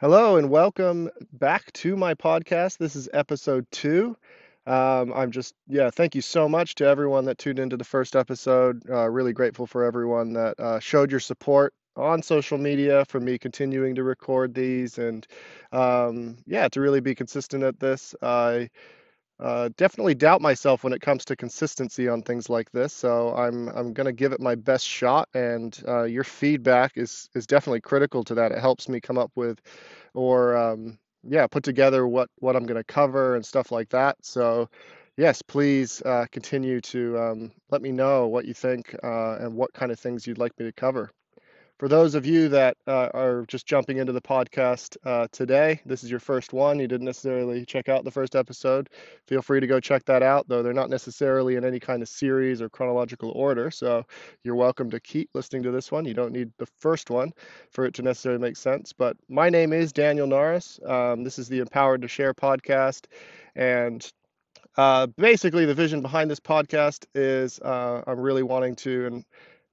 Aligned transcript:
Hello 0.00 0.38
and 0.38 0.48
welcome 0.48 1.10
back 1.34 1.70
to 1.74 1.94
my 1.94 2.14
podcast. 2.14 2.78
This 2.78 2.96
is 2.96 3.06
episode 3.12 3.66
two. 3.70 4.16
Um, 4.66 5.12
I'm 5.12 5.30
just, 5.30 5.54
yeah, 5.68 5.90
thank 5.90 6.14
you 6.14 6.22
so 6.22 6.48
much 6.48 6.74
to 6.76 6.86
everyone 6.86 7.26
that 7.26 7.36
tuned 7.36 7.58
into 7.58 7.76
the 7.76 7.84
first 7.84 8.16
episode. 8.16 8.82
Uh, 8.88 9.10
really 9.10 9.34
grateful 9.34 9.66
for 9.66 9.84
everyone 9.84 10.32
that 10.32 10.58
uh, 10.58 10.78
showed 10.80 11.10
your 11.10 11.20
support 11.20 11.74
on 11.96 12.22
social 12.22 12.56
media 12.56 13.04
for 13.10 13.20
me 13.20 13.36
continuing 13.36 13.94
to 13.96 14.02
record 14.02 14.54
these 14.54 14.96
and, 14.96 15.26
um, 15.70 16.38
yeah, 16.46 16.66
to 16.68 16.80
really 16.80 17.00
be 17.00 17.14
consistent 17.14 17.62
at 17.62 17.78
this. 17.78 18.14
I 18.22 18.70
uh, 19.40 19.70
definitely 19.76 20.14
doubt 20.14 20.40
myself 20.42 20.84
when 20.84 20.92
it 20.92 21.00
comes 21.00 21.24
to 21.26 21.36
consistency 21.36 22.08
on 22.08 22.22
things 22.22 22.48
like 22.50 22.70
this. 22.72 22.92
So 22.92 23.34
I'm 23.34 23.68
I'm 23.70 23.92
gonna 23.92 24.12
give 24.12 24.32
it 24.32 24.40
my 24.40 24.54
best 24.54 24.86
shot, 24.86 25.28
and 25.34 25.78
uh, 25.88 26.04
your 26.04 26.24
feedback 26.24 26.92
is 26.96 27.28
is 27.34 27.46
definitely 27.46 27.80
critical 27.80 28.24
to 28.24 28.34
that. 28.34 28.52
It 28.52 28.58
helps 28.60 28.88
me 28.88 29.00
come 29.00 29.18
up 29.18 29.30
with, 29.36 29.60
or 30.14 30.56
um, 30.56 30.98
yeah, 31.24 31.46
put 31.46 31.64
together 31.64 32.06
what 32.06 32.28
what 32.38 32.56
I'm 32.56 32.66
gonna 32.66 32.84
cover 32.84 33.36
and 33.36 33.44
stuff 33.46 33.72
like 33.72 33.88
that. 33.90 34.16
So 34.22 34.68
yes, 35.16 35.42
please 35.42 36.02
uh, 36.02 36.26
continue 36.32 36.80
to 36.82 37.18
um, 37.18 37.52
let 37.70 37.82
me 37.82 37.92
know 37.92 38.26
what 38.28 38.44
you 38.46 38.54
think 38.54 38.94
uh, 39.02 39.36
and 39.40 39.54
what 39.54 39.72
kind 39.74 39.92
of 39.92 39.98
things 40.00 40.26
you'd 40.26 40.38
like 40.38 40.58
me 40.58 40.66
to 40.66 40.72
cover. 40.72 41.10
For 41.80 41.88
those 41.88 42.14
of 42.14 42.26
you 42.26 42.50
that 42.50 42.76
uh, 42.86 43.08
are 43.14 43.46
just 43.48 43.64
jumping 43.64 43.96
into 43.96 44.12
the 44.12 44.20
podcast 44.20 44.98
uh, 45.06 45.28
today, 45.32 45.80
this 45.86 46.04
is 46.04 46.10
your 46.10 46.20
first 46.20 46.52
one. 46.52 46.78
You 46.78 46.86
didn't 46.86 47.06
necessarily 47.06 47.64
check 47.64 47.88
out 47.88 48.04
the 48.04 48.10
first 48.10 48.36
episode. 48.36 48.90
Feel 49.26 49.40
free 49.40 49.60
to 49.60 49.66
go 49.66 49.80
check 49.80 50.04
that 50.04 50.22
out, 50.22 50.46
though 50.46 50.62
they're 50.62 50.74
not 50.74 50.90
necessarily 50.90 51.56
in 51.56 51.64
any 51.64 51.80
kind 51.80 52.02
of 52.02 52.08
series 52.10 52.60
or 52.60 52.68
chronological 52.68 53.30
order. 53.30 53.70
So 53.70 54.04
you're 54.44 54.56
welcome 54.56 54.90
to 54.90 55.00
keep 55.00 55.30
listening 55.32 55.62
to 55.62 55.70
this 55.70 55.90
one. 55.90 56.04
You 56.04 56.12
don't 56.12 56.34
need 56.34 56.50
the 56.58 56.66
first 56.66 57.08
one 57.08 57.32
for 57.70 57.86
it 57.86 57.94
to 57.94 58.02
necessarily 58.02 58.42
make 58.42 58.58
sense. 58.58 58.92
But 58.92 59.16
my 59.30 59.48
name 59.48 59.72
is 59.72 59.90
Daniel 59.90 60.26
Norris. 60.26 60.78
Um, 60.84 61.24
this 61.24 61.38
is 61.38 61.48
the 61.48 61.60
Empowered 61.60 62.02
to 62.02 62.08
Share 62.08 62.34
podcast. 62.34 63.06
And 63.56 64.06
uh, 64.76 65.06
basically, 65.16 65.64
the 65.64 65.74
vision 65.74 66.02
behind 66.02 66.30
this 66.30 66.40
podcast 66.40 67.06
is 67.14 67.58
uh, 67.60 68.02
I'm 68.06 68.20
really 68.20 68.42
wanting 68.42 68.76
to, 68.76 69.06
and 69.06 69.24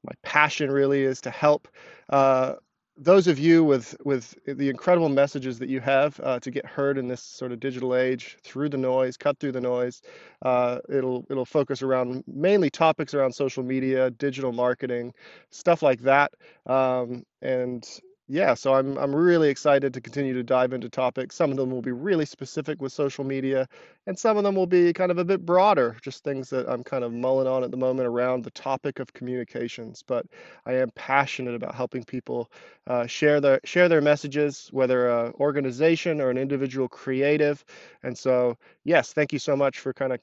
my 0.03 0.13
passion 0.23 0.71
really 0.71 1.03
is 1.03 1.21
to 1.21 1.29
help 1.29 1.67
uh, 2.09 2.53
those 2.97 3.27
of 3.27 3.37
you 3.37 3.63
with 3.63 3.95
with 4.03 4.35
the 4.45 4.69
incredible 4.69 5.09
messages 5.09 5.59
that 5.59 5.69
you 5.69 5.79
have 5.79 6.19
uh, 6.23 6.39
to 6.39 6.49
get 6.49 6.65
heard 6.65 6.97
in 6.97 7.07
this 7.07 7.21
sort 7.21 7.51
of 7.51 7.59
digital 7.59 7.95
age 7.95 8.37
through 8.43 8.69
the 8.69 8.77
noise, 8.77 9.17
cut 9.17 9.39
through 9.39 9.51
the 9.51 9.61
noise. 9.61 10.01
Uh, 10.41 10.79
it'll 10.89 11.25
it'll 11.29 11.45
focus 11.45 11.83
around 11.83 12.23
mainly 12.27 12.69
topics 12.69 13.13
around 13.13 13.33
social 13.33 13.63
media, 13.63 14.09
digital 14.09 14.51
marketing, 14.51 15.13
stuff 15.51 15.83
like 15.83 16.01
that. 16.01 16.31
Um, 16.65 17.23
and 17.41 17.87
yeah, 18.29 18.55
so 18.55 18.73
I'm 18.73 18.97
I'm 18.97 19.15
really 19.15 19.49
excited 19.49 19.93
to 19.93 20.01
continue 20.01 20.33
to 20.33 20.43
dive 20.43 20.73
into 20.73 20.89
topics. 20.89 21.33
Some 21.35 21.49
of 21.49 21.55
them 21.57 21.71
will 21.71 21.81
be 21.81 21.93
really 21.93 22.25
specific 22.25 22.81
with 22.81 22.91
social 22.91 23.23
media, 23.23 23.69
and 24.05 24.19
some 24.19 24.35
of 24.35 24.43
them 24.43 24.53
will 24.53 24.67
be 24.67 24.91
kind 24.91 25.11
of 25.11 25.17
a 25.17 25.23
bit 25.23 25.45
broader, 25.45 25.95
just 26.01 26.25
things 26.25 26.49
that 26.49 26.67
I'm 26.69 26.83
kind 26.83 27.05
of 27.05 27.13
mulling 27.13 27.47
on 27.47 27.63
at 27.63 27.71
the 27.71 27.77
moment 27.77 28.05
around 28.07 28.43
the 28.43 28.51
topic 28.51 28.99
of 28.99 29.13
communications. 29.13 30.03
But 30.05 30.25
I 30.65 30.73
am 30.73 30.91
passionate 30.91 31.55
about 31.55 31.73
helping 31.73 32.03
people 32.03 32.51
uh, 32.87 33.07
share 33.07 33.39
their 33.39 33.61
share 33.63 33.87
their 33.87 34.01
messages, 34.01 34.67
whether 34.73 35.09
an 35.09 35.33
organization 35.39 36.19
or 36.19 36.29
an 36.29 36.37
individual 36.37 36.89
creative. 36.89 37.63
And 38.03 38.17
so, 38.17 38.57
yes, 38.83 39.13
thank 39.13 39.31
you 39.31 39.39
so 39.39 39.55
much 39.55 39.79
for 39.79 39.93
kind 39.93 40.11
of 40.11 40.19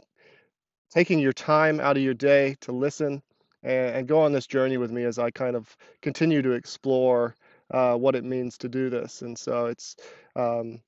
taking 0.91 1.19
your 1.19 1.33
time 1.33 1.81
out 1.81 1.97
of 1.97 2.03
your 2.03 2.15
day 2.15 2.57
to 2.61 2.73
listen 2.73 3.23
and, 3.63 3.97
and 3.97 4.09
go 4.09 4.21
on 4.21 4.33
this 4.33 4.47
journey 4.47 4.77
with 4.77 4.91
me 4.91 5.05
as 5.05 5.19
I 5.19 5.31
kind 5.31 5.57
of 5.57 5.77
continue 6.03 6.43
to 6.43 6.53
explore 6.53 7.35
uh, 7.75 7.97
what 7.97 8.15
it 8.15 8.25
means 8.25 8.57
to 8.59 8.69
do 8.69 8.89
this. 8.89 9.23
And 9.23 9.37
so 9.37 9.67
it's 9.67 9.97
um, 10.37 10.81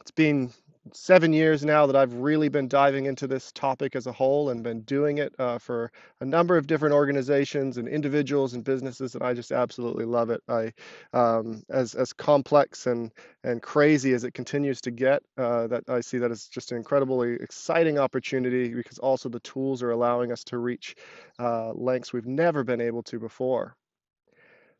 it's 0.00 0.12
been 0.12 0.52
seven 0.92 1.32
years 1.32 1.64
now 1.64 1.86
that 1.86 1.96
I've 1.96 2.14
really 2.14 2.48
been 2.48 2.68
diving 2.68 3.06
into 3.06 3.26
this 3.26 3.52
topic 3.52 3.96
as 3.96 4.06
a 4.06 4.12
whole 4.12 4.50
and 4.50 4.62
been 4.62 4.82
doing 4.82 5.18
it 5.18 5.34
uh, 5.38 5.58
for 5.58 5.90
a 6.20 6.24
number 6.24 6.56
of 6.56 6.66
different 6.66 6.94
organizations 6.94 7.76
and 7.76 7.88
individuals 7.88 8.54
and 8.54 8.64
businesses, 8.64 9.14
and 9.14 9.22
I 9.22 9.34
just 9.34 9.52
absolutely 9.52 10.04
love 10.04 10.30
it. 10.30 10.40
I, 10.48 10.72
um, 11.12 11.62
as 11.68 11.94
as 11.94 12.12
complex 12.12 12.86
and 12.86 13.12
and 13.44 13.60
crazy 13.60 14.12
as 14.14 14.24
it 14.24 14.32
continues 14.32 14.80
to 14.82 14.90
get, 14.90 15.22
uh, 15.36 15.66
that 15.66 15.84
I 15.88 16.00
see 16.00 16.18
that 16.18 16.30
as 16.30 16.46
just 16.46 16.70
an 16.72 16.78
incredibly 16.78 17.34
exciting 17.34 17.98
opportunity 17.98 18.72
because 18.72 18.98
also 18.98 19.28
the 19.28 19.40
tools 19.40 19.82
are 19.82 19.90
allowing 19.90 20.32
us 20.32 20.44
to 20.44 20.58
reach 20.58 20.94
uh, 21.38 21.72
lengths 21.72 22.12
we've 22.12 22.26
never 22.26 22.64
been 22.64 22.80
able 22.80 23.02
to 23.04 23.18
before. 23.18 23.76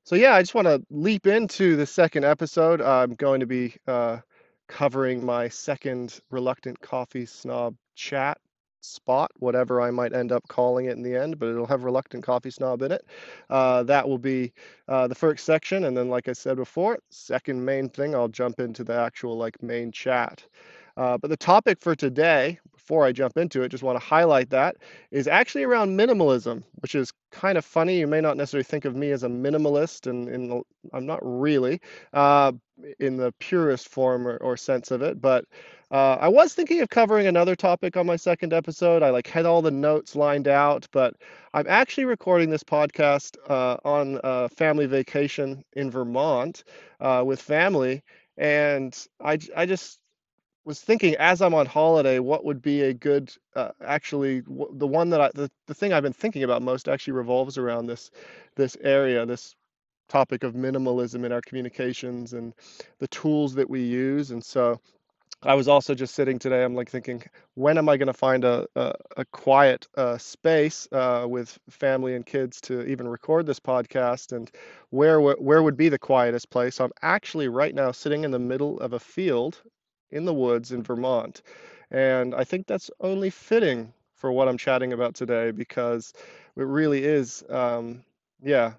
So 0.08 0.16
yeah, 0.16 0.34
I 0.34 0.41
just 0.41 0.54
want 0.54 0.66
to 0.69 0.82
leap 0.88 1.26
into 1.26 1.76
the 1.76 1.84
second 1.84 2.24
episode. 2.24 2.80
I'm 2.80 3.12
going 3.12 3.41
to 3.41 3.46
be 3.46 3.74
uh, 3.86 4.20
covering 4.66 5.22
my 5.22 5.50
second 5.50 6.19
reluctant 6.30 6.80
coffee 6.80 7.26
snob 7.26 7.76
chat 7.94 8.38
spot, 8.80 9.30
whatever 9.36 9.82
I 9.82 9.91
might 9.91 10.14
end 10.14 10.32
up 10.32 10.48
calling 10.48 10.86
it 10.86 10.96
in 10.96 11.02
the 11.02 11.14
end, 11.14 11.38
but 11.38 11.50
it'll 11.50 11.66
have 11.66 11.84
reluctant 11.84 12.24
coffee 12.24 12.50
snob 12.50 12.80
in 12.80 12.92
it. 12.92 13.04
Uh, 13.50 13.82
that 13.82 14.08
will 14.08 14.16
be 14.16 14.54
uh, 14.88 15.08
the 15.08 15.14
first 15.14 15.44
section, 15.44 15.84
and 15.84 15.94
then, 15.94 16.08
like 16.08 16.26
I 16.26 16.32
said 16.32 16.56
before, 16.56 17.00
second 17.10 17.62
main 17.62 17.90
thing, 17.90 18.14
I'll 18.14 18.28
jump 18.28 18.60
into 18.60 18.84
the 18.84 18.94
actual 18.94 19.36
like 19.36 19.62
main 19.62 19.92
chat. 19.92 20.42
Uh, 20.96 21.19
but 21.19 21.28
the 21.28 21.36
topic 21.36 21.82
for 21.82 21.94
today 21.94 22.58
before 22.88 23.04
I 23.04 23.12
jump 23.12 23.37
into 23.37 23.62
it, 23.62 23.69
just 23.69 23.82
want 23.82 24.00
to 24.00 24.06
highlight 24.06 24.49
that 24.49 24.76
is 25.10 25.28
actually 25.28 25.65
around 25.65 25.99
minimalism, 25.99 26.62
which 26.76 26.94
is 26.94 27.12
kind 27.32 27.59
of 27.59 27.65
funny. 27.66 27.99
You 27.99 28.06
may 28.06 28.22
not 28.22 28.38
necessarily 28.38 28.65
think 28.65 28.87
of 28.87 28.97
me 28.97 29.10
as 29.10 29.25
a 29.25 29.28
minimalist, 29.28 30.06
and, 30.06 30.26
and 30.26 30.62
I'm 30.94 31.04
not 31.04 31.19
really 31.22 31.82
uh, 32.15 32.53
in 32.99 33.19
the 33.19 33.34
purest 33.41 33.88
form 33.88 34.26
or, 34.26 34.38
or 34.38 34.56
sense 34.56 34.91
of 34.91 35.03
it. 35.03 35.21
But 35.21 35.44
uh, 35.91 36.16
I 36.19 36.28
was 36.28 36.54
thinking 36.54 36.81
of 36.81 36.88
covering 36.88 37.26
another 37.26 37.54
topic 37.54 37.99
on 37.99 38.06
my 38.06 38.16
second 38.16 38.54
episode. 38.54 39.03
I 39.03 39.10
like 39.10 39.26
had 39.26 39.44
all 39.44 39.60
the 39.60 39.70
notes 39.70 40.16
lined 40.16 40.49
out, 40.49 40.88
but 40.91 41.12
I'm 41.53 41.66
actually 41.69 42.06
recording 42.06 42.49
this 42.49 42.65
podcast 42.65 43.37
uh, 43.50 43.76
on 43.84 44.19
a 44.25 44.49
family 44.49 44.87
vacation 44.87 45.62
in 45.75 45.91
Vermont 45.91 46.65
uh, 47.00 47.22
with 47.26 47.43
family, 47.43 48.03
and 48.38 48.97
I 49.22 49.38
I 49.55 49.66
just 49.66 50.00
was 50.69 50.81
thinking 50.83 51.17
as 51.17 51.41
I'm 51.41 51.55
on 51.55 51.65
holiday, 51.65 52.19
what 52.19 52.45
would 52.45 52.61
be 52.61 52.83
a 52.83 52.93
good, 52.93 53.33
uh, 53.56 53.71
actually, 53.83 54.43
w- 54.43 54.71
the 54.75 54.87
one 54.87 55.09
that 55.11 55.21
I, 55.21 55.31
the, 55.34 55.51
the 55.67 55.75
thing 55.75 55.95
I've 55.95 56.03
been 56.03 56.12
thinking 56.12 56.43
about 56.45 56.61
most 56.61 56.89
actually 56.89 57.15
revolves 57.15 57.56
around 57.56 57.87
this, 57.87 58.11
this 58.55 58.77
area, 58.83 59.25
this 59.25 59.56
topic 60.11 60.45
of 60.45 60.55
minimalism 60.55 61.25
in 61.25 61.33
our 61.33 61.41
communications 61.41 62.34
and 62.34 62.53
the 62.99 63.09
tools 63.09 63.55
that 63.55 63.71
we 63.71 63.81
use. 63.81 64.31
And 64.31 64.45
so 64.45 64.79
I 65.43 65.55
was 65.55 65.69
also 65.69 65.95
just 65.95 66.15
sitting 66.15 66.39
today, 66.39 66.62
I'm 66.65 66.75
like 66.75 66.91
thinking, 66.91 67.23
when 67.55 67.79
am 67.79 67.89
I 67.89 67.97
going 67.97 68.09
to 68.09 68.12
find 68.12 68.45
a, 68.45 68.67
a, 68.77 68.93
a 69.17 69.25
quiet 69.25 69.89
uh, 69.97 70.19
space 70.19 70.87
uh, 70.93 71.25
with 71.27 71.59
family 71.71 72.15
and 72.15 72.27
kids 72.27 72.61
to 72.62 72.83
even 72.85 73.09
record 73.09 73.47
this 73.47 73.61
podcast 73.61 74.33
and 74.33 74.50
where, 74.91 75.19
where 75.19 75.62
would 75.62 75.79
be 75.79 75.89
the 75.89 75.99
quietest 75.99 76.50
place? 76.50 76.75
So 76.75 76.85
I'm 76.85 76.93
actually 77.00 77.49
right 77.49 77.75
now 77.75 77.91
sitting 77.91 78.25
in 78.25 78.33
the 78.33 78.39
middle 78.39 78.79
of 78.81 78.93
a 78.93 79.00
field 79.00 79.62
in 80.10 80.24
the 80.24 80.34
woods 80.34 80.72
in 80.72 80.82
Vermont. 80.82 81.42
And 81.91 82.34
I 82.34 82.44
think 82.44 82.66
that's 82.66 82.91
only 83.00 83.30
fitting 83.30 83.92
for 84.14 84.32
what 84.32 84.48
I'm 84.48 84.58
chatting 84.58 84.92
about 84.92 85.14
today 85.14 85.50
because 85.52 86.12
it 86.56 86.64
really 86.64 87.04
is, 87.04 87.44
um, 87.48 88.04
yeah, 88.42 88.74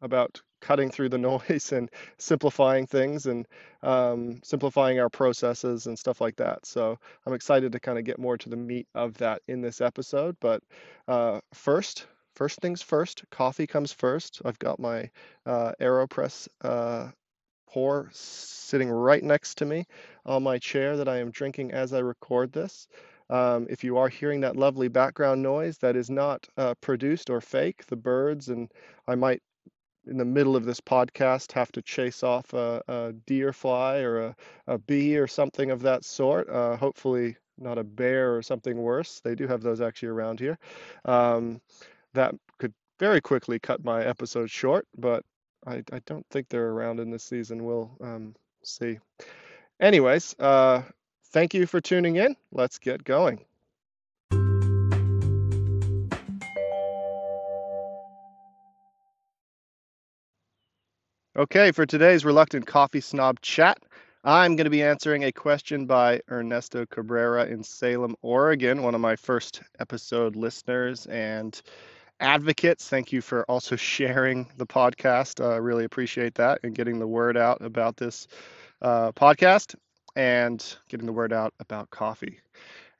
about 0.00 0.40
cutting 0.60 0.90
through 0.90 1.10
the 1.10 1.18
noise 1.48 1.72
and 1.72 1.90
simplifying 2.18 2.86
things 2.86 3.26
and 3.26 3.46
um, 3.82 4.40
simplifying 4.42 4.98
our 4.98 5.10
processes 5.10 5.86
and 5.86 5.98
stuff 5.98 6.20
like 6.20 6.36
that. 6.36 6.64
So 6.64 6.98
I'm 7.26 7.34
excited 7.34 7.72
to 7.72 7.80
kind 7.80 7.98
of 7.98 8.04
get 8.04 8.18
more 8.18 8.38
to 8.38 8.48
the 8.48 8.56
meat 8.56 8.86
of 8.94 9.14
that 9.18 9.42
in 9.46 9.60
this 9.60 9.80
episode. 9.80 10.36
But 10.40 10.62
uh, 11.06 11.40
first, 11.52 12.06
first 12.34 12.60
things 12.60 12.80
first, 12.80 13.24
coffee 13.30 13.66
comes 13.66 13.92
first. 13.92 14.40
I've 14.44 14.58
got 14.58 14.80
my 14.80 15.10
uh, 15.44 15.72
AeroPress 15.80 16.48
uh, 16.62 17.10
sitting 18.12 18.90
right 18.90 19.22
next 19.22 19.56
to 19.58 19.64
me 19.64 19.86
on 20.26 20.42
my 20.42 20.58
chair 20.58 20.96
that 20.96 21.08
I 21.08 21.18
am 21.18 21.30
drinking 21.30 21.72
as 21.72 21.92
I 21.92 21.98
record 21.98 22.52
this. 22.52 22.88
Um, 23.30 23.66
if 23.70 23.82
you 23.82 23.96
are 23.96 24.08
hearing 24.08 24.40
that 24.40 24.56
lovely 24.56 24.88
background 24.88 25.42
noise, 25.42 25.78
that 25.78 25.96
is 25.96 26.10
not 26.10 26.46
uh, 26.56 26.74
produced 26.80 27.30
or 27.30 27.40
fake. 27.40 27.86
The 27.86 27.96
birds, 27.96 28.48
and 28.48 28.70
I 29.08 29.14
might, 29.14 29.42
in 30.06 30.18
the 30.18 30.24
middle 30.24 30.56
of 30.56 30.64
this 30.64 30.80
podcast, 30.80 31.52
have 31.52 31.72
to 31.72 31.82
chase 31.82 32.22
off 32.22 32.52
a, 32.52 32.82
a 32.88 33.12
deer 33.26 33.52
fly 33.52 33.98
or 33.98 34.26
a, 34.26 34.36
a, 34.66 34.78
bee 34.78 35.16
or 35.16 35.26
something 35.26 35.70
of 35.70 35.82
that 35.82 36.04
sort. 36.04 36.48
Uh, 36.50 36.76
hopefully, 36.76 37.36
not 37.58 37.78
a 37.78 37.84
bear 37.84 38.36
or 38.36 38.42
something 38.42 38.76
worse. 38.76 39.20
They 39.20 39.34
do 39.34 39.46
have 39.46 39.62
those 39.62 39.80
actually 39.80 40.08
around 40.08 40.40
here. 40.40 40.58
Um, 41.04 41.60
that 42.12 42.34
could 42.58 42.74
very 42.98 43.20
quickly 43.20 43.58
cut 43.58 43.84
my 43.84 44.04
episode 44.04 44.50
short, 44.50 44.86
but 44.96 45.24
I, 45.66 45.82
I 45.92 46.00
don't 46.06 46.26
think 46.30 46.48
they're 46.48 46.70
around 46.70 47.00
in 47.00 47.10
this 47.10 47.24
season. 47.24 47.64
We'll 47.64 47.90
um, 48.00 48.34
see. 48.62 48.98
Anyways, 49.80 50.34
uh, 50.38 50.82
thank 51.30 51.54
you 51.54 51.66
for 51.66 51.80
tuning 51.80 52.16
in. 52.16 52.36
Let's 52.52 52.78
get 52.78 53.04
going. 53.04 53.44
Okay, 61.36 61.72
for 61.72 61.84
today's 61.84 62.24
Reluctant 62.24 62.64
Coffee 62.64 63.00
Snob 63.00 63.40
chat, 63.40 63.78
I'm 64.22 64.54
going 64.54 64.66
to 64.66 64.70
be 64.70 64.84
answering 64.84 65.24
a 65.24 65.32
question 65.32 65.84
by 65.84 66.20
Ernesto 66.30 66.86
Cabrera 66.86 67.46
in 67.46 67.64
Salem, 67.64 68.14
Oregon, 68.22 68.84
one 68.84 68.94
of 68.94 69.00
my 69.00 69.16
first 69.16 69.60
episode 69.80 70.36
listeners 70.36 71.06
and 71.06 71.60
advocates. 72.20 72.88
Thank 72.88 73.12
you 73.12 73.20
for 73.20 73.44
also 73.44 73.76
sharing 73.76 74.50
the 74.56 74.66
podcast. 74.66 75.44
I 75.44 75.56
uh, 75.56 75.58
really 75.60 75.84
appreciate 75.84 76.34
that 76.36 76.60
and 76.62 76.74
getting 76.74 76.98
the 76.98 77.06
word 77.06 77.36
out 77.36 77.62
about 77.62 77.96
this 77.96 78.28
uh, 78.82 79.12
podcast 79.12 79.74
and 80.16 80.76
getting 80.88 81.06
the 81.06 81.12
word 81.12 81.32
out 81.32 81.52
about 81.60 81.90
coffee. 81.90 82.40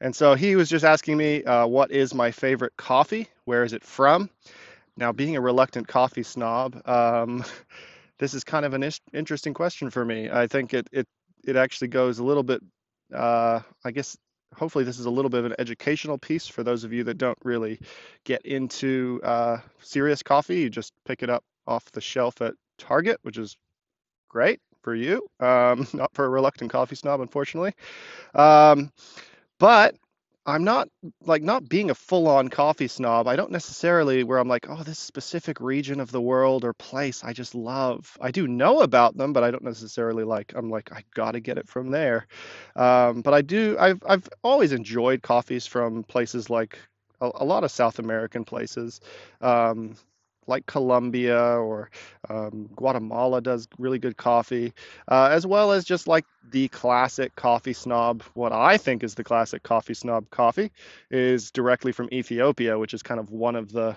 And 0.00 0.14
so 0.14 0.34
he 0.34 0.56
was 0.56 0.69
just 0.69 0.84
asking 0.84 1.16
me, 1.16 1.44
uh, 1.44 1.66
what 1.66 1.90
is 1.90 2.14
my 2.14 2.31
favorite 2.31 2.76
coffee? 2.76 3.28
Where 3.44 3.64
is 3.64 3.72
it 3.72 3.84
from? 3.84 4.28
Now, 4.96 5.12
being 5.12 5.37
a 5.37 5.40
reluctant 5.40 5.88
coffee 5.88 6.22
snob, 6.22 6.81
um, 6.88 7.44
this 8.19 8.34
is 8.34 8.44
kind 8.44 8.64
of 8.64 8.75
an 8.75 8.88
interesting 9.12 9.55
question 9.55 9.90
for 9.90 10.05
me. 10.05 10.31
I 10.31 10.46
think 10.46 10.75
it 10.75 10.88
it 10.93 11.06
it 11.44 11.56
actually 11.56 11.88
goes 11.88 12.19
a 12.19 12.25
little 12.25 12.43
bit. 12.43 12.62
Uh, 13.12 13.61
I 13.84 13.90
guess 13.90 14.16
hopefully 14.56 14.84
this 14.84 14.98
is 14.98 15.06
a 15.06 15.10
little 15.10 15.28
bit 15.28 15.40
of 15.40 15.46
an 15.46 15.54
educational 15.58 16.18
piece 16.18 16.46
for 16.46 16.62
those 16.62 16.84
of 16.84 16.92
you 16.92 17.04
that 17.04 17.18
don't 17.18 17.38
really 17.44 17.80
get 18.24 18.42
into 18.44 19.20
uh, 19.24 19.58
serious 19.80 20.22
coffee. 20.22 20.60
You 20.60 20.70
just 20.70 20.92
pick 21.04 21.22
it 21.22 21.30
up 21.30 21.44
off 21.66 21.90
the 21.92 22.00
shelf 22.00 22.40
at 22.42 22.54
Target, 22.78 23.18
which 23.22 23.38
is 23.38 23.56
great 24.28 24.60
for 24.82 24.94
you. 24.94 25.26
Um, 25.40 25.86
not 25.92 26.12
for 26.14 26.24
a 26.24 26.28
reluctant 26.28 26.70
coffee 26.70 26.96
snob, 26.96 27.20
unfortunately. 27.20 27.72
Um, 28.34 28.92
but 29.58 29.96
I'm 30.46 30.64
not 30.64 30.88
like 31.23 31.43
not 31.43 31.69
being 31.69 31.91
a 31.91 31.94
full-on 31.94 32.49
coffee 32.49 32.88
snob. 32.88 33.26
I 33.29 33.37
don't 33.37 33.50
necessarily 33.50 34.25
where 34.25 34.38
I'm 34.38 34.49
like, 34.49 34.67
oh, 34.69 34.82
this 34.82 34.99
specific 34.99 35.61
region 35.61 36.00
of 36.00 36.11
the 36.11 36.20
world 36.20 36.64
or 36.64 36.75
place 36.75 37.25
I 37.25 37.32
just 37.32 37.55
love. 37.55 38.17
I 38.20 38.31
do 38.31 38.46
know 38.46 38.81
about 38.81 39.17
them, 39.17 39.32
but 39.32 39.43
I 39.43 39.50
don't 39.50 39.64
necessarily 39.64 40.25
like. 40.25 40.52
I'm 40.55 40.69
like, 40.70 40.93
I 40.93 41.05
gotta 41.14 41.41
get 41.41 41.58
it 41.58 41.69
from 41.69 41.91
there. 41.91 42.26
Um, 42.76 43.23
but 43.23 43.32
I 43.35 43.41
do. 43.43 43.76
I've 43.79 44.02
I've 44.06 44.29
always 44.43 44.73
enjoyed 44.73 45.23
coffees 45.23 45.67
from 45.67 46.05
places 46.05 46.50
like 46.50 46.79
a, 47.20 47.31
a 47.37 47.44
lot 47.44 47.64
of 47.64 47.70
South 47.70 47.99
American 47.99 48.44
places. 48.44 49.00
Um, 49.40 49.97
like 50.46 50.67
Colombia 50.67 51.41
or 51.41 51.91
um, 52.29 52.69
Guatemala 52.75 53.41
does 53.41 53.69
really 53.79 53.99
good 53.99 54.17
coffee, 54.17 54.73
uh, 55.08 55.29
as 55.31 55.46
well 55.46 55.73
as 55.73 55.85
just 55.85 56.06
like 56.06 56.25
the 56.50 56.69
classic 56.69 57.35
coffee 57.37 57.73
snob. 57.73 58.23
What 58.35 58.52
I 58.52 58.76
think 58.76 59.02
is 59.02 59.14
the 59.14 59.25
classic 59.25 59.62
coffee 59.62 59.94
snob 59.94 60.31
coffee 60.31 60.70
is 61.11 61.50
directly 61.50 61.93
from 61.93 62.08
Ethiopia, 62.12 62.79
which 62.79 62.94
is 62.94 63.02
kind 63.02 63.20
of 63.20 63.31
one 63.31 63.56
of 63.56 63.73
the 63.73 63.96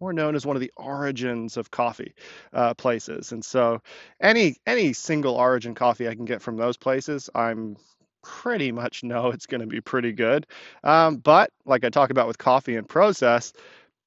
more 0.00 0.12
known 0.12 0.34
as 0.34 0.44
one 0.44 0.56
of 0.56 0.60
the 0.60 0.72
origins 0.76 1.56
of 1.56 1.70
coffee 1.70 2.14
uh, 2.52 2.74
places. 2.74 3.32
And 3.32 3.44
so, 3.44 3.80
any 4.20 4.56
any 4.66 4.92
single 4.92 5.34
origin 5.34 5.74
coffee 5.74 6.08
I 6.08 6.14
can 6.14 6.24
get 6.26 6.42
from 6.42 6.56
those 6.56 6.76
places, 6.76 7.30
I'm 7.34 7.76
pretty 8.22 8.72
much 8.72 9.04
know 9.04 9.30
it's 9.30 9.46
going 9.46 9.60
to 9.60 9.66
be 9.66 9.80
pretty 9.80 10.12
good. 10.12 10.46
Um, 10.84 11.16
but 11.16 11.50
like 11.64 11.84
I 11.84 11.90
talk 11.90 12.10
about 12.10 12.26
with 12.26 12.38
coffee 12.38 12.76
and 12.76 12.88
process, 12.88 13.52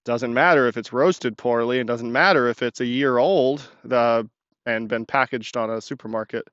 doesn't 0.05 0.33
matter 0.33 0.67
if 0.67 0.77
it's 0.77 0.93
roasted 0.93 1.37
poorly, 1.37 1.79
and 1.79 1.87
doesn't 1.87 2.11
matter 2.11 2.47
if 2.47 2.61
it's 2.61 2.81
a 2.81 2.85
year 2.85 3.17
old 3.17 3.67
and 4.65 4.87
been 4.87 5.05
packaged 5.05 5.57
on 5.57 5.69
a 5.69 5.81
supermarket 5.81 6.47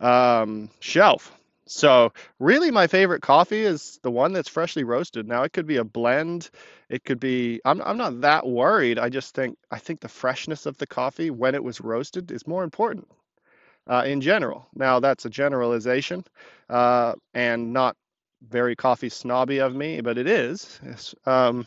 um, 0.00 0.70
shelf. 0.80 1.32
So, 1.66 2.12
really, 2.40 2.72
my 2.72 2.88
favorite 2.88 3.22
coffee 3.22 3.62
is 3.62 4.00
the 4.02 4.10
one 4.10 4.32
that's 4.32 4.48
freshly 4.48 4.82
roasted. 4.82 5.28
Now, 5.28 5.44
it 5.44 5.52
could 5.52 5.66
be 5.66 5.76
a 5.76 5.84
blend. 5.84 6.50
It 6.88 7.04
could 7.04 7.20
be. 7.20 7.60
I'm 7.64 7.80
I'm 7.82 7.96
not 7.96 8.22
that 8.22 8.44
worried. 8.44 8.98
I 8.98 9.08
just 9.08 9.36
think 9.36 9.56
I 9.70 9.78
think 9.78 10.00
the 10.00 10.08
freshness 10.08 10.66
of 10.66 10.76
the 10.78 10.86
coffee 10.86 11.30
when 11.30 11.54
it 11.54 11.62
was 11.62 11.80
roasted 11.80 12.32
is 12.32 12.44
more 12.44 12.64
important 12.64 13.06
uh, 13.86 14.02
in 14.04 14.20
general. 14.20 14.66
Now, 14.74 14.98
that's 14.98 15.26
a 15.26 15.30
generalization 15.30 16.24
uh, 16.68 17.14
and 17.34 17.72
not 17.72 17.96
very 18.48 18.74
coffee 18.74 19.08
snobby 19.08 19.58
of 19.58 19.74
me, 19.74 20.00
but 20.00 20.18
it 20.18 20.26
is, 20.26 20.80
um, 21.26 21.66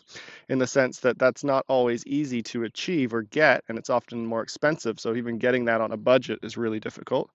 in 0.50 0.60
the 0.60 0.68
sense 0.68 1.00
that 1.02 1.20
that's 1.20 1.44
not 1.44 1.66
always 1.68 2.06
easy 2.06 2.42
to 2.42 2.64
achieve 2.64 3.14
or 3.14 3.22
get, 3.22 3.64
and 3.70 3.78
it's 3.78 3.90
often 3.90 4.26
more 4.26 4.42
expensive. 4.42 5.00
So 5.00 5.16
even 5.16 5.38
getting 5.38 5.66
that 5.66 5.82
on 5.82 5.92
a 5.92 5.98
budget 5.98 6.40
is 6.42 6.58
really 6.58 6.80
difficult. 6.80 7.30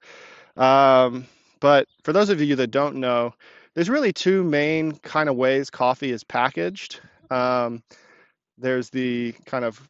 Um, 0.56 1.26
but 1.60 1.86
for 2.02 2.12
those 2.12 2.30
of 2.30 2.40
you 2.40 2.56
that 2.56 2.70
don't 2.70 2.96
know, 2.96 3.34
there's 3.74 3.90
really 3.90 4.12
two 4.12 4.42
main 4.42 4.92
kind 4.98 5.28
of 5.28 5.36
ways 5.36 5.70
coffee 5.70 6.10
is 6.10 6.24
packaged. 6.24 7.00
Um, 7.30 7.82
there's 8.56 8.90
the 8.90 9.34
kind 9.46 9.64
of 9.64 9.88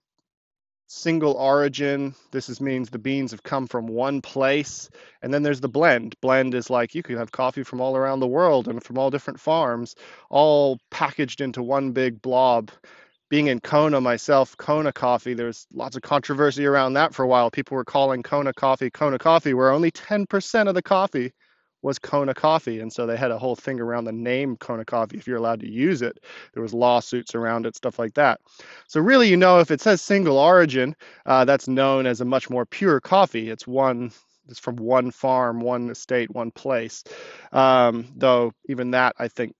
single 0.88 1.35
origin. 1.35 2.14
This 2.32 2.49
is, 2.49 2.61
means 2.61 2.90
the 2.90 2.99
beans 2.99 3.31
have 3.31 3.43
come 3.43 3.67
from 3.67 3.87
one 3.87 4.20
place. 4.20 4.90
And 5.23 5.32
then 5.32 5.43
there's 5.43 5.61
the 5.61 5.69
blend. 5.69 6.17
Blend 6.20 6.55
is 6.55 6.70
like 6.70 6.94
you 6.94 7.02
could 7.02 7.19
have 7.19 7.31
coffee 7.31 7.62
from 7.62 7.81
all 7.81 7.96
around 7.96 8.20
the 8.20 8.26
world 8.26 8.67
and 8.67 8.82
from 8.82 8.99
all 8.99 9.11
different 9.11 9.38
farms, 9.38 9.94
all 10.31 10.81
packaged 10.90 11.40
into 11.40 11.62
one 11.62 11.93
big 11.93 12.20
blob. 12.20 12.70
Being 13.29 13.49
in 13.49 13.61
Kona 13.61 14.00
myself, 14.00 14.56
Kona 14.56 14.90
coffee, 14.90 15.35
there's 15.35 15.67
lots 15.73 15.96
of 15.96 16.02
controversy 16.02 16.64
around 16.64 16.94
that 16.94 17.14
for 17.14 17.23
a 17.23 17.29
while. 17.29 17.50
People 17.50 17.76
were 17.76 17.84
calling 17.84 18.23
Kona 18.23 18.55
coffee 18.55 18.91
Kona 18.91 19.19
coffee, 19.19 19.52
where 19.52 19.70
only 19.70 19.91
10% 19.91 20.69
of 20.69 20.75
the 20.75 20.82
coffee 20.82 21.32
was 21.82 21.98
Kona 21.98 22.34
Coffee, 22.34 22.80
and 22.80 22.92
so 22.92 23.06
they 23.06 23.16
had 23.16 23.30
a 23.30 23.38
whole 23.38 23.56
thing 23.56 23.80
around 23.80 24.04
the 24.04 24.12
name 24.12 24.56
Kona 24.56 24.84
Coffee 24.84 25.16
if 25.16 25.26
you're 25.26 25.36
allowed 25.36 25.60
to 25.60 25.70
use 25.70 26.02
it. 26.02 26.19
There 26.54 26.62
was 26.62 26.75
lawsuits 26.75 27.34
around 27.34 27.66
it, 27.66 27.76
stuff 27.76 27.98
like 27.98 28.14
that. 28.14 28.40
So 28.88 29.00
really, 29.00 29.28
you 29.28 29.36
know, 29.36 29.60
if 29.60 29.70
it 29.70 29.80
says 29.80 30.02
single 30.02 30.38
origin, 30.38 30.96
uh, 31.26 31.44
that's 31.44 31.69
known 31.69 32.06
as 32.06 32.20
a 32.20 32.25
much 32.25 32.50
more 32.50 32.66
pure 32.66 33.00
coffee. 33.00 33.50
It's 33.50 33.66
one. 33.66 34.12
It's 34.48 34.58
from 34.58 34.76
one 34.76 35.10
farm, 35.10 35.60
one 35.60 35.90
estate, 35.90 36.30
one 36.30 36.50
place. 36.50 37.04
Um, 37.52 38.06
though 38.16 38.54
even 38.66 38.92
that, 38.92 39.14
I 39.19 39.28
think, 39.28 39.54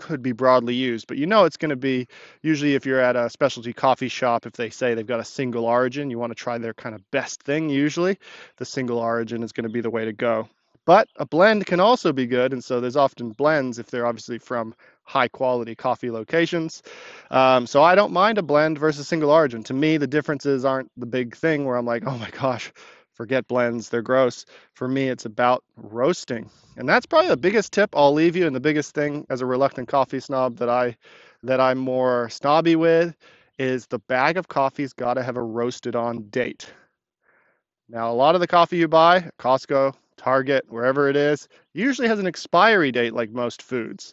could 0.00 0.22
be 0.22 0.32
broadly 0.32 0.74
used. 0.74 1.06
But 1.06 1.18
you 1.18 1.26
know, 1.26 1.44
it's 1.44 1.56
going 1.56 1.70
to 1.70 1.76
be 1.76 2.08
usually 2.42 2.74
if 2.74 2.86
you're 2.86 3.00
at 3.00 3.16
a 3.16 3.30
specialty 3.30 3.72
coffee 3.72 4.08
shop, 4.08 4.46
if 4.46 4.54
they 4.54 4.70
say 4.70 4.94
they've 4.94 5.06
got 5.06 5.20
a 5.20 5.24
single 5.24 5.66
origin, 5.66 6.10
you 6.10 6.18
want 6.18 6.30
to 6.30 6.34
try 6.34 6.58
their 6.58 6.74
kind 6.74 6.94
of 6.94 7.08
best 7.10 7.42
thing. 7.42 7.68
Usually, 7.68 8.18
the 8.56 8.64
single 8.64 8.98
origin 8.98 9.42
is 9.42 9.52
going 9.52 9.64
to 9.64 9.72
be 9.72 9.80
the 9.80 9.90
way 9.90 10.04
to 10.04 10.12
go. 10.12 10.48
But 10.86 11.08
a 11.16 11.26
blend 11.26 11.66
can 11.66 11.78
also 11.80 12.12
be 12.12 12.26
good, 12.26 12.52
and 12.52 12.64
so 12.64 12.80
there's 12.80 12.96
often 12.96 13.30
blends 13.30 13.78
if 13.78 13.86
they're 13.86 14.06
obviously 14.06 14.38
from 14.38 14.74
high 15.02 15.28
quality 15.28 15.74
coffee 15.74 16.10
locations. 16.10 16.82
Um, 17.30 17.66
so 17.66 17.82
I 17.82 17.94
don't 17.94 18.12
mind 18.12 18.38
a 18.38 18.42
blend 18.42 18.78
versus 18.78 19.06
single 19.06 19.30
origin. 19.30 19.62
To 19.64 19.74
me, 19.74 19.98
the 19.98 20.06
differences 20.06 20.64
aren't 20.64 20.90
the 20.96 21.06
big 21.06 21.36
thing 21.36 21.64
where 21.64 21.76
I'm 21.76 21.86
like, 21.86 22.04
oh 22.06 22.16
my 22.16 22.30
gosh, 22.30 22.72
forget 23.12 23.46
blends, 23.46 23.88
they're 23.88 24.02
gross. 24.02 24.46
For 24.74 24.88
me, 24.88 25.08
it's 25.08 25.26
about 25.26 25.62
roasting, 25.76 26.50
and 26.76 26.88
that's 26.88 27.06
probably 27.06 27.28
the 27.28 27.36
biggest 27.36 27.72
tip 27.72 27.90
I'll 27.94 28.14
leave 28.14 28.34
you, 28.34 28.46
and 28.46 28.56
the 28.56 28.60
biggest 28.60 28.94
thing 28.94 29.26
as 29.28 29.42
a 29.42 29.46
reluctant 29.46 29.88
coffee 29.88 30.20
snob 30.20 30.56
that 30.56 30.70
I 30.70 30.96
that 31.42 31.60
I'm 31.60 31.78
more 31.78 32.28
snobby 32.30 32.76
with 32.76 33.16
is 33.58 33.86
the 33.86 33.98
bag 33.98 34.38
of 34.38 34.48
coffee's 34.48 34.94
got 34.94 35.14
to 35.14 35.22
have 35.22 35.36
a 35.36 35.42
roasted 35.42 35.94
on 35.94 36.30
date. 36.30 36.72
Now, 37.88 38.10
a 38.10 38.14
lot 38.14 38.34
of 38.34 38.40
the 38.40 38.46
coffee 38.46 38.78
you 38.78 38.88
buy, 38.88 39.30
Costco, 39.38 39.94
Target, 40.20 40.66
wherever 40.68 41.08
it 41.08 41.16
is, 41.16 41.48
usually 41.72 42.06
has 42.06 42.18
an 42.18 42.26
expiry 42.26 42.92
date 42.92 43.14
like 43.14 43.30
most 43.30 43.62
foods. 43.62 44.12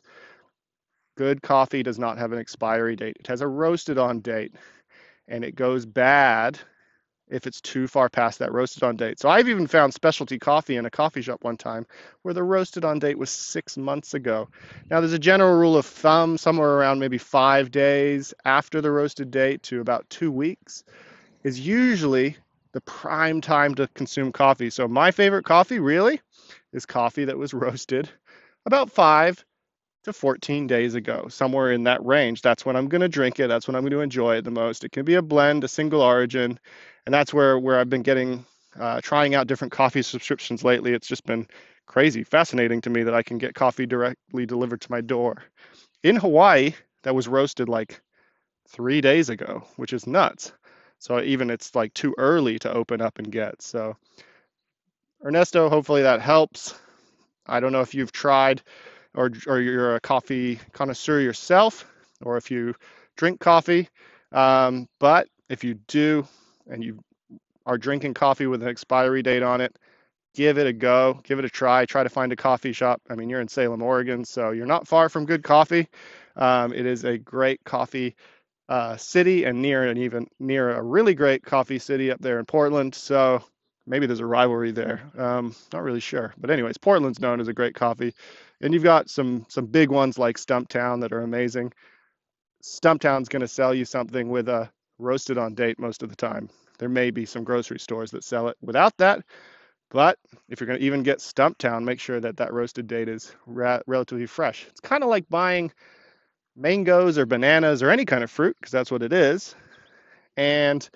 Good 1.17 1.41
coffee 1.41 1.83
does 1.83 1.99
not 1.99 2.17
have 2.17 2.31
an 2.31 2.39
expiry 2.39 2.95
date. 2.95 3.17
It 3.19 3.27
has 3.27 3.41
a 3.41 3.47
roasted 3.47 3.97
on 3.97 4.21
date 4.21 4.55
and 5.27 5.43
it 5.43 5.55
goes 5.55 5.85
bad 5.85 6.57
if 7.29 7.45
it's 7.45 7.59
too 7.59 7.87
far 7.87 8.07
past 8.07 8.39
that 8.39 8.53
roasted 8.53 8.83
on 8.83 8.95
date. 8.95 9.19
So 9.19 9.27
I've 9.27 9.49
even 9.49 9.67
found 9.67 9.93
specialty 9.93 10.39
coffee 10.39 10.77
in 10.77 10.85
a 10.85 10.89
coffee 10.89 11.21
shop 11.21 11.43
one 11.43 11.57
time 11.57 11.85
where 12.21 12.33
the 12.33 12.43
roasted 12.43 12.85
on 12.85 12.99
date 12.99 13.17
was 13.17 13.29
six 13.29 13.75
months 13.75 14.13
ago. 14.13 14.47
Now 14.89 15.01
there's 15.01 15.11
a 15.11 15.19
general 15.19 15.59
rule 15.59 15.75
of 15.75 15.85
thumb, 15.85 16.37
somewhere 16.37 16.77
around 16.77 16.99
maybe 16.99 17.17
five 17.17 17.69
days 17.69 18.33
after 18.45 18.79
the 18.79 18.91
roasted 18.91 19.29
date 19.29 19.61
to 19.63 19.81
about 19.81 20.09
two 20.09 20.31
weeks 20.31 20.85
is 21.43 21.59
usually 21.59 22.37
the 22.77 22.81
prime 22.81 23.41
time 23.41 23.74
to 23.74 23.88
consume 23.96 24.31
coffee. 24.31 24.69
So 24.69 24.88
my 24.88 25.10
favorite 25.10 25.46
coffee 25.46 25.79
really 25.79 26.22
is 26.74 26.86
coffee 26.86 27.25
that 27.25 27.36
was 27.36 27.51
roasted 27.65 28.07
about 28.67 28.91
5 28.91 29.43
to 30.03 30.13
14 30.13 30.67
days 30.67 30.93
ago, 30.93 31.27
somewhere 31.27 31.72
in 31.72 31.86
that 31.86 32.05
range. 32.05 32.43
That's 32.43 32.67
when 32.67 32.75
I'm 32.75 32.88
going 32.88 33.01
to 33.01 33.10
drink 33.10 33.39
it. 33.39 33.48
That's 33.48 33.67
when 33.67 33.75
I'm 33.75 33.81
going 33.81 33.93
to 33.93 34.01
enjoy 34.01 34.36
it 34.36 34.43
the 34.43 34.51
most. 34.51 34.84
It 34.84 34.91
can 34.91 35.05
be 35.05 35.15
a 35.15 35.24
blend, 35.24 35.63
a 35.63 35.67
single 35.67 36.01
origin, 36.01 36.60
and 37.07 37.13
that's 37.15 37.34
where 37.34 37.57
where 37.57 37.79
I've 37.79 37.89
been 37.89 38.03
getting 38.03 38.46
uh, 38.79 39.01
trying 39.01 39.34
out 39.34 39.48
different 39.48 39.74
coffee 39.74 40.03
subscriptions 40.03 40.63
lately. 40.63 40.93
It's 40.93 41.07
just 41.07 41.25
been 41.25 41.48
crazy, 41.88 42.24
fascinating 42.24 42.81
to 42.81 42.91
me 42.91 43.01
that 43.01 43.15
I 43.15 43.24
can 43.24 43.39
get 43.39 43.55
coffee 43.55 43.88
directly 43.88 44.46
delivered 44.46 44.81
to 44.81 44.91
my 44.91 45.01
door. 45.01 45.41
In 46.03 46.15
Hawaii, 46.15 46.75
that 47.01 47.15
was 47.15 47.27
roasted 47.27 47.69
like 47.69 48.01
three 48.69 49.01
days 49.01 49.29
ago, 49.29 49.63
which 49.77 49.93
is 49.93 50.05
nuts. 50.05 50.53
So 51.00 51.22
even 51.22 51.50
it's 51.50 51.75
like 51.75 51.94
too 51.94 52.16
early 52.18 52.60
to 52.60 52.74
open 52.74 53.01
up 53.01 53.20
and 53.20 53.32
get. 53.32 53.62
So 53.62 53.96
Ernesto, 55.24 55.70
hopefully 55.70 56.04
that 56.04 56.22
helps. 56.22 56.75
I 57.46 57.60
don't 57.60 57.72
know 57.72 57.82
if 57.82 57.94
you've 57.96 58.12
tried 58.12 58.62
or 59.13 59.32
or 59.48 59.60
you're 59.60 59.96
a 59.96 60.00
coffee 60.00 60.60
connoisseur 60.74 61.20
yourself 61.20 61.86
or 62.22 62.38
if 62.38 62.51
you 62.51 62.75
drink 63.16 63.39
coffee. 63.39 63.89
Um, 64.32 64.88
but 65.00 65.27
if 65.50 65.63
you 65.63 65.75
do 65.88 66.27
and 66.68 66.84
you 66.84 67.04
are 67.66 67.77
drinking 67.77 68.13
coffee 68.13 68.48
with 68.48 68.62
an 68.62 68.70
expiry 68.70 69.22
date 69.22 69.44
on 69.44 69.62
it, 69.62 69.75
give 70.34 70.58
it 70.58 70.68
a 70.68 70.74
go, 70.74 71.20
give 71.24 71.39
it 71.39 71.46
a 71.46 71.50
try, 71.50 71.86
try 71.86 72.04
to 72.04 72.10
find 72.10 72.32
a 72.32 72.36
coffee 72.36 72.74
shop. 72.74 73.01
I 73.10 73.16
mean, 73.16 73.30
you're 73.30 73.42
in 73.42 73.48
Salem, 73.48 73.82
Oregon, 73.82 74.24
so 74.24 74.51
you're 74.51 74.66
not 74.66 74.88
far 74.88 75.10
from 75.10 75.25
good 75.25 75.44
coffee. 75.44 75.88
Um, 76.36 76.74
it 76.74 76.86
is 76.86 77.04
a 77.04 77.18
great 77.18 77.63
coffee 77.63 78.16
uh, 78.69 78.97
city 78.97 79.45
and 79.45 79.62
near 79.62 79.83
and 79.83 79.97
even 79.97 80.27
near 80.39 80.71
a 80.71 80.81
really 80.81 81.13
great 81.15 81.43
coffee 81.43 81.79
city 81.79 82.12
up 82.12 82.19
there 82.19 82.39
in 82.39 82.45
Portland. 82.45 82.93
So 82.95 83.43
maybe 83.86 84.05
there's 84.05 84.19
a 84.19 84.25
rivalry 84.25 84.71
there. 84.71 85.01
Um, 85.17 85.55
not 85.74 85.83
really 85.83 86.00
sure, 86.00 86.33
but 86.38 86.50
anyways, 86.50 86.77
Portland's 86.77 87.19
known 87.19 87.39
as 87.39 87.47
a 87.47 87.53
great 87.53 87.75
coffee, 87.75 88.13
and 88.62 88.74
you've 88.74 88.83
got 88.83 89.09
some 89.09 89.45
some 89.50 89.65
big 89.67 89.89
ones 89.89 90.17
like 90.17 90.38
Stumptown 90.38 91.01
that 91.01 91.13
are 91.13 91.21
amazing. 91.21 91.74
Stumptown's 92.63 93.29
going 93.29 93.41
to 93.41 93.47
sell 93.47 93.74
you 93.74 93.86
something 93.86 94.29
with 94.29 94.50
a 94.50 94.69
roasted 95.00 95.38
on 95.38 95.53
date 95.53 95.79
most 95.79 96.03
of 96.03 96.09
the 96.09 96.15
time. 96.15 96.50
There 96.79 96.89
may 96.89 97.12
be 97.12 97.25
some 97.25 97.43
grocery 97.43 97.79
stores 97.79 98.12
that 98.12 98.24
sell 98.24 98.50
it 98.50 98.57
without 98.62 98.97
that, 98.97 99.24
but 99.89 100.17
if 100.50 100.59
you're 100.59 100.67
going 100.67 100.79
to 100.79 100.86
even 100.86 101.03
get 101.03 101.19
Stumptown, 101.19 101.83
make 101.83 102.00
sure 102.00 102.19
that 102.19 102.38
that 102.38 102.53
roasted 102.53 102.88
date 102.88 103.07
is 103.09 103.33
ra- 103.45 103.79
relatively 103.88 104.25
fresh. 104.25 104.65
It's 104.69 104.81
kind 104.81 105.03
of 105.03 105.09
like 105.09 105.29
buying 105.29 105.71
mangoes 106.57 107.17
or 107.17 107.25
bananas 107.25 107.83
or 107.83 107.89
any 107.89 108.05
kind 108.05 108.23
of 108.23 108.31
fruit, 108.31 108.57
because 108.59 108.71
that's 108.71 108.91
what 108.91 109.03
it 109.03 109.13
is, 109.13 109.55
and 110.35 110.89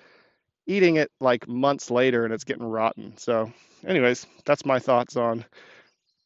eating 0.66 0.96
it 0.96 1.10
like 1.20 1.48
months 1.48 1.90
later 1.90 2.24
and 2.24 2.34
it's 2.34 2.44
getting 2.44 2.64
rotten. 2.64 3.16
So, 3.16 3.52
anyways, 3.86 4.26
that's 4.44 4.64
my 4.64 4.78
thoughts 4.78 5.16
on 5.16 5.44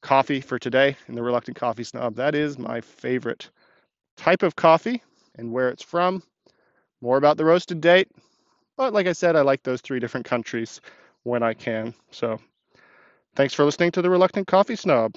coffee 0.03 0.41
for 0.41 0.59
today 0.59 0.97
in 1.09 1.15
the 1.15 1.23
Reluctant 1.23 1.57
Coffee 1.57 1.85
Snob. 1.85 2.17
That 2.17 2.35
is 2.35 2.59
my 2.59 2.81
favorite 2.81 3.51
type 4.17 4.43
of 4.43 4.57
coffee 4.57 5.03
and 5.37 5.53
where 5.53 5.69
it's 5.69 5.83
from. 5.83 6.23
More 7.01 7.17
about 7.19 7.37
the 7.37 7.45
roasted 7.45 7.81
date. 7.81 8.09
But 8.77 8.93
like 8.93 9.07
I 9.07 9.13
said, 9.13 9.37
I 9.37 9.41
like 9.43 9.63
those 9.63 9.81
three 9.81 10.01
different 10.01 10.27
countries 10.27 10.81
when 11.23 11.43
I 11.43 11.55
can. 11.55 11.95
So, 12.11 12.39
thanks 13.35 13.55
for 13.55 13.65
listening 13.65 13.93
to 13.93 14.03
the 14.03 14.11
Reluctant 14.11 14.47
Coffee 14.47 14.77
Snob. 14.77 15.15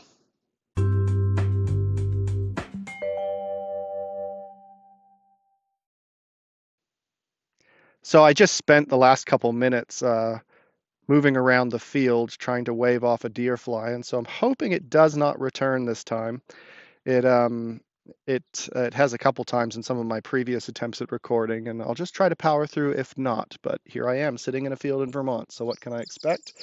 So 8.02 8.24
I 8.24 8.34
just 8.34 8.56
spent 8.56 8.90
the 8.90 8.98
last 8.98 9.26
couple 9.26 9.52
minutes 9.54 10.02
uh, 10.04 10.40
moving 11.08 11.36
around 11.36 11.70
the 11.70 11.80
field 11.80 12.32
trying 12.32 12.66
to 12.66 12.74
wave 12.74 13.04
off 13.04 13.26
a 13.26 13.30
deer 13.30 13.58
fly, 13.58 13.92
and 13.92 14.06
so 14.06 14.18
I'm 14.18 14.26
hoping 14.26 14.72
it 14.72 14.90
does 14.90 15.18
not 15.18 15.40
return 15.40 15.86
this 15.86 16.04
time. 16.04 16.42
It 17.06 17.26
um 17.26 17.82
it 18.28 18.70
uh, 18.76 18.84
it 18.84 18.94
has 18.94 19.14
a 19.14 19.18
couple 19.18 19.44
times 19.44 19.76
in 19.76 19.84
some 19.84 19.98
of 20.00 20.06
my 20.06 20.20
previous 20.22 20.70
attempts 20.70 21.02
at 21.02 21.12
recording, 21.12 21.68
and 21.68 21.82
I'll 21.82 21.96
just 21.96 22.16
try 22.16 22.30
to 22.30 22.36
power 22.36 22.68
through 22.68 22.92
if 22.92 23.18
not. 23.18 23.56
But 23.62 23.82
here 23.86 24.08
I 24.10 24.18
am 24.20 24.38
sitting 24.38 24.66
in 24.66 24.74
a 24.74 24.78
field 24.78 25.02
in 25.04 25.12
Vermont, 25.12 25.52
so 25.52 25.66
what 25.66 25.80
can 25.80 25.94
I 25.94 26.00
expect? 26.02 26.54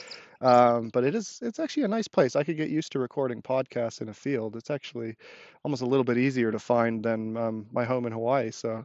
Um, 0.41 0.91
but 0.93 1.05
it 1.05 1.15
is 1.15 1.39
it's 1.43 1.59
actually 1.59 1.85
a 1.85 1.89
nice 1.89 2.09
place. 2.09 2.37
I 2.37 2.45
could 2.45 2.57
get 2.57 2.71
used 2.71 2.93
to 2.93 2.99
recording 2.99 3.43
podcasts 3.43 4.01
in 4.01 4.09
a 4.09 4.15
field. 4.15 4.57
It's 4.57 4.71
actually 4.71 5.17
almost 5.65 5.83
a 5.83 5.87
little 5.87 6.05
bit 6.05 6.19
easier 6.19 6.53
to 6.53 6.59
find 6.59 7.03
than 7.03 7.37
um, 7.37 7.67
my 7.73 7.85
home 7.85 8.07
in 8.07 8.13
Hawaii. 8.13 8.51
So 8.51 8.85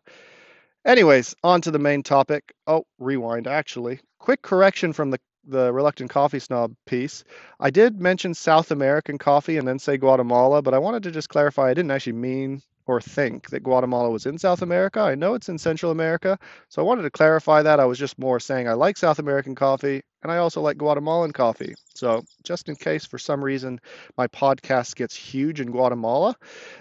Anyways, 0.84 1.36
on 1.44 1.62
to 1.62 1.72
the 1.72 1.80
main 1.80 2.02
topic. 2.02 2.54
Oh, 2.66 2.86
rewind, 2.98 3.46
actually. 3.46 4.00
Quick 4.18 4.42
correction 4.42 4.94
from 4.94 5.12
the, 5.12 5.20
the 5.46 5.72
Reluctant 5.72 6.10
Coffee 6.10 6.40
Snob 6.40 6.76
piece. 6.88 7.24
I 7.60 7.70
did 7.70 8.02
mention 8.02 8.34
South 8.34 8.72
American 8.72 9.20
coffee 9.20 9.58
and 9.58 9.68
then 9.68 9.78
say 9.78 9.98
Guatemala, 9.98 10.62
but 10.64 10.74
I 10.74 10.80
wanted 10.80 11.04
to 11.04 11.12
just 11.12 11.30
clarify 11.30 11.70
I 11.70 11.76
didn't 11.76 11.92
actually 11.92 12.14
mean 12.14 12.64
or 12.88 13.00
think 13.00 13.52
that 13.52 13.64
Guatemala 13.64 14.10
was 14.10 14.26
in 14.26 14.40
South 14.40 14.64
America. 14.64 15.02
I 15.02 15.14
know 15.14 15.36
it's 15.36 15.50
in 15.50 15.60
Central 15.60 15.92
America, 15.92 16.40
so 16.70 16.82
I 16.82 16.86
wanted 16.86 17.04
to 17.04 17.12
clarify 17.12 17.62
that. 17.62 17.80
I 17.80 17.86
was 17.86 18.00
just 18.00 18.18
more 18.18 18.40
saying 18.40 18.68
I 18.68 18.74
like 18.74 18.98
South 18.98 19.20
American 19.20 19.54
coffee 19.54 20.02
and 20.24 20.32
I 20.32 20.38
also 20.38 20.62
like 20.62 20.78
Guatemalan 20.78 21.32
coffee. 21.32 21.76
So, 21.94 22.24
just 22.44 22.70
in 22.70 22.76
case 22.76 23.06
for 23.06 23.20
some 23.20 23.44
reason 23.44 23.80
my 24.18 24.28
podcast 24.28 24.96
gets 24.96 25.16
huge 25.16 25.62
in 25.62 25.70
Guatemala, 25.70 26.36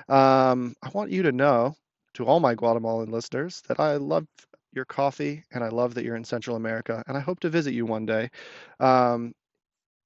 um, 0.09 0.75
I 0.83 0.89
want 0.95 1.11
you 1.11 1.25
to 1.25 1.33
know 1.33 1.77
to 2.15 2.27
all 2.27 2.41
my 2.41 2.55
Guatemalan 2.55 3.11
listeners 3.11 3.63
that 3.69 3.81
I 3.81 3.97
love 3.97 4.27
your 4.73 4.85
coffee 4.85 5.43
and 5.53 5.65
I 5.65 5.69
love 5.69 5.95
that 5.95 6.05
you're 6.05 6.17
in 6.17 6.25
Central 6.25 6.57
America 6.57 7.03
and 7.07 7.17
I 7.17 7.21
hope 7.21 7.41
to 7.41 7.49
visit 7.49 7.75
you 7.75 7.87
one 7.87 8.07
day. 8.07 8.31
Um, 8.79 9.33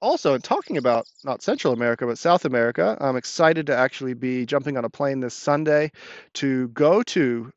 also, 0.00 0.34
in 0.34 0.42
talking 0.42 0.76
about 0.76 1.06
not 1.25 1.42
Central 1.42 1.73
America, 1.73 2.06
but 2.06 2.18
South 2.18 2.44
America, 2.44 2.96
I'm 3.00 3.16
excited 3.16 3.66
to 3.68 3.76
actually 3.76 4.12
be 4.12 4.44
jumping 4.44 4.76
on 4.76 4.84
a 4.84 4.90
plane 4.90 5.20
this 5.20 5.34
Sunday 5.34 5.92
to 6.34 6.68
go 6.68 7.02
to 7.04 7.50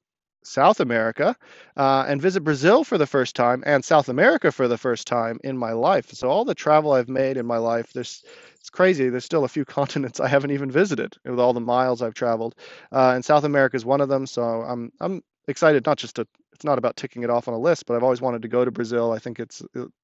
South 0.47 0.79
America 0.79 1.35
uh, 1.75 2.05
and 2.07 2.21
visit 2.21 2.41
Brazil 2.41 2.83
for 2.83 2.97
the 2.97 3.05
first 3.05 3.35
time 3.35 3.63
and 3.65 3.83
South 3.83 4.09
America 4.09 4.51
for 4.51 4.67
the 4.67 4.77
first 4.77 5.07
time 5.07 5.39
in 5.43 5.57
my 5.57 5.73
life. 5.73 6.11
So 6.11 6.29
all 6.29 6.45
the 6.45 6.55
travel 6.55 6.93
I've 6.93 7.09
made 7.09 7.37
in 7.37 7.45
my 7.45 7.57
life, 7.57 7.93
there's 7.93 8.23
it's 8.59 8.69
crazy. 8.69 9.09
There's 9.09 9.25
still 9.25 9.43
a 9.45 9.49
few 9.49 9.65
continents 9.79 10.19
I 10.19 10.27
haven't 10.27 10.51
even 10.51 10.71
visited 10.71 11.15
with 11.25 11.39
all 11.39 11.53
the 11.53 11.59
miles 11.59 12.01
I've 12.01 12.13
traveled, 12.15 12.55
uh, 12.91 13.11
and 13.15 13.23
South 13.25 13.43
America 13.43 13.75
is 13.75 13.85
one 13.85 14.01
of 14.01 14.09
them. 14.09 14.25
So 14.25 14.43
I'm 14.43 14.91
I'm 14.99 15.21
excited 15.47 15.85
not 15.85 15.97
just 15.97 16.15
to 16.17 16.27
it's 16.53 16.65
not 16.65 16.77
about 16.77 16.95
ticking 16.95 17.23
it 17.23 17.29
off 17.29 17.47
on 17.47 17.53
a 17.53 17.59
list, 17.59 17.85
but 17.85 17.95
I've 17.95 18.03
always 18.03 18.21
wanted 18.21 18.41
to 18.41 18.47
go 18.47 18.65
to 18.65 18.71
Brazil. 18.71 19.11
I 19.11 19.19
think 19.19 19.39
it's 19.39 19.61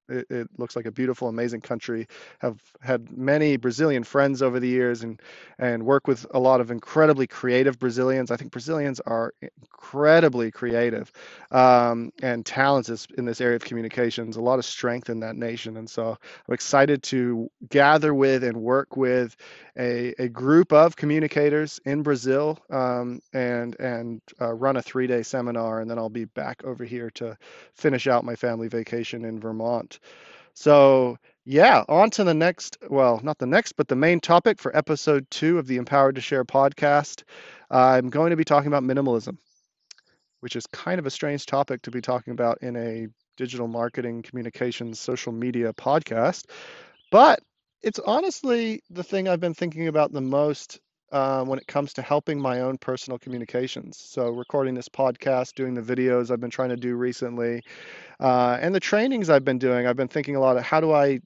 it, 0.09 0.27
it, 0.29 0.47
looks 0.57 0.75
like 0.75 0.85
a 0.85 0.91
beautiful, 0.91 1.27
amazing 1.27 1.61
country. 1.61 2.07
Have 2.39 2.61
had 2.81 3.15
many 3.17 3.57
Brazilian 3.57 4.03
friends 4.03 4.41
over 4.41 4.59
the 4.59 4.67
years, 4.67 5.03
and 5.03 5.19
and 5.57 5.83
work 5.83 6.07
with 6.07 6.25
a 6.31 6.39
lot 6.39 6.61
of 6.61 6.71
incredibly 6.71 7.25
creative 7.25 7.79
Brazilians. 7.79 8.31
I 8.31 8.35
think 8.35 8.51
Brazilians 8.51 8.99
are 8.99 9.33
incredibly 9.41 10.51
creative 10.51 11.11
um, 11.51 12.11
and 12.21 12.45
talented 12.45 12.99
in 13.17 13.25
this 13.25 13.41
area 13.41 13.55
of 13.55 13.63
communications. 13.63 14.35
A 14.35 14.41
lot 14.41 14.59
of 14.59 14.65
strength 14.65 15.09
in 15.09 15.21
that 15.21 15.35
nation, 15.35 15.77
and 15.77 15.89
so 15.89 16.17
I'm 16.47 16.53
excited 16.53 17.01
to 17.03 17.49
gather 17.69 18.13
with 18.13 18.43
and 18.43 18.57
work 18.57 18.95
with 18.97 19.35
a, 19.77 20.13
a 20.19 20.27
group 20.27 20.71
of 20.71 20.95
communicators 20.95 21.79
in 21.85 22.03
Brazil 22.03 22.59
um, 22.69 23.21
and 23.33 23.75
and 23.79 24.21
uh, 24.39 24.53
run 24.53 24.75
a 24.75 24.81
three-day 24.81 25.23
seminar, 25.23 25.79
and 25.79 25.89
then 25.89 25.97
I'll 25.97 26.09
be 26.09 26.25
back 26.25 26.42
over 26.63 26.83
here 26.83 27.09
to 27.11 27.37
finish 27.73 28.07
out 28.07 28.25
my 28.25 28.35
family 28.35 28.67
vacation 28.67 29.25
in 29.25 29.39
Vermont. 29.39 29.99
So, 30.53 31.17
yeah, 31.45 31.83
on 31.89 32.09
to 32.11 32.23
the 32.23 32.33
next, 32.33 32.77
well, 32.89 33.19
not 33.23 33.37
the 33.37 33.45
next, 33.45 33.73
but 33.73 33.87
the 33.87 33.95
main 33.95 34.19
topic 34.19 34.59
for 34.59 34.75
episode 34.75 35.29
two 35.31 35.57
of 35.57 35.67
the 35.67 35.77
Empowered 35.77 36.15
to 36.15 36.21
Share 36.21 36.45
podcast. 36.45 37.23
I'm 37.69 38.09
going 38.09 38.29
to 38.29 38.35
be 38.35 38.45
talking 38.45 38.67
about 38.67 38.83
minimalism, 38.83 39.37
which 40.41 40.55
is 40.55 40.67
kind 40.67 40.99
of 40.99 41.05
a 41.05 41.11
strange 41.11 41.45
topic 41.45 41.81
to 41.83 41.91
be 41.91 42.01
talking 42.01 42.31
about 42.33 42.59
in 42.61 42.75
a 42.75 43.07
digital 43.35 43.67
marketing, 43.67 44.21
communications, 44.21 44.99
social 44.99 45.31
media 45.31 45.73
podcast. 45.73 46.45
But 47.11 47.41
it's 47.81 47.99
honestly 47.99 48.81
the 48.89 49.03
thing 49.03 49.27
I've 49.27 49.39
been 49.39 49.53
thinking 49.53 49.87
about 49.87 50.13
the 50.13 50.21
most 50.21 50.79
um, 51.13 51.47
when 51.47 51.59
it 51.59 51.67
comes 51.67 51.93
to 51.93 52.01
helping 52.01 52.39
my 52.41 52.61
own 52.61 52.77
personal 52.77 53.19
communications. 53.19 53.97
So, 53.97 54.29
recording 54.29 54.73
this 54.75 54.89
podcast, 54.89 55.55
doing 55.55 55.73
the 55.75 55.81
videos 55.81 56.31
I've 56.31 56.41
been 56.41 56.49
trying 56.51 56.69
to 56.69 56.77
do 56.77 56.95
recently, 56.97 57.63
uh, 58.19 58.57
and 58.61 58.75
the 58.75 58.79
trainings 58.79 59.29
I've 59.29 59.45
been 59.45 59.59
doing, 59.59 59.87
I've 59.87 59.97
been 59.97 60.07
thinking 60.09 60.35
a 60.35 60.39
lot 60.41 60.57
of 60.57 60.63
how 60.63 60.81
do 60.81 60.91
I 60.93 61.19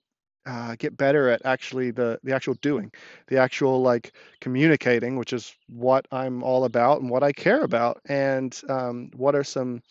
uh, 0.46 0.76
get 0.80 0.96
better 0.98 1.30
at 1.30 1.42
actually 1.46 1.92
the 1.92 2.20
the 2.24 2.34
actual 2.34 2.56
doing, 2.56 2.92
the 3.28 3.38
actual 3.38 3.82
like 3.82 4.14
communicating, 4.42 5.18
which 5.18 5.34
is 5.34 5.56
what 5.68 6.08
I'm 6.12 6.44
all 6.44 6.66
about 6.66 7.02
and 7.02 7.10
what 7.10 7.24
I 7.24 7.34
care 7.34 7.64
about, 7.64 8.02
and 8.08 8.60
um, 8.70 9.12
what 9.16 9.36
are 9.36 9.44
some 9.44 9.82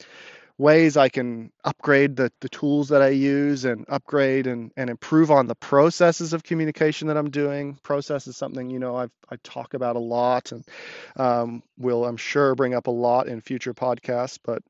ways 0.58 0.96
I 0.96 1.08
can 1.08 1.52
upgrade 1.64 2.16
the, 2.16 2.32
the 2.40 2.48
tools 2.48 2.88
that 2.88 3.02
I 3.02 3.08
use 3.08 3.64
and 3.64 3.84
upgrade 3.88 4.46
and, 4.46 4.72
and 4.76 4.88
improve 4.88 5.30
on 5.30 5.46
the 5.46 5.54
processes 5.54 6.32
of 6.32 6.44
communication 6.44 7.08
that 7.08 7.16
I'm 7.16 7.30
doing. 7.30 7.78
Process 7.82 8.26
is 8.26 8.36
something, 8.36 8.70
you 8.70 8.78
know, 8.78 8.96
I've, 8.96 9.12
I 9.30 9.36
talk 9.42 9.74
about 9.74 9.96
a 9.96 10.00
lot 10.00 10.52
and 10.52 10.64
um, 11.16 11.62
will, 11.76 12.06
I'm 12.06 12.16
sure, 12.16 12.54
bring 12.54 12.74
up 12.74 12.86
a 12.86 12.90
lot 12.90 13.28
in 13.28 13.40
future 13.42 13.74
podcasts. 13.74 14.38
But 14.42 14.62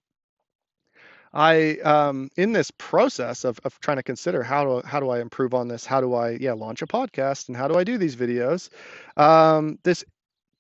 I, 1.33 1.77
um, 1.85 2.31
in 2.37 2.53
this 2.53 2.73
process 2.73 3.45
of, 3.45 3.61
of 3.63 3.79
trying 3.79 3.99
to 3.99 4.03
consider 4.03 4.43
how 4.43 4.65
do, 4.65 4.87
how 4.87 4.99
do 4.99 5.11
I 5.11 5.21
improve 5.21 5.55
on 5.55 5.69
this? 5.69 5.87
How 5.87 6.01
do 6.01 6.15
I, 6.15 6.31
yeah, 6.31 6.55
launch 6.55 6.83
a 6.83 6.87
podcast 6.87 7.49
and 7.49 7.57
how 7.57 7.69
do 7.69 7.77
I 7.79 7.85
do 7.85 7.97
these 7.97 8.17
videos? 8.17 8.71
Um, 9.17 9.79
this 9.85 10.05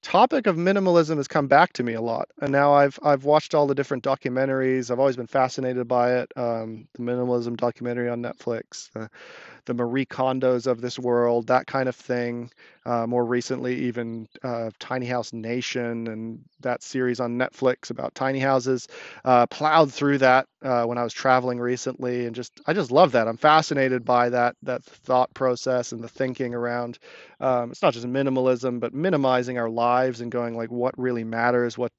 topic 0.06 0.46
of 0.46 0.54
minimalism 0.54 1.16
has 1.16 1.26
come 1.26 1.48
back 1.48 1.72
to 1.74 1.82
me 1.82 1.94
a 1.94 2.00
lot, 2.00 2.28
and 2.40 2.52
now 2.52 2.72
I've 2.72 2.96
I've 3.02 3.24
watched 3.24 3.54
all 3.54 3.66
the 3.66 3.74
different 3.74 4.04
documentaries. 4.04 4.90
I've 4.90 5.00
always 5.00 5.16
been 5.16 5.26
fascinated 5.26 5.88
by 5.88 6.18
it. 6.18 6.32
Um, 6.36 6.86
the 6.94 7.02
minimalism 7.02 7.56
documentary 7.56 8.08
on 8.08 8.22
Netflix, 8.22 8.88
the 9.66 9.74
Marie 9.74 10.06
Kondos 10.06 10.66
of 10.66 10.80
this 10.80 10.98
world, 10.98 11.48
that 11.48 11.66
kind 11.66 11.88
of 11.88 11.96
thing. 11.96 12.50
Uh, 12.84 13.04
more 13.04 13.24
recently, 13.24 13.74
even 13.86 14.28
uh, 14.44 14.70
Tiny 14.78 15.06
House 15.06 15.32
Nation 15.32 16.06
and 16.06 16.44
that 16.60 16.84
series 16.84 17.18
on 17.18 17.36
Netflix 17.36 17.90
about 17.90 18.14
tiny 18.14 18.38
houses. 18.38 18.86
Uh, 19.24 19.44
plowed 19.46 19.92
through 19.92 20.18
that 20.18 20.46
uh, 20.62 20.84
when 20.84 20.96
I 20.96 21.02
was 21.02 21.12
traveling 21.12 21.58
recently, 21.58 22.26
and 22.26 22.34
just 22.34 22.52
I 22.64 22.74
just 22.74 22.92
love 22.92 23.12
that. 23.12 23.26
I'm 23.26 23.36
fascinated 23.36 24.04
by 24.04 24.28
that 24.28 24.54
that 24.62 24.84
thought 24.84 25.34
process 25.34 25.90
and 25.90 26.02
the 26.02 26.08
thinking 26.08 26.54
around. 26.54 27.00
Um, 27.40 27.72
it's 27.72 27.82
not 27.82 27.92
just 27.92 28.06
minimalism, 28.06 28.78
but 28.78 28.94
minimizing 28.94 29.58
our 29.58 29.68
lives 29.68 30.20
and 30.20 30.30
going 30.30 30.56
like 30.56 30.70
what 30.70 30.96
really 30.96 31.24
matters, 31.24 31.76
what 31.76 31.92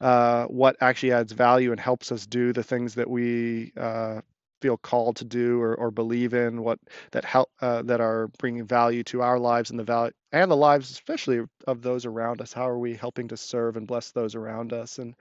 uh, 0.00 0.46
what 0.46 0.74
actually 0.80 1.12
adds 1.12 1.30
value 1.30 1.70
and 1.70 1.78
helps 1.80 2.10
us 2.10 2.26
do 2.26 2.52
the 2.52 2.64
things 2.64 2.96
that 2.96 3.08
we 3.08 3.72
uh, 3.76 4.22
feel 4.62 4.78
called 4.78 5.16
to 5.16 5.24
do 5.24 5.60
or, 5.60 5.74
or 5.74 5.90
believe 5.90 6.34
in, 6.34 6.62
what 6.62 6.78
that 7.12 7.24
help 7.24 7.50
uh, 7.60 7.82
that 7.82 8.00
are 8.00 8.28
bringing 8.38 8.64
value 8.64 9.04
to 9.04 9.22
our 9.22 9.38
lives 9.38 9.70
and 9.70 9.78
the 9.78 9.84
value 9.84 10.12
and 10.32 10.50
the 10.50 10.56
lives, 10.56 10.90
especially 10.90 11.42
of 11.66 11.82
those 11.82 12.06
around 12.06 12.40
us. 12.40 12.52
How 12.52 12.68
are 12.68 12.78
we 12.78 12.94
helping 12.94 13.28
to 13.28 13.36
serve 13.36 13.76
and 13.76 13.86
bless 13.86 14.12
those 14.12 14.34
around 14.34 14.72
us? 14.72 14.98
And 14.98 15.14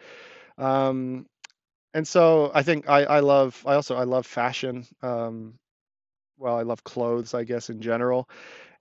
um, 0.57 1.25
and 1.93 2.07
so 2.07 2.51
I 2.53 2.63
think 2.63 2.89
I, 2.89 3.03
I 3.03 3.19
love 3.21 3.61
I 3.67 3.75
also 3.75 3.95
I 3.95 4.03
love 4.05 4.25
fashion. 4.25 4.85
Um, 5.01 5.55
well, 6.37 6.57
I 6.57 6.63
love 6.63 6.83
clothes, 6.83 7.33
I 7.33 7.43
guess 7.43 7.69
in 7.69 7.81
general, 7.81 8.29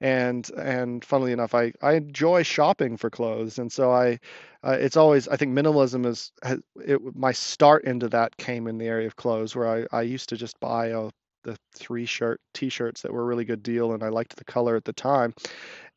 and 0.00 0.48
and 0.52 1.04
funnily 1.04 1.32
enough, 1.32 1.54
I 1.54 1.72
I 1.82 1.94
enjoy 1.94 2.42
shopping 2.42 2.96
for 2.96 3.10
clothes, 3.10 3.58
and 3.58 3.72
so 3.72 3.90
I 3.92 4.18
uh, 4.64 4.76
it's 4.80 4.96
always 4.96 5.28
I 5.28 5.36
think 5.36 5.52
minimalism 5.52 6.06
is 6.06 6.32
has, 6.42 6.60
it, 6.86 7.00
my 7.14 7.32
start 7.32 7.84
into 7.84 8.08
that 8.10 8.36
came 8.36 8.66
in 8.66 8.78
the 8.78 8.86
area 8.86 9.06
of 9.06 9.16
clothes 9.16 9.54
where 9.56 9.68
I 9.92 9.98
I 9.98 10.02
used 10.02 10.28
to 10.30 10.36
just 10.36 10.58
buy 10.60 10.88
a, 10.88 11.06
uh, 11.06 11.10
the 11.44 11.56
three 11.74 12.04
shirt 12.04 12.38
t-shirts 12.52 13.00
that 13.00 13.12
were 13.12 13.22
a 13.22 13.24
really 13.24 13.46
good 13.46 13.62
deal 13.62 13.92
and 13.94 14.02
I 14.02 14.10
liked 14.10 14.36
the 14.36 14.44
color 14.44 14.76
at 14.76 14.84
the 14.84 14.92
time 14.92 15.32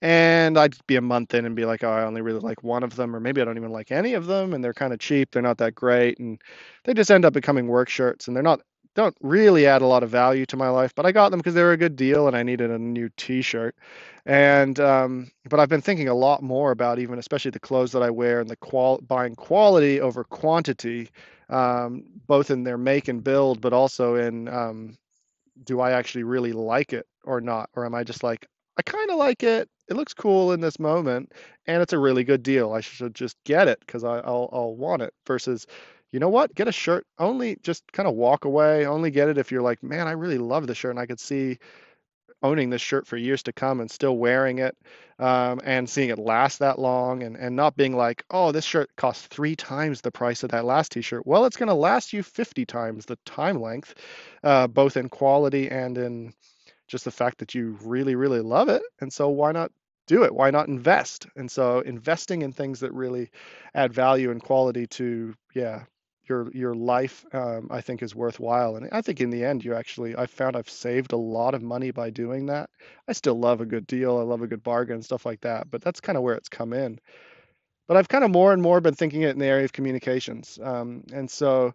and 0.02 0.58
I'd 0.58 0.76
be 0.88 0.96
a 0.98 1.02
month 1.02 1.34
in 1.34 1.46
and 1.46 1.56
be 1.56 1.66
like, 1.66 1.84
oh, 1.84 1.90
I 1.90 2.04
only 2.04 2.22
really 2.22 2.40
like 2.40 2.64
one 2.64 2.84
of 2.84 2.96
them, 2.96 3.16
or 3.16 3.20
maybe 3.20 3.42
I 3.42 3.46
don't 3.46 3.58
even 3.58 3.72
like 3.72 3.92
any 3.92 4.14
of 4.16 4.26
them, 4.26 4.54
and 4.54 4.64
they're 4.64 4.74
kind 4.74 4.94
of 4.94 5.00
cheap. 5.00 5.32
They're 5.32 5.42
not 5.42 5.58
that 5.60 5.76
great, 5.76 6.20
and 6.20 6.42
they 6.84 6.94
just 6.94 7.12
end 7.12 7.26
up 7.26 7.34
becoming 7.34 7.68
work 7.68 7.90
shirts, 7.90 8.28
and 8.28 8.36
they're 8.36 8.44
not 8.44 8.62
don't 8.96 9.16
really 9.22 9.66
add 9.66 9.82
a 9.82 9.88
lot 9.88 10.04
of 10.04 10.10
value 10.10 10.46
to 10.48 10.58
my 10.58 10.70
life. 10.70 10.94
But 10.96 11.06
I 11.06 11.12
got 11.12 11.30
them 11.30 11.40
because 11.40 11.54
they 11.54 11.64
were 11.64 11.72
a 11.72 11.78
good 11.78 11.96
deal, 11.96 12.28
and 12.28 12.36
I 12.36 12.44
needed 12.44 12.72
a 12.72 12.78
new 12.78 13.10
T-shirt. 13.18 13.76
And 14.26 14.80
um, 14.80 15.32
but 15.50 15.60
I've 15.60 15.70
been 15.70 15.82
thinking 15.82 16.08
a 16.08 16.14
lot 16.14 16.44
more 16.44 16.72
about 16.72 17.00
even, 17.00 17.20
especially 17.20 17.52
the 17.52 17.60
clothes 17.60 17.92
that 17.92 18.04
I 18.04 18.10
wear, 18.10 18.40
and 18.40 18.50
the 18.50 18.56
qual 18.56 19.00
buying 19.00 19.36
quality 19.36 20.00
over 20.00 20.24
quantity, 20.24 21.10
um, 21.50 22.04
both 22.28 22.52
in 22.52 22.64
their 22.64 22.78
make 22.78 23.08
and 23.08 23.24
build, 23.24 23.62
but 23.62 23.74
also 23.74 24.16
in 24.16 24.48
um, 24.48 24.98
do 25.64 25.80
I 25.82 25.92
actually 25.92 26.24
really 26.24 26.54
like 26.54 26.94
it 26.94 27.06
or 27.24 27.42
not, 27.42 27.70
or 27.76 27.86
am 27.86 27.96
I 27.96 28.04
just 28.04 28.24
like 28.24 28.48
I 28.78 28.82
kind 28.82 29.10
of 29.10 29.18
like 29.18 29.44
it 29.44 29.70
it 29.90 29.96
looks 29.96 30.14
cool 30.14 30.54
in 30.54 30.62
this 30.62 30.80
moment 30.80 31.32
and 31.68 31.82
it's 31.82 31.94
a 31.94 32.00
really 32.00 32.24
good 32.24 32.44
deal. 32.44 32.74
I 32.74 32.82
should 32.82 33.14
just 33.14 33.36
get 33.44 33.68
it 33.68 33.80
because 33.82 34.04
I'll 34.04 34.50
I'll 34.52 34.76
want 34.76 35.02
it 35.02 35.14
versus 35.28 35.68
you 36.14 36.20
know 36.20 36.30
what? 36.30 36.54
Get 36.54 36.68
a 36.68 36.72
shirt. 36.72 37.08
Only 37.18 37.58
just 37.64 37.92
kind 37.92 38.08
of 38.08 38.14
walk 38.14 38.46
away. 38.46 38.86
Only 38.86 39.10
get 39.10 39.30
it 39.30 39.40
if 39.40 39.52
you're 39.52 39.64
like, 39.64 39.82
man, 39.82 40.08
I 40.08 40.12
really 40.12 40.38
love 40.38 40.68
the 40.68 40.76
shirt 40.76 40.92
and 40.92 41.00
I 41.00 41.08
could 41.08 41.20
see 41.20 41.58
owning 42.44 42.70
this 42.70 42.82
shirt 42.82 43.08
for 43.08 43.18
years 43.18 43.42
to 43.44 43.54
come 43.54 43.80
and 43.80 43.90
still 43.90 44.16
wearing 44.16 44.60
it 44.60 44.78
um, 45.18 45.60
and 45.64 45.90
seeing 45.90 46.10
it 46.10 46.20
last 46.20 46.60
that 46.60 46.78
long 46.78 47.24
and, 47.24 47.36
and 47.36 47.56
not 47.56 47.76
being 47.76 47.96
like, 47.96 48.24
oh, 48.30 48.52
this 48.52 48.66
shirt 48.66 48.92
costs 48.96 49.26
three 49.26 49.56
times 49.56 50.02
the 50.02 50.12
price 50.12 50.44
of 50.44 50.52
that 50.52 50.66
last 50.66 50.92
t-shirt. 50.92 51.26
Well, 51.26 51.46
it's 51.46 51.58
going 51.58 51.70
to 51.70 51.74
last 51.74 52.14
you 52.14 52.22
50 52.22 52.66
times 52.66 53.06
the 53.06 53.18
time 53.26 53.60
length, 53.60 53.96
uh, 54.44 54.68
both 54.68 54.98
in 54.98 55.10
quality 55.10 55.72
and 55.72 55.98
in 55.98 56.34
just 56.88 57.06
the 57.06 57.12
fact 57.12 57.40
that 57.40 57.56
you 57.56 57.78
really, 57.82 58.14
really 58.14 58.42
love 58.42 58.70
it. 58.70 58.84
And 59.02 59.12
so 59.12 59.30
why 59.30 59.52
not 59.52 59.72
do 60.06 60.24
it? 60.24 60.36
Why 60.36 60.52
not 60.52 60.68
invest? 60.68 61.26
And 61.36 61.50
so 61.50 61.80
investing 61.80 62.44
in 62.44 62.52
things 62.52 62.82
that 62.82 62.94
really 62.94 63.32
add 63.74 63.94
value 63.94 64.30
and 64.30 64.44
quality 64.44 64.86
to, 64.88 65.34
yeah, 65.56 65.86
your 66.26 66.52
your 66.52 66.74
life, 66.74 67.26
um, 67.34 67.68
I 67.72 67.82
think 67.82 68.02
is 68.02 68.16
worthwhile. 68.16 68.76
And 68.76 68.90
I 68.92 69.02
think 69.02 69.22
in 69.22 69.30
the 69.30 69.44
end, 69.44 69.64
you 69.64 69.74
actually, 69.74 70.16
I 70.16 70.26
found 70.26 70.56
I've 70.56 70.70
saved 70.70 71.14
a 71.14 71.18
lot 71.18 71.54
of 71.54 71.62
money 71.62 71.92
by 71.92 72.10
doing 72.10 72.48
that. 72.48 72.70
I 73.08 73.14
still 73.14 73.40
love 73.40 73.62
a 73.62 73.66
good 73.66 73.88
deal. 73.88 74.18
I 74.18 74.24
love 74.24 74.42
a 74.42 74.48
good 74.48 74.64
bargain 74.64 75.02
stuff 75.02 75.26
like 75.26 75.42
that. 75.42 75.70
But 75.70 75.82
that's 75.82 76.02
kind 76.02 76.18
of 76.18 76.24
where 76.24 76.36
it's 76.36 76.50
come 76.50 76.74
in. 76.74 77.00
But 77.88 77.98
I've 77.98 78.08
kind 78.08 78.24
of 78.24 78.32
more 78.32 78.54
and 78.54 78.62
more 78.62 78.80
been 78.82 78.96
thinking 78.96 79.24
it 79.24 79.32
in 79.32 79.40
the 79.40 79.46
area 79.46 79.66
of 79.66 79.74
communications. 79.74 80.58
Um, 80.62 81.04
and 81.12 81.30
so 81.30 81.74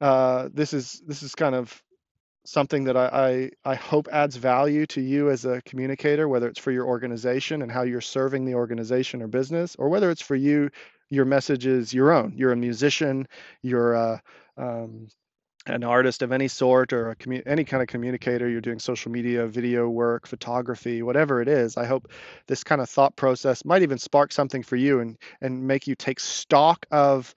uh, 0.00 0.48
this 0.52 0.72
is 0.72 1.02
this 1.06 1.22
is 1.22 1.34
kind 1.34 1.54
of 1.54 1.82
something 2.44 2.84
that 2.84 2.96
I, 2.96 3.50
I, 3.64 3.72
I 3.72 3.74
hope 3.74 4.08
adds 4.10 4.36
value 4.36 4.86
to 4.86 5.00
you 5.00 5.30
as 5.30 5.44
a 5.44 5.60
communicator, 5.62 6.28
whether 6.28 6.48
it's 6.48 6.58
for 6.58 6.70
your 6.70 6.86
organization 6.86 7.62
and 7.62 7.70
how 7.70 7.82
you're 7.82 8.00
serving 8.00 8.44
the 8.44 8.54
organization 8.54 9.22
or 9.22 9.28
business, 9.28 9.76
or 9.76 9.88
whether 9.88 10.10
it's 10.10 10.22
for 10.22 10.36
you, 10.36 10.70
your 11.10 11.24
message 11.24 11.66
is 11.66 11.92
your 11.92 12.12
own. 12.12 12.34
You're 12.36 12.52
a 12.52 12.56
musician, 12.56 13.28
you're 13.62 13.94
a, 13.94 14.22
um, 14.56 15.08
an 15.66 15.84
artist 15.84 16.22
of 16.22 16.32
any 16.32 16.48
sort, 16.48 16.92
or 16.92 17.14
commu- 17.16 17.42
any 17.46 17.64
kind 17.64 17.82
of 17.82 17.88
communicator. 17.88 18.48
You're 18.48 18.62
doing 18.62 18.78
social 18.78 19.12
media, 19.12 19.46
video 19.46 19.88
work, 19.88 20.26
photography, 20.26 21.02
whatever 21.02 21.42
it 21.42 21.48
is. 21.48 21.76
I 21.76 21.84
hope 21.84 22.10
this 22.46 22.64
kind 22.64 22.80
of 22.80 22.88
thought 22.88 23.16
process 23.16 23.64
might 23.64 23.82
even 23.82 23.98
spark 23.98 24.32
something 24.32 24.62
for 24.62 24.76
you 24.76 25.00
and 25.00 25.18
and 25.40 25.66
make 25.66 25.86
you 25.86 25.94
take 25.94 26.20
stock 26.20 26.86
of 26.90 27.34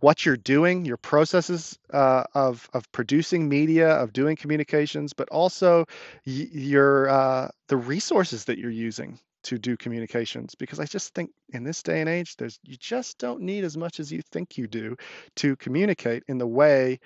what 0.00 0.24
you're 0.24 0.36
doing, 0.36 0.84
your 0.84 0.96
processes 0.96 1.78
uh, 1.92 2.24
of 2.34 2.68
of 2.72 2.90
producing 2.92 3.48
media, 3.48 3.90
of 3.90 4.12
doing 4.12 4.36
communications, 4.36 5.12
but 5.12 5.28
also 5.28 5.84
y- 6.26 6.48
your 6.52 7.08
uh, 7.08 7.48
the 7.68 7.76
resources 7.76 8.46
that 8.46 8.58
you're 8.58 8.70
using 8.70 9.18
to 9.44 9.58
do 9.58 9.76
communications. 9.76 10.54
Because 10.54 10.80
I 10.80 10.84
just 10.84 11.14
think 11.14 11.30
in 11.50 11.64
this 11.64 11.82
day 11.82 12.00
and 12.00 12.08
age, 12.08 12.36
there's 12.36 12.58
you 12.62 12.76
just 12.76 13.18
don't 13.18 13.40
need 13.40 13.64
as 13.64 13.76
much 13.76 14.00
as 14.00 14.12
you 14.12 14.22
think 14.22 14.58
you 14.58 14.66
do 14.66 14.96
to 15.36 15.56
communicate 15.56 16.24
in 16.28 16.38
the 16.38 16.46
way 16.46 17.00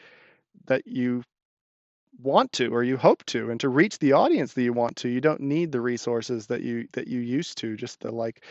that 0.66 0.86
you 0.86 1.22
want 2.22 2.52
to 2.52 2.68
or 2.68 2.82
you 2.82 2.96
hope 2.96 3.24
to 3.24 3.50
and 3.50 3.58
to 3.60 3.70
reach 3.70 3.98
the 3.98 4.12
audience 4.12 4.52
that 4.52 4.62
you 4.62 4.72
want 4.72 4.94
to 4.94 5.08
you 5.08 5.18
don't 5.18 5.40
need 5.40 5.72
the 5.72 5.80
resources 5.80 6.46
that 6.46 6.60
you 6.60 6.86
that 6.92 7.08
you 7.08 7.20
used 7.20 7.56
to 7.56 7.74
just 7.74 8.00
the 8.00 8.12
like 8.12 8.44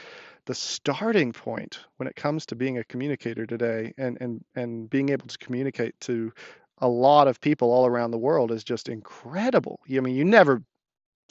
the 0.47 0.55
starting 0.55 1.31
point 1.31 1.79
when 1.97 2.07
it 2.07 2.15
comes 2.15 2.47
to 2.47 2.55
being 2.55 2.79
a 2.79 2.83
communicator 2.85 3.45
today 3.45 3.93
and 3.99 4.17
and 4.19 4.43
and 4.55 4.89
being 4.89 5.09
able 5.09 5.27
to 5.27 5.37
communicate 5.37 5.93
to 5.99 6.33
a 6.81 6.87
lot 6.87 7.27
of 7.27 7.39
people 7.39 7.71
all 7.71 7.85
around 7.85 8.11
the 8.11 8.17
world 8.17 8.51
is 8.51 8.63
just 8.63 8.89
incredible. 8.89 9.79
I 9.89 9.99
mean, 9.99 10.15
you 10.15 10.25
never 10.25 10.63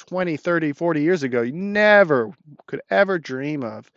20, 0.06 0.36
30, 0.36 0.72
40 0.72 1.02
years 1.02 1.22
ago, 1.22 1.42
you 1.42 1.52
never 1.52 2.30
could 2.66 2.80
ever 2.90 3.18
dream 3.18 3.62
of 3.62 3.90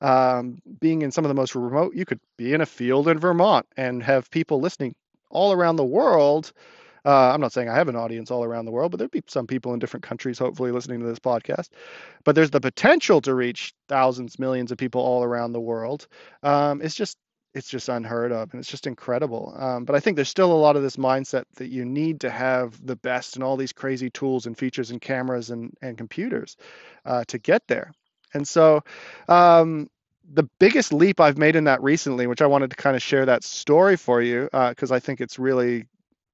um, 0.00 0.60
being 0.80 1.02
in 1.02 1.10
some 1.10 1.24
of 1.24 1.28
the 1.28 1.34
most 1.34 1.54
remote. 1.54 1.94
You 1.94 2.04
could 2.04 2.20
be 2.36 2.52
in 2.52 2.60
a 2.60 2.66
field 2.66 3.08
in 3.08 3.18
Vermont 3.18 3.66
and 3.76 4.02
have 4.02 4.30
people 4.30 4.60
listening 4.60 4.94
all 5.30 5.52
around 5.52 5.76
the 5.76 5.84
world 5.84 6.52
uh, 7.04 7.32
I'm 7.32 7.40
not 7.40 7.52
saying 7.52 7.68
I 7.68 7.74
have 7.74 7.88
an 7.88 7.96
audience 7.96 8.30
all 8.30 8.44
around 8.44 8.64
the 8.64 8.70
world, 8.70 8.90
but 8.90 8.98
there'd 8.98 9.10
be 9.10 9.22
some 9.26 9.46
people 9.46 9.74
in 9.74 9.78
different 9.78 10.04
countries 10.04 10.38
hopefully 10.38 10.70
listening 10.70 11.00
to 11.00 11.06
this 11.06 11.18
podcast. 11.18 11.68
But 12.24 12.34
there's 12.34 12.50
the 12.50 12.60
potential 12.60 13.20
to 13.22 13.34
reach 13.34 13.74
thousands, 13.88 14.38
millions 14.38 14.72
of 14.72 14.78
people 14.78 15.02
all 15.02 15.22
around 15.22 15.52
the 15.52 15.60
world. 15.60 16.06
Um, 16.42 16.80
it's 16.80 16.94
just 16.94 17.18
it's 17.54 17.68
just 17.68 17.88
unheard 17.88 18.32
of 18.32 18.52
and 18.52 18.60
it's 18.60 18.70
just 18.70 18.86
incredible. 18.86 19.54
Um, 19.56 19.84
but 19.84 19.94
I 19.94 20.00
think 20.00 20.16
there's 20.16 20.28
still 20.28 20.52
a 20.52 20.54
lot 20.54 20.76
of 20.76 20.82
this 20.82 20.96
mindset 20.96 21.44
that 21.56 21.68
you 21.68 21.84
need 21.84 22.20
to 22.20 22.30
have 22.30 22.84
the 22.84 22.96
best 22.96 23.36
and 23.36 23.44
all 23.44 23.56
these 23.56 23.72
crazy 23.72 24.10
tools 24.10 24.46
and 24.46 24.58
features 24.58 24.90
and 24.90 25.00
cameras 25.00 25.50
and, 25.50 25.72
and 25.80 25.96
computers 25.96 26.56
uh, 27.04 27.24
to 27.28 27.38
get 27.38 27.66
there. 27.68 27.92
And 28.34 28.46
so 28.46 28.82
um, 29.28 29.88
the 30.32 30.48
biggest 30.58 30.92
leap 30.92 31.20
I've 31.20 31.38
made 31.38 31.54
in 31.54 31.64
that 31.64 31.82
recently, 31.82 32.26
which 32.26 32.42
I 32.42 32.46
wanted 32.46 32.70
to 32.70 32.76
kind 32.76 32.96
of 32.96 33.02
share 33.02 33.26
that 33.26 33.44
story 33.44 33.96
for 33.96 34.20
you 34.20 34.44
because 34.52 34.90
uh, 34.90 34.96
I 34.96 35.00
think 35.00 35.20
it's 35.20 35.38
really 35.38 35.86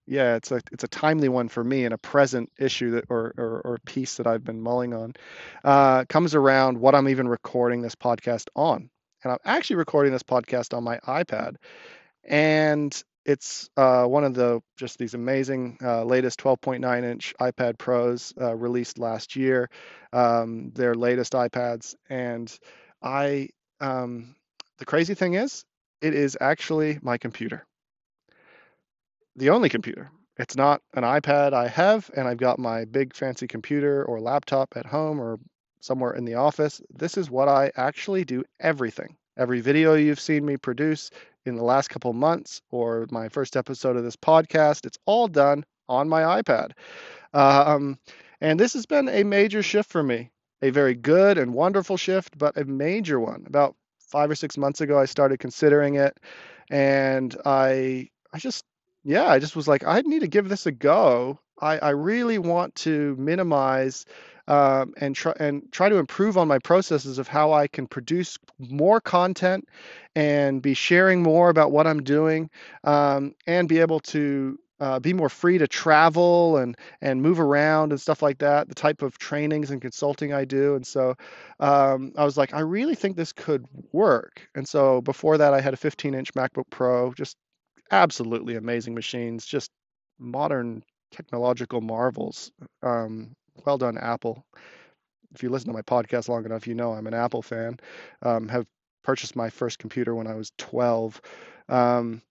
yeah, 0.07 0.35
it's 0.35 0.51
a 0.51 0.61
it's 0.73 0.83
a 0.83 0.89
timely 0.89 1.29
one 1.29 1.49
for 1.49 1.63
me 1.63 1.85
and 1.85 1.95
a 1.95 1.99
present 1.99 2.51
issue 2.59 2.91
that 2.93 3.05
or 3.09 3.33
or, 3.39 3.61
or 3.65 3.79
piece 3.87 4.17
that 4.17 4.27
I've 4.27 4.43
been 4.43 4.61
mulling 4.61 4.93
on 4.93 5.15
uh, 5.63 6.05
comes 6.09 6.35
around 6.35 6.79
what 6.79 6.97
I'm 6.97 7.09
even 7.09 7.29
recording 7.29 7.81
this 7.81 7.95
podcast 7.95 8.49
on, 8.57 8.91
and 9.23 9.33
I'm 9.33 9.39
actually 9.45 9.77
recording 9.77 10.13
this 10.13 10.23
podcast 10.23 10.77
on 10.77 10.85
my 10.85 10.99
iPad, 10.99 11.57
and 12.25 13.03
it's 13.25 13.69
uh, 13.77 14.05
one 14.05 14.25
of 14.25 14.35
the 14.35 14.61
just 14.77 14.99
these 14.99 15.15
amazing 15.15 15.79
uh, 15.83 16.05
latest 16.05 16.41
12.9 16.41 17.05
inch 17.05 17.35
iPad 17.41 17.79
Pros 17.79 18.33
uh, 18.41 18.55
released 18.55 18.99
last 18.99 19.37
year, 19.37 19.71
um, 20.13 20.71
their 20.75 20.95
latest 20.95 21.35
iPads, 21.35 21.95
and 22.09 22.57
I 23.03 23.49
um, 23.81 24.35
the 24.79 24.85
crazy 24.85 25.15
thing 25.15 25.35
is 25.35 25.65
it 26.01 26.15
is 26.15 26.37
actually 26.41 26.99
my 27.03 27.19
computer. 27.19 27.67
The 29.37 29.51
only 29.51 29.69
computer. 29.69 30.11
It's 30.39 30.57
not 30.57 30.81
an 30.95 31.03
iPad 31.03 31.53
I 31.53 31.69
have, 31.69 32.11
and 32.17 32.27
I've 32.27 32.39
got 32.39 32.59
my 32.59 32.87
big 32.87 33.15
fancy 33.15 33.47
computer 33.47 34.05
or 34.05 34.21
laptop 34.21 34.73
at 34.75 34.87
home 34.87 35.21
or 35.21 35.39
somewhere 35.81 36.13
in 36.13 36.25
the 36.25 36.35
office. 36.35 36.81
This 36.91 37.17
is 37.17 37.31
what 37.31 37.49
I 37.49 37.73
actually 37.77 38.25
do 38.25 38.45
everything. 38.61 39.17
Every 39.37 39.61
video 39.61 39.95
you've 39.95 40.21
seen 40.21 40.45
me 40.45 40.57
produce 40.57 41.11
in 41.47 41.57
the 41.57 41.65
last 41.65 41.89
couple 41.89 42.13
months 42.13 42.61
or 42.71 43.07
my 43.11 43.29
first 43.29 43.57
episode 43.57 43.97
of 43.97 44.05
this 44.05 44.17
podcast, 44.17 44.87
it's 44.87 44.99
all 45.07 45.29
done 45.29 45.65
on 45.89 46.09
my 46.09 46.43
iPad. 46.43 46.73
Um, 47.33 47.99
and 48.41 48.59
this 48.59 48.73
has 48.75 48.87
been 48.87 49.09
a 49.09 49.25
major 49.25 49.63
shift 49.63 49.91
for 49.91 50.03
me, 50.03 50.31
a 50.63 50.71
very 50.71 50.95
good 50.95 51.39
and 51.39 51.55
wonderful 51.55 51.97
shift, 51.97 52.37
but 52.39 52.57
a 52.57 52.65
major 52.65 53.19
one. 53.19 53.45
About 53.47 53.75
five 53.99 54.31
or 54.31 54.35
six 54.35 54.59
months 54.59 54.81
ago, 54.81 54.99
I 54.99 55.05
started 55.05 55.39
considering 55.39 55.95
it, 55.95 56.19
and 56.71 57.37
I 57.45 58.09
I 58.33 58.39
just 58.39 58.65
yeah, 59.03 59.27
I 59.27 59.39
just 59.39 59.57
was 59.57 59.67
like, 59.67 59.85
I 59.87 60.01
need 60.03 60.21
to 60.21 60.29
give 60.29 60.49
this 60.49 60.67
a 60.67 60.73
go. 60.73 61.39
I, 61.61 61.79
I 61.79 61.91
really 61.91 62.39
want 62.39 62.75
to 62.77 63.15
minimize 63.19 64.07
um, 64.49 64.95
and 64.97 65.15
try 65.15 65.33
and 65.39 65.71
try 65.71 65.89
to 65.89 65.97
improve 65.97 66.37
on 66.37 66.49
my 66.49 66.59
processes 66.59 67.19
of 67.19 67.29
how 67.29 67.53
I 67.53 67.69
can 67.69 67.87
produce 67.87 68.37
more 68.59 69.01
content 69.01 69.69
and 70.17 70.61
be 70.61 70.75
sharing 70.75 71.23
more 71.23 71.51
about 71.51 71.71
what 71.71 71.87
I'm 71.87 72.03
doing 72.03 72.51
um, 72.83 73.35
and 73.47 73.69
be 73.69 73.79
able 73.79 74.01
to 74.01 74.59
uh, 74.81 74.99
be 74.99 75.13
more 75.13 75.29
free 75.29 75.59
to 75.59 75.69
travel 75.69 76.57
and 76.57 76.77
and 77.01 77.23
move 77.23 77.39
around 77.39 77.93
and 77.93 78.01
stuff 78.01 78.23
like 78.23 78.39
that. 78.39 78.69
The 78.69 78.75
type 78.75 79.03
of 79.03 79.19
trainings 79.19 79.71
and 79.71 79.81
consulting 79.81 80.33
I 80.33 80.45
do, 80.47 80.75
and 80.75 80.87
so 80.87 81.15
um, 81.61 82.13
I 82.17 82.25
was 82.25 82.37
like, 82.37 82.55
I 82.55 82.61
really 82.61 82.95
think 82.95 83.17
this 83.17 83.33
could 83.33 83.67
work. 83.93 84.49
And 84.55 84.67
so 84.67 85.01
before 85.03 85.39
that, 85.39 85.55
I 85.55 85.61
had 85.61 85.75
a 85.75 85.77
15-inch 85.77 86.35
MacBook 86.35 86.71
Pro, 86.71 87.13
just 87.13 87.37
absolutely 87.91 88.57
amazing 88.57 88.95
machines, 88.95 89.47
just 89.47 89.71
modern 90.19 90.83
technological 91.11 91.81
marvels. 91.81 92.51
Um, 92.83 93.35
well 93.65 93.79
done, 93.79 93.99
Apple. 93.99 94.45
If 95.35 95.43
you 95.43 95.51
listen 95.51 95.69
to 95.69 95.75
my 95.75 95.83
podcast 95.83 96.29
long 96.29 96.45
enough, 96.45 96.67
you 96.67 96.75
know 96.75 96.93
I'm 96.93 97.07
an 97.07 97.15
Apple 97.15 97.43
fan. 97.43 97.79
Um, 98.23 98.49
have 98.49 98.67
purchased 99.03 99.37
my 99.37 99.51
first 99.51 99.79
computer 99.79 100.15
when 100.15 100.27
I 100.27 100.35
was 100.35 100.53
12. 100.59 101.21
Um, 101.69 102.23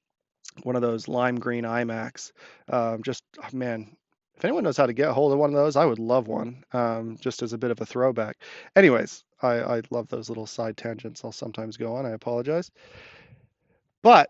one 0.64 0.76
of 0.76 0.82
those 0.82 1.08
lime 1.08 1.40
green 1.40 1.64
iMacs. 1.64 2.32
Um, 2.70 3.04
just 3.04 3.24
oh, 3.42 3.56
man, 3.56 3.96
if 4.36 4.46
anyone 4.46 4.64
knows 4.64 4.78
how 4.78 4.86
to 4.86 4.94
get 4.94 5.10
a 5.10 5.14
hold 5.14 5.32
of 5.32 5.40
one 5.40 5.50
of 5.50 5.56
those, 5.56 5.76
I 5.76 5.86
would 5.86 6.00
love 6.00 6.28
one. 6.28 6.64
Um, 6.74 7.18
just 7.20 7.42
as 7.42 7.54
a 7.54 7.58
bit 7.58 7.72
of 7.72 7.82
a 7.82 7.86
throwback. 7.86 8.38
Anyways, 8.76 9.24
I, 9.42 9.60
I 9.60 9.82
love 9.90 10.08
those 10.10 10.30
little 10.30 10.48
side 10.48 10.78
tangents. 10.78 11.24
I'll 11.24 11.32
sometimes 11.32 11.78
go 11.78 11.96
on. 11.96 12.06
I 12.06 12.12
apologize. 12.12 12.72
But 14.02 14.30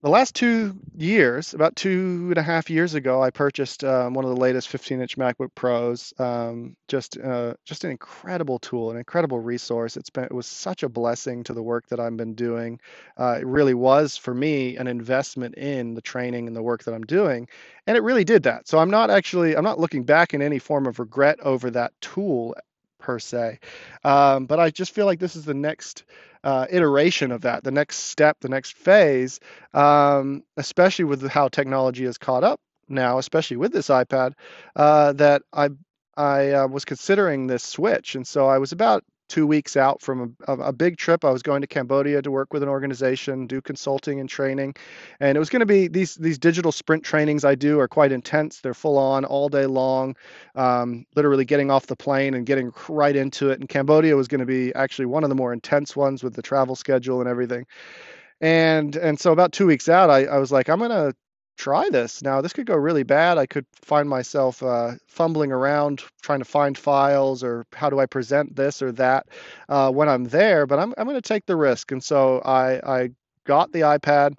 the 0.00 0.08
last 0.08 0.36
two 0.36 0.76
years, 0.96 1.54
about 1.54 1.74
two 1.74 2.26
and 2.28 2.38
a 2.38 2.42
half 2.42 2.70
years 2.70 2.94
ago, 2.94 3.20
I 3.20 3.30
purchased 3.30 3.82
um, 3.82 4.14
one 4.14 4.24
of 4.24 4.30
the 4.30 4.40
latest 4.40 4.70
15-inch 4.70 5.18
MacBook 5.18 5.52
Pros. 5.56 6.14
Um, 6.20 6.76
just, 6.86 7.18
uh, 7.18 7.54
just 7.64 7.82
an 7.82 7.90
incredible 7.90 8.60
tool, 8.60 8.92
an 8.92 8.96
incredible 8.96 9.40
resource. 9.40 9.96
It's 9.96 10.10
been, 10.10 10.24
it 10.24 10.32
was 10.32 10.46
such 10.46 10.84
a 10.84 10.88
blessing 10.88 11.42
to 11.44 11.52
the 11.52 11.64
work 11.64 11.88
that 11.88 11.98
I've 11.98 12.16
been 12.16 12.34
doing. 12.34 12.78
Uh, 13.18 13.38
it 13.40 13.46
really 13.46 13.74
was 13.74 14.16
for 14.16 14.32
me 14.32 14.76
an 14.76 14.86
investment 14.86 15.56
in 15.56 15.94
the 15.94 16.02
training 16.02 16.46
and 16.46 16.54
the 16.54 16.62
work 16.62 16.84
that 16.84 16.94
I'm 16.94 17.04
doing, 17.04 17.48
and 17.88 17.96
it 17.96 18.04
really 18.04 18.24
did 18.24 18.44
that. 18.44 18.68
So 18.68 18.78
I'm 18.78 18.90
not 18.90 19.10
actually, 19.10 19.56
I'm 19.56 19.64
not 19.64 19.80
looking 19.80 20.04
back 20.04 20.32
in 20.32 20.42
any 20.42 20.60
form 20.60 20.86
of 20.86 21.00
regret 21.00 21.40
over 21.40 21.72
that 21.72 21.92
tool 22.00 22.54
per 22.98 23.18
se, 23.18 23.58
um, 24.04 24.46
but 24.46 24.60
I 24.60 24.70
just 24.70 24.94
feel 24.94 25.06
like 25.06 25.18
this 25.18 25.36
is 25.36 25.44
the 25.44 25.54
next 25.54 26.04
uh, 26.44 26.66
iteration 26.70 27.32
of 27.32 27.42
that, 27.42 27.64
the 27.64 27.70
next 27.70 27.96
step, 27.96 28.38
the 28.40 28.48
next 28.48 28.74
phase, 28.74 29.40
um, 29.74 30.42
especially 30.56 31.04
with 31.04 31.28
how 31.28 31.48
technology 31.48 32.04
has 32.04 32.18
caught 32.18 32.44
up 32.44 32.60
now, 32.88 33.18
especially 33.18 33.56
with 33.56 33.72
this 33.72 33.88
iPad, 33.88 34.32
uh, 34.76 35.12
that 35.14 35.42
I 35.52 35.70
I 36.16 36.52
uh, 36.52 36.66
was 36.66 36.84
considering 36.84 37.46
this 37.46 37.62
switch, 37.62 38.14
and 38.14 38.26
so 38.26 38.46
I 38.46 38.58
was 38.58 38.72
about 38.72 39.04
two 39.28 39.46
weeks 39.46 39.76
out 39.76 40.00
from 40.00 40.36
a, 40.46 40.52
a, 40.54 40.72
big 40.72 40.96
trip. 40.96 41.24
I 41.24 41.30
was 41.30 41.42
going 41.42 41.60
to 41.60 41.66
Cambodia 41.66 42.22
to 42.22 42.30
work 42.30 42.52
with 42.52 42.62
an 42.62 42.68
organization, 42.68 43.46
do 43.46 43.60
consulting 43.60 44.20
and 44.20 44.28
training, 44.28 44.74
and 45.20 45.36
it 45.36 45.38
was 45.38 45.50
going 45.50 45.60
to 45.60 45.66
be 45.66 45.88
these 45.88 46.14
these 46.16 46.38
digital 46.38 46.72
sprint 46.72 47.04
trainings 47.04 47.44
I 47.44 47.54
do 47.54 47.78
are 47.80 47.88
quite 47.88 48.12
intense. 48.12 48.60
They're 48.60 48.74
full 48.74 48.98
on 48.98 49.24
all 49.24 49.48
day 49.48 49.66
long, 49.66 50.16
um, 50.54 51.06
literally 51.14 51.44
getting 51.44 51.70
off 51.70 51.86
the 51.86 51.96
plane 51.96 52.34
and 52.34 52.46
getting 52.46 52.72
right 52.88 53.16
into 53.16 53.50
it. 53.50 53.60
And 53.60 53.68
Cambodia 53.68 54.16
was 54.16 54.28
going 54.28 54.40
to 54.40 54.46
be 54.46 54.74
actually 54.74 55.06
one 55.06 55.24
of 55.24 55.28
the 55.28 55.36
more 55.36 55.52
intense 55.52 55.94
ones 55.94 56.22
with 56.22 56.34
the 56.34 56.42
travel 56.42 56.74
schedule 56.74 57.20
and 57.20 57.28
everything. 57.28 57.66
And 58.40 58.96
and 58.96 59.18
so 59.18 59.32
about 59.32 59.52
two 59.52 59.66
weeks 59.66 59.88
out, 59.88 60.10
I, 60.10 60.24
I 60.24 60.38
was 60.38 60.52
like, 60.52 60.68
I'm 60.68 60.78
gonna 60.78 61.12
try 61.58 61.90
this. 61.90 62.22
Now, 62.22 62.40
this 62.40 62.52
could 62.52 62.66
go 62.66 62.76
really 62.76 63.02
bad. 63.02 63.36
I 63.36 63.46
could 63.46 63.66
find 63.74 64.08
myself 64.08 64.62
uh, 64.62 64.92
fumbling 65.06 65.52
around 65.52 66.02
trying 66.22 66.38
to 66.38 66.44
find 66.44 66.78
files 66.78 67.42
or 67.42 67.66
how 67.74 67.90
do 67.90 67.98
I 67.98 68.06
present 68.06 68.56
this 68.56 68.80
or 68.80 68.92
that 68.92 69.26
uh, 69.68 69.90
when 69.90 70.08
I'm 70.08 70.24
there, 70.24 70.66
but 70.66 70.78
I'm, 70.78 70.94
I'm 70.96 71.06
going 71.06 71.20
to 71.20 71.28
take 71.28 71.46
the 71.46 71.56
risk. 71.56 71.92
And 71.92 72.02
so 72.02 72.38
I, 72.38 73.00
I 73.00 73.10
got 73.44 73.72
the 73.72 73.80
iPad. 73.80 74.38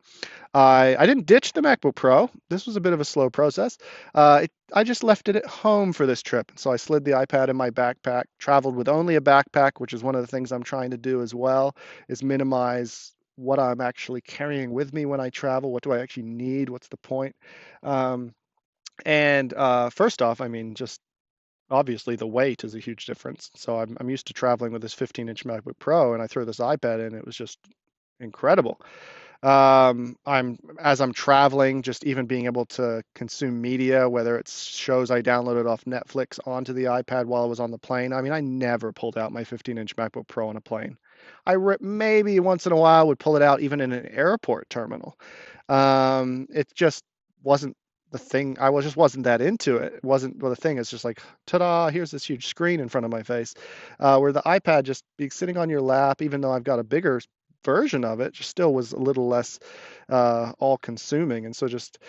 I, 0.54 0.96
I 0.98 1.06
didn't 1.06 1.28
ditch 1.28 1.54
the 1.54 1.62
MacBook 1.62 1.96
Pro. 1.96 2.30
This 2.50 2.66
was 2.66 2.76
a 2.76 2.82
bit 2.82 2.94
of 2.94 3.02
a 3.02 3.06
slow 3.06 3.30
process. 3.30 3.78
Uh, 4.16 4.42
it, 4.44 4.52
I 4.74 4.84
just 4.84 5.04
left 5.04 5.30
it 5.30 5.36
at 5.36 5.46
home 5.46 5.94
for 5.94 6.06
this 6.06 6.24
trip. 6.24 6.52
So 6.56 6.72
I 6.72 6.78
slid 6.78 7.06
the 7.06 7.12
iPad 7.12 7.50
in 7.50 7.56
my 7.56 7.70
backpack, 7.70 8.24
traveled 8.40 8.76
with 8.76 8.88
only 8.88 9.16
a 9.16 9.22
backpack, 9.22 9.74
which 9.78 9.94
is 9.94 10.02
one 10.02 10.16
of 10.16 10.22
the 10.22 10.28
things 10.28 10.52
I'm 10.52 10.64
trying 10.64 10.92
to 10.92 10.98
do 10.98 11.22
as 11.22 11.36
well, 11.36 11.76
is 12.08 12.24
minimize 12.24 13.14
what 13.40 13.60
I'm 13.60 13.82
actually 13.82 14.22
carrying 14.22 14.72
with 14.72 14.94
me 14.94 15.06
when 15.06 15.20
I 15.20 15.30
travel. 15.30 15.72
What 15.72 15.84
do 15.84 15.94
I 15.94 16.00
actually 16.00 16.24
need? 16.24 16.70
What's 16.70 16.90
the 16.90 16.98
point? 16.98 17.36
Um, 17.84 18.34
and 19.06 19.54
uh, 19.54 19.90
first 19.90 20.22
off, 20.22 20.42
I 20.42 20.50
mean, 20.50 20.76
just 20.76 21.00
obviously 21.72 22.16
the 22.16 22.28
weight 22.28 22.64
is 22.64 22.76
a 22.76 22.80
huge 22.80 23.06
difference. 23.06 23.50
So 23.56 23.80
I'm, 23.80 23.96
I'm 24.00 24.10
used 24.10 24.28
to 24.28 24.34
traveling 24.34 24.74
with 24.74 24.82
this 24.82 24.94
15 24.94 25.30
inch 25.30 25.46
MacBook 25.46 25.80
Pro, 25.80 26.14
and 26.14 26.22
I 26.22 26.28
threw 26.28 26.46
this 26.46 26.60
iPad 26.60 27.06
in. 27.06 27.16
It 27.16 27.26
was 27.26 27.36
just 27.36 27.58
incredible. 28.20 28.80
Um, 29.42 30.18
I'm 30.26 30.58
as 30.80 31.00
I'm 31.00 31.14
traveling, 31.14 31.82
just 31.82 32.06
even 32.06 32.26
being 32.26 32.46
able 32.46 32.66
to 32.66 33.04
consume 33.16 33.62
media, 33.62 34.10
whether 34.10 34.38
it's 34.38 34.66
shows 34.66 35.12
I 35.12 35.22
downloaded 35.22 35.66
off 35.66 35.86
Netflix 35.86 36.46
onto 36.46 36.74
the 36.74 36.86
iPad 36.86 37.26
while 37.26 37.44
I 37.44 37.48
was 37.48 37.62
on 37.62 37.72
the 37.72 37.78
plane. 37.78 38.12
I 38.12 38.22
mean, 38.22 38.34
I 38.34 38.42
never 38.42 38.92
pulled 38.92 39.18
out 39.18 39.32
my 39.32 39.46
15 39.46 39.78
inch 39.78 39.96
MacBook 39.96 40.28
Pro 40.28 40.50
on 40.50 40.58
a 40.58 40.62
plane. 40.62 40.98
I 41.46 41.54
re- 41.54 41.78
maybe 41.80 42.40
once 42.40 42.66
in 42.66 42.72
a 42.72 42.78
while 42.78 43.08
would 43.08 43.20
pull 43.20 43.36
it 43.36 43.42
out 43.42 43.62
even 43.62 43.82
in 43.82 43.92
an 43.92 44.06
airport 44.08 44.70
terminal. 44.70 45.18
Um, 45.68 46.48
it 46.50 46.68
just 46.74 47.04
wasn't 47.44 47.76
the 48.12 48.18
thing. 48.18 48.58
I 48.60 48.70
was 48.72 48.86
just 48.86 48.98
wasn't 48.98 49.26
that 49.26 49.42
into 49.42 49.78
it. 49.78 49.94
It 49.94 50.04
wasn't 50.04 50.42
well. 50.42 50.50
The 50.50 50.56
thing 50.56 50.78
It's 50.78 50.90
just 50.90 51.06
like, 51.06 51.22
ta-da! 51.46 51.90
Here's 51.90 52.12
this 52.12 52.26
huge 52.26 52.48
screen 52.48 52.80
in 52.80 52.90
front 52.90 53.06
of 53.06 53.12
my 53.12 53.24
face. 53.24 53.54
Uh, 54.00 54.18
where 54.18 54.32
the 54.32 54.42
iPad 54.42 54.84
just 54.84 55.04
be 55.18 55.30
sitting 55.30 55.58
on 55.58 55.70
your 55.70 55.82
lap, 55.82 56.22
even 56.22 56.42
though 56.42 56.52
I've 56.52 56.64
got 56.64 56.80
a 56.80 56.84
bigger 56.84 57.22
version 57.64 58.04
of 58.06 58.20
it, 58.20 58.34
just 58.34 58.50
still 58.50 58.74
was 58.74 58.94
a 58.94 59.00
little 59.00 59.28
less 59.28 59.60
uh, 60.08 60.54
all-consuming. 60.60 61.46
And 61.46 61.56
so 61.56 61.68
just 61.68 62.00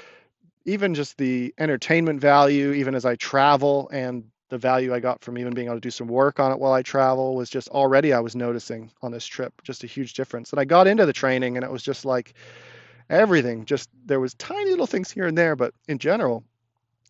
even 0.64 0.94
just 0.94 1.18
the 1.18 1.54
entertainment 1.58 2.20
value, 2.20 2.72
even 2.72 2.94
as 2.94 3.04
I 3.04 3.16
travel, 3.16 3.90
and 3.92 4.24
the 4.50 4.58
value 4.58 4.92
I 4.92 5.00
got 5.00 5.22
from 5.22 5.38
even 5.38 5.54
being 5.54 5.68
able 5.68 5.76
to 5.76 5.80
do 5.80 5.90
some 5.90 6.08
work 6.08 6.38
on 6.38 6.52
it 6.52 6.58
while 6.58 6.72
I 6.72 6.82
travel 6.82 7.34
was 7.34 7.48
just 7.48 7.68
already 7.68 8.12
I 8.12 8.20
was 8.20 8.36
noticing 8.36 8.90
on 9.02 9.12
this 9.12 9.26
trip 9.26 9.62
just 9.62 9.84
a 9.84 9.86
huge 9.86 10.14
difference. 10.14 10.50
And 10.50 10.60
I 10.60 10.64
got 10.64 10.86
into 10.86 11.06
the 11.06 11.12
training 11.12 11.56
and 11.56 11.64
it 11.64 11.70
was 11.70 11.82
just 11.82 12.04
like 12.04 12.34
everything 13.08 13.64
just 13.64 13.88
there 14.04 14.20
was 14.20 14.34
tiny 14.34 14.70
little 14.70 14.86
things 14.86 15.10
here 15.10 15.26
and 15.26 15.38
there, 15.38 15.56
but 15.56 15.72
in 15.88 15.98
general, 15.98 16.44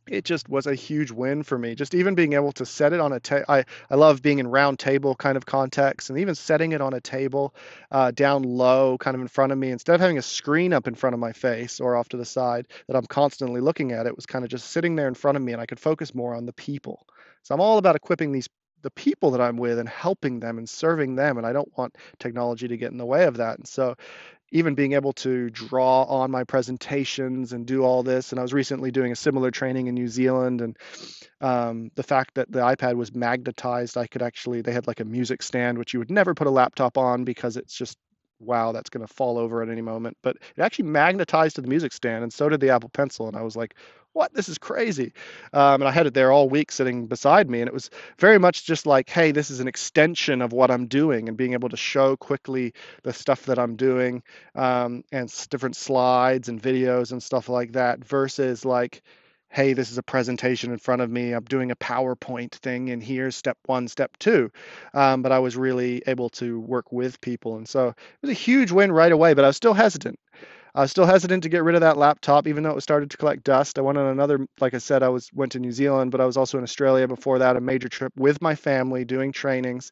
it 0.09 0.25
just 0.25 0.49
was 0.49 0.67
a 0.67 0.75
huge 0.75 1.11
win 1.11 1.43
for 1.43 1.57
me. 1.57 1.75
Just 1.75 1.95
even 1.95 2.15
being 2.15 2.33
able 2.33 2.53
to 2.53 2.67
set 2.67 2.93
it 2.93 3.01
on 3.01 3.13
a 3.13 3.21
table. 3.21 3.45
I, 3.49 3.65
I 3.91 3.95
love 3.95 4.23
being 4.23 4.39
in 4.39 4.49
round 4.49 4.79
table 4.79 5.15
kind 5.15 5.37
of 5.37 5.47
context 5.47 6.11
and 6.11 6.19
even 6.19 6.35
setting 6.35 6.73
it 6.73 6.81
on 6.81 6.95
a 6.95 7.01
table 7.01 7.55
uh, 7.93 8.11
down 8.11 8.43
low, 8.43 8.99
kind 8.99 9.15
of 9.15 9.21
in 9.21 9.29
front 9.29 9.53
of 9.53 9.59
me, 9.59 9.71
instead 9.71 9.95
of 9.95 10.01
having 10.01 10.19
a 10.19 10.23
screen 10.23 10.73
up 10.73 10.89
in 10.89 10.95
front 10.95 11.15
of 11.15 11.21
my 11.21 11.33
face 11.33 11.81
or 11.81 11.97
off 11.97 12.09
to 12.09 12.17
the 12.17 12.25
side 12.25 12.67
that 12.89 12.97
I'm 12.97 13.07
constantly 13.07 13.61
looking 13.61 13.93
at, 13.93 14.07
it 14.07 14.17
was 14.17 14.27
kind 14.27 14.45
of 14.45 14.51
just 14.51 14.71
sitting 14.71 14.97
there 14.97 15.09
in 15.09 15.15
front 15.15 15.37
of 15.37 15.43
me 15.43 15.53
and 15.53 15.61
I 15.61 15.67
could 15.67 15.81
focus 15.81 16.15
more 16.15 16.35
on 16.35 16.47
the 16.47 16.53
people. 16.53 17.07
So 17.43 17.55
I'm 17.55 17.61
all 17.61 17.79
about 17.79 17.97
equipping 17.97 18.33
these 18.33 18.49
the 18.83 18.91
people 18.91 19.33
that 19.33 19.43
I'm 19.43 19.59
with 19.59 19.79
and 19.79 19.89
helping 19.89 20.41
them 20.41 20.57
and 20.57 20.67
serving 20.67 21.15
them. 21.15 21.37
And 21.37 21.47
I 21.47 21.53
don't 21.53 21.71
want 21.77 21.97
technology 22.19 22.67
to 22.69 22.79
get 22.79 22.93
in 22.93 22.97
the 22.97 23.05
way 23.05 23.25
of 23.25 23.37
that. 23.37 23.59
And 23.59 23.69
so 23.69 23.95
even 24.53 24.75
being 24.75 24.93
able 24.93 25.13
to 25.13 25.49
draw 25.51 26.03
on 26.05 26.31
my 26.31 26.45
presentations 26.45 27.53
and 27.53 27.67
do 27.67 27.83
all 27.83 28.03
this. 28.03 28.33
And 28.33 28.39
I 28.39 28.43
was 28.43 28.53
recently 28.53 28.91
doing 28.91 29.13
a 29.13 29.17
similar 29.17 29.51
training 29.51 29.87
in 29.87 29.95
New 29.95 30.09
Zealand, 30.09 30.61
and 30.61 30.77
um, 31.41 31.91
the 31.95 32.03
fact 32.03 32.35
that 32.35 32.51
the 32.51 32.61
iPad 32.61 32.97
was 32.97 33.15
magnetized, 33.15 33.97
I 33.97 34.07
could 34.07 34.23
actually, 34.23 34.61
they 34.61 34.73
had 34.73 34.87
like 34.87 35.01
a 35.01 35.05
music 35.05 35.43
stand, 35.43 35.79
which 35.79 35.93
you 35.93 36.01
would 36.01 36.11
never 36.11 36.35
put 36.35 36.49
a 36.49 36.51
laptop 36.51 36.99
on 36.99 37.25
because 37.25 37.57
it's 37.57 37.77
just 37.77 37.97
wow, 38.41 38.73
that's 38.73 38.89
going 38.89 39.07
to 39.07 39.13
fall 39.13 39.37
over 39.37 39.63
at 39.63 39.69
any 39.69 39.83
moment. 39.83 40.17
But 40.23 40.37
it 40.57 40.63
actually 40.63 40.87
magnetized 40.87 41.57
to 41.57 41.61
the 41.63 41.69
music 41.69 41.93
stand, 41.93 42.23
and 42.23 42.33
so 42.33 42.49
did 42.49 42.61
the 42.61 42.71
Apple 42.71 42.89
Pencil. 42.89 43.29
And 43.29 43.37
I 43.37 43.43
was 43.43 43.55
like, 43.55 43.77
what? 44.13 44.35
This 44.35 44.49
is 44.49 44.59
crazy. 44.59 45.13
Um, 45.53 45.83
and 45.83 45.89
I 45.89 45.93
had 45.93 46.07
it 46.07 46.15
there 46.15 46.33
all 46.33 46.49
week 46.49 46.73
sitting 46.73 47.07
beside 47.07 47.49
me. 47.49 47.61
And 47.61 47.69
it 47.69 47.75
was 47.75 47.91
very 48.19 48.39
much 48.39 48.65
just 48.65 48.87
like, 48.87 49.09
hey, 49.09 49.33
this 49.33 49.51
is 49.51 49.61
an 49.61 49.69
extension 49.69 50.43
of 50.43 50.53
what 50.53 50.71
I'm 50.71 50.87
doing 50.87 51.29
and 51.29 51.37
being 51.37 51.53
able 51.53 51.69
to 51.69 51.77
show 51.77 52.17
quickly 52.17 52.75
the 53.03 53.13
stuff 53.13 53.47
that 53.47 53.59
I'm 53.59 53.77
doing 53.77 54.23
um, 54.55 55.05
and 55.13 55.33
different 55.51 55.77
slides 55.77 56.49
and 56.49 56.61
videos 56.61 57.13
and 57.13 57.23
stuff 57.23 57.49
like 57.49 57.73
that 57.73 58.05
versus 58.05 58.65
like, 58.65 59.03
hey, 59.51 59.73
this 59.73 59.91
is 59.91 59.99
a 59.99 60.03
presentation 60.03 60.73
in 60.73 60.79
front 60.79 61.03
of 61.03 61.11
me. 61.11 61.33
I'm 61.33 61.45
doing 61.45 61.73
a 61.73 61.77
PowerPoint 61.77 62.53
thing, 62.53 62.91
and 62.91 63.03
here's 63.03 63.35
step 63.35 63.59
one, 63.67 63.89
step 63.89 64.17
two. 64.19 64.51
Um, 64.95 65.23
but 65.23 65.33
I 65.33 65.41
was 65.41 65.57
really 65.57 66.03
able 66.07 66.31
to 66.31 66.61
work 66.61 66.93
with 66.93 67.21
people. 67.21 67.57
And 67.57 67.69
so 67.69 67.89
it 67.89 67.97
was 68.23 68.31
a 68.31 68.35
huge 68.35 68.71
win 68.71 68.93
right 68.93 69.11
away, 69.11 69.35
but 69.35 69.45
I 69.45 69.49
was 69.49 69.57
still 69.57 69.75
hesitant. 69.75 70.19
I 70.75 70.83
was 70.83 70.91
still 70.91 71.07
hesitant 71.07 71.43
to 71.43 71.49
get 71.49 71.65
rid 71.65 71.75
of 71.75 71.81
that 71.81 71.97
laptop, 71.97 72.47
even 72.47 72.63
though 72.63 72.77
it 72.77 72.81
started 72.83 73.11
to 73.11 73.17
collect 73.17 73.45
dust. 73.45 73.79
I 73.79 73.83
went 73.83 73.99
on 73.99 74.07
another, 74.07 74.47
like 74.61 74.75
I 74.75 74.79
said, 74.79 75.03
I 75.03 75.09
was 75.09 75.31
went 75.33 75.53
to 75.53 75.59
New 75.59 75.73
Zealand, 75.73 76.11
but 76.11 76.21
I 76.21 76.27
was 76.27 76.37
also 76.37 76.59
in 76.59 76.65
Australia 76.65 77.09
before 77.09 77.39
that, 77.41 77.57
a 77.57 77.61
major 77.61 77.89
trip 77.89 78.13
with 78.17 78.41
my 78.41 78.55
family 78.55 79.05
doing 79.05 79.33
trainings. 79.33 79.91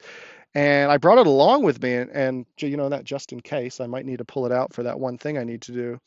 And 0.55 0.91
I 0.91 0.97
brought 0.97 1.19
it 1.19 1.27
along 1.27 1.63
with 1.65 1.83
me, 1.83 1.95
and, 1.95 2.11
and 2.11 2.47
you 2.59 2.77
know 2.77 2.89
that 2.89 3.05
just 3.05 3.33
in 3.33 3.41
case 3.41 3.81
I 3.81 3.87
might 3.87 4.07
need 4.07 4.19
to 4.19 4.25
pull 4.25 4.47
it 4.47 4.53
out 4.53 4.73
for 4.73 4.83
that 4.85 4.99
one 4.99 5.19
thing 5.19 5.37
I 5.37 5.45
need 5.45 5.63
to 5.63 5.73
do. 5.73 6.01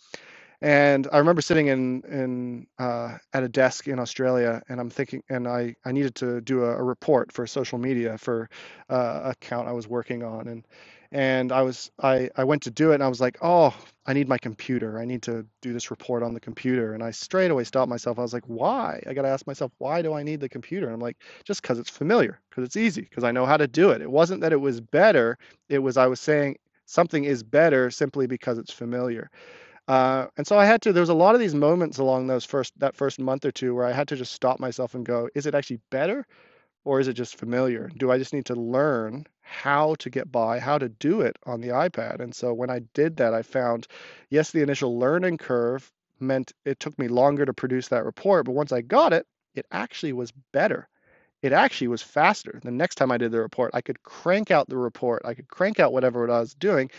And 0.62 1.08
I 1.12 1.18
remember 1.18 1.42
sitting 1.42 1.68
in 1.68 2.02
in 2.04 2.68
uh, 2.80 3.18
at 3.34 3.44
a 3.44 3.50
desk 3.50 3.88
in 3.88 4.00
Australia, 4.00 4.62
and 4.70 4.80
I'm 4.80 4.90
thinking, 4.90 5.24
and 5.30 5.48
I 5.48 5.76
I 5.86 5.92
needed 5.92 6.16
to 6.16 6.42
do 6.42 6.64
a, 6.64 6.78
a 6.78 6.84
report 6.84 7.32
for 7.32 7.48
social 7.48 7.78
media 7.80 8.18
for 8.18 8.50
uh, 8.90 9.22
account 9.26 9.68
I 9.68 9.72
was 9.74 9.88
working 9.88 10.24
on, 10.24 10.48
and 10.48 10.66
and 11.12 11.52
I 11.52 11.62
was 11.64 11.92
I 12.02 12.30
I 12.38 12.44
went 12.44 12.62
to 12.64 12.72
do 12.72 12.92
it 12.92 12.96
and 12.96 13.04
I 13.04 13.08
was 13.10 13.22
like, 13.22 13.38
"Oh, 13.42 13.76
I 14.06 14.14
need 14.14 14.28
my 14.30 14.38
computer. 14.38 15.00
I 15.00 15.06
need 15.06 15.22
to 15.24 15.46
do 15.62 15.74
this 15.74 15.92
report 15.92 16.24
on 16.24 16.34
the 16.34 16.40
computer." 16.40 16.94
And 16.94 17.04
I 17.04 17.12
straight 17.12 17.52
away 17.52 17.64
stopped 17.66 17.90
myself. 17.90 18.20
I 18.20 18.22
was 18.24 18.34
like, 18.34 18.46
"Why?" 18.48 19.02
I 19.08 19.14
got 19.14 19.24
to 19.24 19.28
ask 19.30 19.46
myself, 19.48 19.72
"Why 19.80 20.02
do 20.02 20.14
I 20.14 20.24
need 20.24 20.40
the 20.42 20.50
computer?" 20.50 20.88
And 20.88 20.94
I'm 20.96 21.02
like, 21.02 21.18
"Just 21.46 21.64
cuz 21.64 21.80
it's 21.80 21.90
familiar, 21.90 22.40
cuz 22.52 22.64
it's 22.66 22.78
easy, 22.78 23.04
cuz 23.14 23.24
I 23.24 23.32
know 23.32 23.46
how 23.46 23.58
to 23.58 23.68
do 23.68 23.92
it." 23.92 24.02
It 24.02 24.12
wasn't 24.12 24.42
that 24.42 24.54
it 24.54 24.62
was 24.62 24.82
better, 24.82 25.38
it 25.70 25.80
was 25.80 25.98
I 25.98 26.08
was 26.08 26.20
saying 26.20 26.58
something 26.86 27.24
is 27.26 27.44
better 27.44 27.90
simply 27.92 28.28
because 28.28 28.58
it's 28.58 28.74
familiar. 28.74 29.30
Uh, 29.88 30.28
and 30.38 30.48
so 30.48 30.58
I 30.58 30.66
had 30.66 30.82
to, 30.84 30.94
there 30.94 31.02
was 31.02 31.10
a 31.10 31.14
lot 31.14 31.36
of 31.36 31.42
these 31.42 31.56
moments 31.56 31.98
along 32.00 32.28
those 32.28 32.46
first, 32.46 32.74
that 32.80 32.96
first 32.96 33.20
month 33.20 33.46
or 33.46 33.52
two 33.52 33.76
where 33.76 33.86
I 33.86 33.92
had 33.92 34.08
to 34.10 34.16
just 34.16 34.34
stop 34.34 34.60
myself 34.60 34.96
and 34.96 35.06
go, 35.06 35.30
is 35.36 35.46
it 35.48 35.56
actually 35.56 35.82
better 35.92 36.26
or 36.84 37.00
is 37.00 37.08
it 37.08 37.14
just 37.14 37.38
familiar? 37.38 37.90
Do 37.98 38.12
I 38.12 38.18
just 38.18 38.34
need 38.34 38.46
to 38.46 38.56
learn 38.56 39.26
how 39.42 39.96
to 39.96 40.10
get 40.10 40.32
by, 40.32 40.60
how 40.60 40.78
to 40.78 40.90
do 40.90 41.22
it 41.22 41.38
on 41.46 41.62
the 41.62 41.70
iPad? 41.70 42.20
And 42.20 42.34
so 42.34 42.54
when 42.54 42.70
I 42.70 42.80
did 42.94 43.18
that, 43.18 43.34
I 43.34 43.42
found, 43.42 43.88
yes, 44.30 44.52
the 44.52 44.62
initial 44.62 44.98
learning 44.98 45.38
curve 45.38 45.92
meant 46.20 46.54
it 46.66 46.80
took 46.80 46.98
me 46.98 47.08
longer 47.08 47.46
to 47.46 47.54
produce 47.54 47.88
that 47.90 48.06
report, 48.06 48.46
but 48.46 48.54
once 48.54 48.72
I 48.72 48.82
got 48.82 49.14
it, 49.14 49.26
it 49.56 49.66
actually 49.72 50.14
was 50.14 50.32
better. 50.52 50.88
It 51.42 51.54
actually 51.54 51.88
was 51.88 52.04
faster. 52.04 52.60
The 52.64 52.72
next 52.72 52.96
time 52.96 53.12
I 53.12 53.18
did 53.18 53.32
the 53.32 53.42
report, 53.42 53.72
I 53.74 53.82
could 53.82 54.04
crank 54.04 54.52
out 54.52 54.70
the 54.70 54.78
report. 54.78 55.24
I 55.26 55.34
could 55.34 55.48
crank 55.48 55.80
out 55.80 55.92
whatever 55.92 56.30
I 56.30 56.40
was 56.40 56.54
doing 56.54 56.92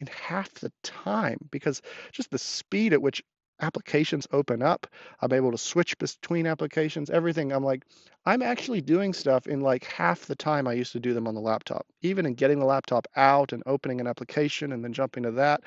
in 0.00 0.06
half 0.06 0.52
the 0.54 0.72
time 0.82 1.38
because 1.50 1.82
just 2.10 2.30
the 2.30 2.38
speed 2.38 2.94
at 2.94 3.02
which 3.02 3.22
applications 3.60 4.26
open 4.32 4.62
up. 4.62 4.86
I'm 5.20 5.32
able 5.32 5.50
to 5.52 5.58
switch 5.58 5.96
between 5.98 6.46
applications, 6.46 7.10
everything. 7.10 7.52
I'm 7.52 7.64
like, 7.64 7.84
I'm 8.26 8.42
actually 8.42 8.80
doing 8.80 9.14
stuff 9.14 9.46
in 9.46 9.60
like 9.60 9.84
half 9.84 10.26
the 10.26 10.34
time 10.34 10.66
I 10.66 10.74
used 10.74 10.92
to 10.92 11.00
do 11.00 11.14
them 11.14 11.26
on 11.26 11.34
the 11.34 11.40
laptop. 11.40 11.86
Even 12.02 12.26
in 12.26 12.34
getting 12.34 12.58
the 12.58 12.66
laptop 12.66 13.06
out 13.16 13.52
and 13.52 13.62
opening 13.66 14.00
an 14.00 14.06
application 14.06 14.72
and 14.72 14.84
then 14.84 14.92
jumping 14.92 15.22
to 15.22 15.30
that, 15.32 15.62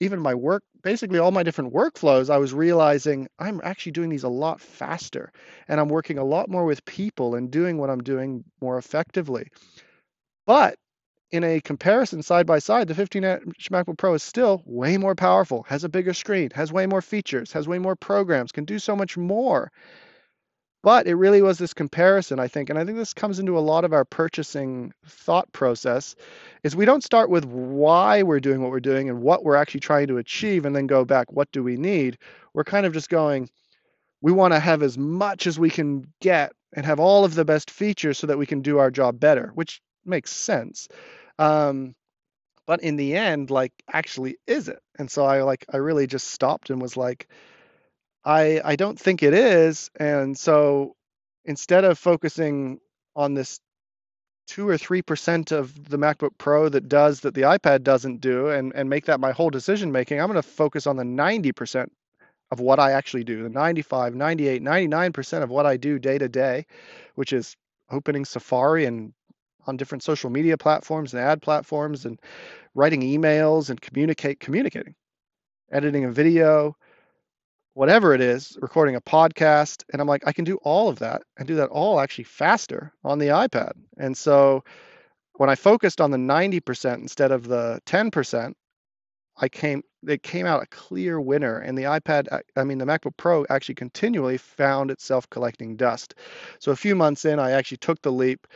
even 0.00 0.20
my 0.20 0.34
work, 0.34 0.62
basically 0.82 1.18
all 1.18 1.30
my 1.30 1.42
different 1.42 1.72
workflows, 1.72 2.28
I 2.28 2.38
was 2.38 2.52
realizing 2.52 3.28
I'm 3.38 3.60
actually 3.64 3.92
doing 3.92 4.10
these 4.10 4.24
a 4.24 4.28
lot 4.28 4.60
faster 4.60 5.32
and 5.68 5.80
I'm 5.80 5.88
working 5.88 6.18
a 6.18 6.24
lot 6.24 6.50
more 6.50 6.64
with 6.64 6.84
people 6.84 7.34
and 7.34 7.50
doing 7.50 7.78
what 7.78 7.90
I'm 7.90 8.02
doing 8.02 8.44
more 8.60 8.76
effectively. 8.76 9.48
But 10.46 10.76
in 11.34 11.42
a 11.42 11.60
comparison 11.60 12.22
side 12.22 12.46
by 12.46 12.60
side, 12.60 12.86
the 12.86 12.94
15-inch 12.94 13.68
MacBook 13.68 13.98
Pro 13.98 14.14
is 14.14 14.22
still 14.22 14.62
way 14.66 14.96
more 14.96 15.16
powerful, 15.16 15.64
has 15.64 15.82
a 15.82 15.88
bigger 15.88 16.14
screen, 16.14 16.50
has 16.54 16.72
way 16.72 16.86
more 16.86 17.02
features, 17.02 17.50
has 17.50 17.66
way 17.66 17.78
more 17.80 17.96
programs, 17.96 18.52
can 18.52 18.64
do 18.64 18.78
so 18.78 18.94
much 18.94 19.16
more. 19.16 19.72
But 20.84 21.08
it 21.08 21.16
really 21.16 21.42
was 21.42 21.58
this 21.58 21.74
comparison, 21.74 22.38
I 22.38 22.46
think, 22.46 22.70
and 22.70 22.78
I 22.78 22.84
think 22.84 22.98
this 22.98 23.12
comes 23.12 23.40
into 23.40 23.58
a 23.58 23.66
lot 23.72 23.84
of 23.84 23.92
our 23.92 24.04
purchasing 24.04 24.92
thought 25.06 25.50
process, 25.52 26.14
is 26.62 26.76
we 26.76 26.84
don't 26.84 27.02
start 27.02 27.30
with 27.30 27.44
why 27.46 28.22
we're 28.22 28.38
doing 28.38 28.62
what 28.62 28.70
we're 28.70 28.78
doing 28.78 29.08
and 29.08 29.20
what 29.20 29.42
we're 29.42 29.56
actually 29.56 29.80
trying 29.80 30.06
to 30.06 30.18
achieve 30.18 30.64
and 30.64 30.76
then 30.76 30.86
go 30.86 31.04
back, 31.04 31.32
what 31.32 31.50
do 31.50 31.64
we 31.64 31.76
need? 31.76 32.16
We're 32.52 32.62
kind 32.62 32.86
of 32.86 32.92
just 32.92 33.08
going, 33.08 33.50
we 34.20 34.30
want 34.30 34.54
to 34.54 34.60
have 34.60 34.84
as 34.84 34.96
much 34.96 35.48
as 35.48 35.58
we 35.58 35.68
can 35.68 36.06
get 36.20 36.52
and 36.74 36.86
have 36.86 37.00
all 37.00 37.24
of 37.24 37.34
the 37.34 37.44
best 37.44 37.72
features 37.72 38.18
so 38.18 38.28
that 38.28 38.38
we 38.38 38.46
can 38.46 38.60
do 38.60 38.78
our 38.78 38.92
job 38.92 39.18
better, 39.18 39.50
which 39.54 39.80
makes 40.04 40.32
sense. 40.32 40.86
Um, 41.38 41.94
but 42.66 42.82
in 42.82 42.96
the 42.96 43.16
end, 43.16 43.50
like, 43.50 43.72
actually, 43.92 44.38
is 44.46 44.68
it? 44.68 44.80
And 44.98 45.10
so 45.10 45.24
I 45.24 45.42
like, 45.42 45.66
I 45.72 45.78
really 45.78 46.06
just 46.06 46.28
stopped 46.28 46.70
and 46.70 46.80
was 46.82 46.96
like, 46.96 47.28
I 48.24 48.60
I 48.64 48.76
don't 48.76 48.98
think 48.98 49.22
it 49.22 49.34
is. 49.34 49.90
And 49.98 50.38
so 50.38 50.94
instead 51.44 51.84
of 51.84 51.98
focusing 51.98 52.80
on 53.16 53.34
this 53.34 53.60
two 54.46 54.68
or 54.68 54.78
three 54.78 55.02
percent 55.02 55.52
of 55.52 55.88
the 55.90 55.98
MacBook 55.98 56.32
Pro 56.38 56.68
that 56.68 56.88
does 56.88 57.20
that 57.20 57.34
the 57.34 57.42
iPad 57.42 57.82
doesn't 57.82 58.20
do, 58.20 58.48
and 58.48 58.72
and 58.74 58.88
make 58.90 59.06
that 59.06 59.20
my 59.20 59.32
whole 59.32 59.50
decision 59.50 59.92
making, 59.92 60.20
I'm 60.20 60.28
going 60.28 60.42
to 60.42 60.48
focus 60.48 60.86
on 60.86 60.96
the 60.96 61.04
90 61.04 61.52
percent 61.52 61.92
of 62.50 62.60
what 62.60 62.78
I 62.78 62.92
actually 62.92 63.24
do, 63.24 63.42
the 63.42 63.48
95, 63.50 64.14
98, 64.14 64.62
99% 64.62 65.42
of 65.42 65.50
what 65.50 65.66
I 65.66 65.76
do 65.76 65.98
day 65.98 66.18
to 66.18 66.28
day, 66.28 66.66
which 67.16 67.32
is 67.32 67.56
opening 67.90 68.24
Safari 68.24 68.84
and 68.86 69.12
on 69.66 69.76
different 69.76 70.02
social 70.02 70.30
media 70.30 70.56
platforms 70.56 71.14
and 71.14 71.22
ad 71.22 71.42
platforms 71.42 72.04
and 72.04 72.20
writing 72.74 73.02
emails 73.02 73.70
and 73.70 73.80
communicate 73.80 74.40
communicating 74.40 74.94
editing 75.70 76.04
a 76.04 76.10
video 76.10 76.76
whatever 77.74 78.14
it 78.14 78.20
is 78.20 78.56
recording 78.62 78.94
a 78.94 79.00
podcast. 79.00 79.82
And 79.92 80.00
i'm 80.00 80.08
like 80.08 80.26
i 80.26 80.32
can 80.32 80.44
do 80.44 80.56
all 80.62 80.88
of 80.88 80.98
that 81.00 81.22
and 81.36 81.46
do 81.46 81.56
that 81.56 81.68
all 81.68 82.00
actually 82.00 82.24
faster 82.24 82.92
on 83.04 83.18
the 83.18 83.28
ipad. 83.28 83.72
And 83.98 84.16
so 84.16 84.64
when 85.34 85.50
i 85.50 85.54
focused 85.54 86.00
on 86.00 86.10
the 86.10 86.16
90% 86.16 86.94
instead 86.98 87.32
of 87.32 87.48
the 87.48 87.80
10% 87.86 88.54
i 89.38 89.48
came 89.48 89.82
it 90.06 90.22
came 90.22 90.46
out 90.46 90.62
a 90.62 90.66
clear 90.66 91.20
winner. 91.20 91.58
And 91.58 91.76
the 91.76 91.84
ipad 91.84 92.28
i 92.56 92.64
mean 92.64 92.78
the 92.78 92.84
macbook 92.84 93.16
pro 93.16 93.44
actually 93.50 93.74
continually 93.74 94.38
found 94.38 94.90
itself 94.90 95.28
collecting 95.30 95.76
dust. 95.76 96.14
So 96.60 96.70
a 96.72 96.76
few 96.76 96.94
months 96.94 97.24
in 97.24 97.38
i 97.38 97.50
actually 97.50 97.78
took 97.78 98.00
the 98.02 98.12
leap 98.12 98.46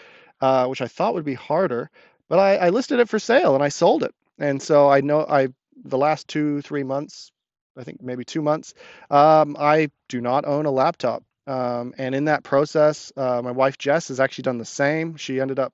uh, 0.41 0.67
which 0.67 0.83
I 0.83 0.89
thought 0.89 1.15
would 1.15 1.25
be 1.25 1.35
harder. 1.35 1.91
But 2.29 2.39
I, 2.39 2.57
I 2.57 2.69
listed 2.71 3.01
it 3.01 3.09
for 3.09 3.19
sale 3.19 3.55
and 3.55 3.65
I 3.65 3.69
sold 3.69 4.03
it. 4.03 4.15
And 4.39 4.63
so 4.63 4.89
I 4.89 5.01
know 5.01 5.25
I 5.29 5.49
the 5.85 5.99
last 5.99 6.29
two 6.29 6.61
three 6.63 6.85
months, 6.85 7.33
I 7.77 7.85
think 7.85 8.03
maybe 8.03 8.25
two 8.25 8.43
months, 8.43 8.75
um, 9.11 9.57
I 9.59 9.91
do 10.09 10.21
not 10.21 10.45
own 10.45 10.67
a 10.67 10.71
laptop. 10.71 11.23
Um, 11.47 11.95
and 11.97 12.15
in 12.15 12.27
that 12.27 12.43
process, 12.43 13.11
uh, 13.17 13.41
my 13.43 13.53
wife 13.53 13.79
Jess 13.79 14.09
has 14.09 14.21
actually 14.21 14.43
done 14.43 14.59
the 14.59 14.67
same. 14.67 15.17
She 15.17 15.41
ended 15.41 15.59
up 15.59 15.73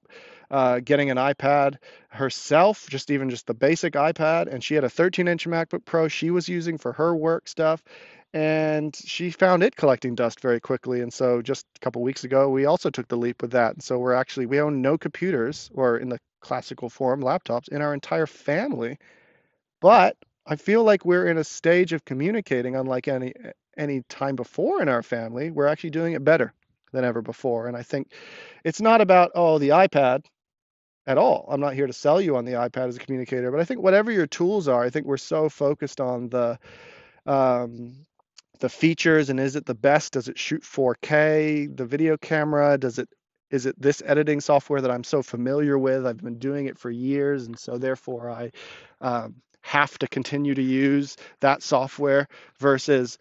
uh, 0.51 0.79
getting 0.79 1.11
an 1.11 1.17
iPad 1.17 1.79
herself, 2.09 2.87
just 2.89 3.11
even 3.11 3.29
just 3.29 3.49
the 3.49 3.55
basic 3.55 3.95
iPad, 3.95 4.47
and 4.47 4.63
she 4.63 4.77
had 4.77 4.85
a 4.85 4.89
13-inch 4.89 5.49
MacBook 5.49 5.85
Pro 5.85 6.07
she 6.07 6.31
was 6.31 6.49
using 6.49 6.79
for 6.79 6.93
her 6.93 7.17
work 7.17 7.49
stuff, 7.49 7.83
and 8.35 8.97
she 8.97 9.31
found 9.31 9.63
it 9.63 9.77
collecting 9.77 10.17
dust 10.17 10.41
very 10.41 10.59
quickly. 10.59 11.01
And 11.01 11.13
so 11.13 11.41
just 11.41 11.67
a 11.77 11.79
couple 11.79 12.03
weeks 12.03 12.25
ago, 12.25 12.49
we 12.49 12.67
also 12.67 12.91
took 12.91 13.07
the 13.07 13.17
leap 13.17 13.41
with 13.41 13.53
that. 13.53 13.75
And 13.75 13.83
so 13.83 13.97
we're 13.97 14.13
actually 14.13 14.47
we 14.47 14.61
own 14.61 14.83
no 14.83 14.99
computers 14.99 15.71
or 15.73 15.97
in 15.97 16.09
the 16.09 16.19
classical 16.41 16.91
form 16.91 17.23
laptops 17.23 17.69
in 17.69 17.81
our 17.81 17.95
entire 17.95 18.27
family, 18.27 18.99
but 19.81 20.17
I 20.47 20.57
feel 20.57 20.83
like 20.83 21.07
we're 21.07 21.29
in 21.29 21.39
a 21.39 21.45
stage 21.45 21.93
of 21.93 22.05
communicating 22.05 22.75
unlike 22.75 23.07
any 23.07 23.33
any 23.79 24.03
time 24.09 24.35
before 24.35 24.83
in 24.83 24.89
our 24.89 25.03
family. 25.03 25.53
We're 25.53 25.69
actually 25.69 25.91
doing 25.91 26.15
it 26.15 26.25
better 26.25 26.53
than 26.93 27.05
ever 27.05 27.23
before. 27.23 27.69
And 27.69 27.77
I 27.77 27.83
think 27.83 28.13
it's 28.65 28.81
not 28.81 29.01
about 29.01 29.31
oh 29.37 29.59
the 29.59 29.69
iPad 29.69 30.25
at 31.07 31.19
all. 31.19 31.47
I'm 31.49 31.61
not 31.61 31.75
here 31.75 31.87
to 31.87 31.93
sell 31.93 32.21
you 32.21 32.37
on 32.37 32.45
the 32.45 32.53
iPad 32.53 32.89
as 32.89 32.97
a 32.97 33.01
communicator, 33.01 33.53
but 33.53 33.61
I 33.61 33.65
think 33.65 33.81
whatever 33.81 34.11
your 34.11 34.27
tools 34.27 34.67
are, 34.67 34.83
I 34.83 34.91
think 34.91 35.07
we're 35.07 35.19
so 35.19 35.49
focused 35.49 36.01
on 36.01 36.31
the 36.31 36.59
um, 37.27 37.95
the 38.65 38.71
features 38.71 39.29
and 39.29 39.39
is 39.39 39.57
it 39.57 39.67
the 39.67 39.75
best? 39.75 40.15
Does 40.15 40.29
it 40.29 40.39
shoot 40.39 40.63
4K? 40.63 41.77
The 41.77 41.85
video 41.85 42.17
camera, 42.17 42.79
does 42.79 42.99
it 42.99 43.11
is 43.51 43.67
it 43.67 43.79
this 43.79 44.03
editing 44.07 44.41
software 44.41 44.81
that 44.81 44.91
I'm 44.91 45.05
so 45.05 45.23
familiar 45.23 45.79
with? 45.79 46.07
I've 46.07 46.17
been 46.17 46.39
doing 46.39 46.65
it 46.65 46.79
for 46.79 46.91
years, 46.91 47.45
and 47.45 47.59
so 47.59 47.77
therefore 47.77 48.31
I 48.31 48.53
um, 49.03 49.35
have 49.61 49.99
to 49.99 50.09
continue 50.09 50.55
to 50.55 50.63
use 50.63 51.19
that 51.41 51.63
software 51.63 52.27
versus 52.59 53.19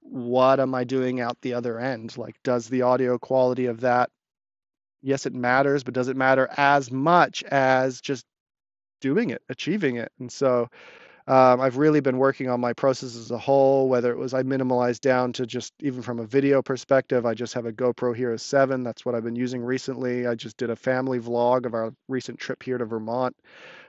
what 0.00 0.60
am 0.60 0.74
I 0.74 0.84
doing 0.84 1.20
out 1.20 1.42
the 1.42 1.52
other 1.52 1.78
end? 1.78 2.16
Like, 2.16 2.36
does 2.42 2.66
the 2.70 2.80
audio 2.80 3.18
quality 3.18 3.66
of 3.66 3.80
that, 3.82 4.08
yes, 5.02 5.26
it 5.26 5.34
matters, 5.34 5.84
but 5.84 5.92
does 5.92 6.08
it 6.08 6.16
matter 6.16 6.48
as 6.56 6.90
much 6.90 7.44
as 7.44 8.00
just 8.00 8.24
doing 9.02 9.28
it, 9.28 9.42
achieving 9.50 9.96
it? 9.96 10.10
And 10.18 10.32
so 10.32 10.70
um, 11.28 11.60
I've 11.60 11.76
really 11.76 12.00
been 12.00 12.18
working 12.18 12.48
on 12.48 12.60
my 12.60 12.72
process 12.72 13.16
as 13.16 13.32
a 13.32 13.38
whole, 13.38 13.88
whether 13.88 14.12
it 14.12 14.16
was 14.16 14.32
I 14.32 14.44
minimalized 14.44 15.00
down 15.00 15.32
to 15.34 15.46
just 15.46 15.72
even 15.80 16.00
from 16.02 16.20
a 16.20 16.24
video 16.24 16.62
perspective, 16.62 17.26
I 17.26 17.34
just 17.34 17.54
have 17.54 17.66
a 17.66 17.72
GoPro 17.72 18.14
Hero 18.14 18.36
7. 18.36 18.84
That's 18.84 19.04
what 19.04 19.16
I've 19.16 19.24
been 19.24 19.34
using 19.34 19.62
recently. 19.62 20.28
I 20.28 20.36
just 20.36 20.56
did 20.56 20.70
a 20.70 20.76
family 20.76 21.18
vlog 21.18 21.66
of 21.66 21.74
our 21.74 21.92
recent 22.06 22.38
trip 22.38 22.62
here 22.62 22.78
to 22.78 22.84
Vermont 22.84 23.34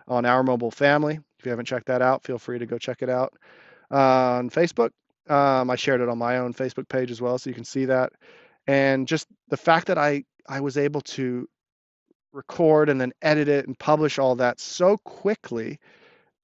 on 0.08 0.26
Our 0.26 0.42
Mobile 0.42 0.72
Family. 0.72 1.20
If 1.38 1.46
you 1.46 1.52
haven't 1.52 1.66
checked 1.66 1.88
that 1.88 2.02
out, 2.02 2.24
feel 2.24 2.40
free 2.40 2.58
to 2.58 2.66
go 2.66 2.80
check 2.80 3.04
it 3.04 3.10
out 3.10 3.34
uh, 3.92 4.38
on 4.38 4.50
Facebook. 4.50 4.90
Um, 5.30 5.70
I 5.70 5.76
shared 5.76 6.02
it 6.02 6.10
on 6.10 6.18
my 6.18 6.38
own 6.38 6.56
Facebook 6.56 6.90
page 6.90 7.12
as 7.12 7.22
well, 7.22 7.38
so 7.38 7.52
you 7.52 7.56
can 7.56 7.66
see 7.66 7.86
that. 7.86 8.14
And 8.66 9.08
just 9.08 9.28
the 9.50 9.58
fact 9.58 9.88
that 9.88 9.98
I 10.00 10.24
I 10.50 10.62
was 10.62 10.78
able 10.78 11.02
to 11.02 11.48
record 12.34 12.90
and 12.90 13.00
then 13.00 13.12
edit 13.22 13.48
it 13.48 13.68
and 13.68 13.78
publish 13.78 14.18
all 14.18 14.36
that 14.38 14.60
so 14.60 14.98
quickly 14.98 15.80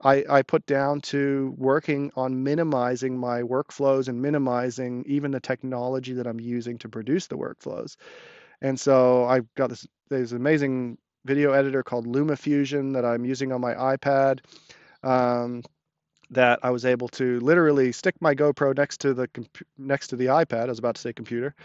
I, 0.02 0.24
I 0.30 0.42
put 0.42 0.66
down 0.66 1.02
to 1.02 1.54
working 1.58 2.12
on 2.16 2.44
minimizing 2.44 3.18
my 3.18 3.42
workflows 3.42 4.08
and 4.08 4.22
minimizing 4.22 5.04
even 5.08 5.32
the 5.32 5.40
technology 5.40 6.14
that 6.14 6.28
I'm 6.28 6.40
using 6.40 6.78
to 6.80 6.90
produce 6.90 7.28
the 7.28 7.38
workflows. 7.38 7.96
And 8.62 8.80
so 8.80 9.26
I've 9.26 9.54
got 9.56 9.70
this 9.70 9.88
this 10.10 10.32
amazing 10.32 10.98
video 11.26 11.54
editor 11.54 11.84
called 11.84 12.06
LumaFusion 12.06 12.94
that 12.94 13.06
I'm 13.06 13.26
using 13.26 13.52
on 13.52 13.62
my 13.62 13.74
iPad. 13.74 14.40
Um, 15.04 15.64
that 16.30 16.60
I 16.64 16.72
was 16.72 16.86
able 16.86 17.08
to 17.10 17.40
literally 17.42 17.92
stick 17.92 18.16
my 18.20 18.34
GoPro 18.34 18.76
next 18.76 19.02
to 19.02 19.14
the 19.14 19.28
next 19.78 20.08
to 20.08 20.16
the 20.16 20.28
iPad. 20.28 20.64
I 20.64 20.68
was 20.68 20.80
about 20.80 20.96
to 20.96 21.02
say 21.02 21.14
computer. 21.14 21.56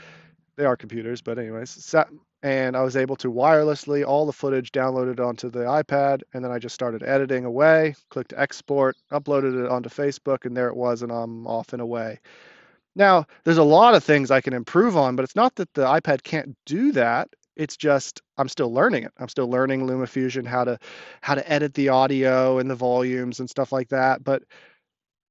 They 0.59 0.65
are 0.65 0.77
computers, 0.77 1.23
but 1.23 1.39
anyways, 1.39 1.71
sat 1.71 2.09
and 2.43 2.77
I 2.77 2.83
was 2.83 2.97
able 2.97 3.15
to 3.17 3.33
wirelessly 3.33 4.05
all 4.05 4.27
the 4.27 4.33
footage 4.33 4.73
downloaded 4.73 5.25
onto 5.25 5.49
the 5.51 5.61
iPad, 5.61 6.23
and 6.35 6.45
then 6.45 6.51
I 6.51 6.59
just 6.59 6.75
started 6.75 7.05
editing 7.05 7.45
away, 7.45 7.95
clicked 8.11 8.35
export, 8.37 8.97
uploaded 9.13 9.65
it 9.65 9.71
onto 9.71 9.89
Facebook, 9.89 10.45
and 10.47 10.57
there 10.57 10.67
it 10.67 10.77
was, 10.77 11.03
and 11.03 11.13
I'm 11.13 11.47
off 11.47 11.73
and 11.73 11.81
away. 11.81 12.19
Now, 12.97 13.25
there's 13.45 13.59
a 13.59 13.63
lot 13.63 13.95
of 13.95 14.03
things 14.03 14.33
I 14.33 14.41
can 14.41 14.53
improve 14.53 14.97
on, 14.97 15.15
but 15.15 15.23
it's 15.23 15.37
not 15.37 15.55
that 15.57 15.73
the 15.75 15.85
iPad 15.85 16.25
can't 16.25 16.57
do 16.67 16.91
that. 16.93 17.29
It's 17.55 17.77
just 17.77 18.21
I'm 18.37 18.49
still 18.49 18.73
learning 18.73 19.05
it. 19.05 19.13
I'm 19.19 19.29
still 19.29 19.49
learning 19.49 19.87
LumaFusion 19.87 20.45
how 20.45 20.65
to 20.65 20.77
how 21.21 21.37
to 21.37 21.53
edit 21.53 21.75
the 21.75 21.91
audio 21.91 22.59
and 22.59 22.69
the 22.69 22.75
volumes 22.75 23.39
and 23.39 23.49
stuff 23.49 23.71
like 23.71 23.91
that. 23.91 24.25
But 24.25 24.43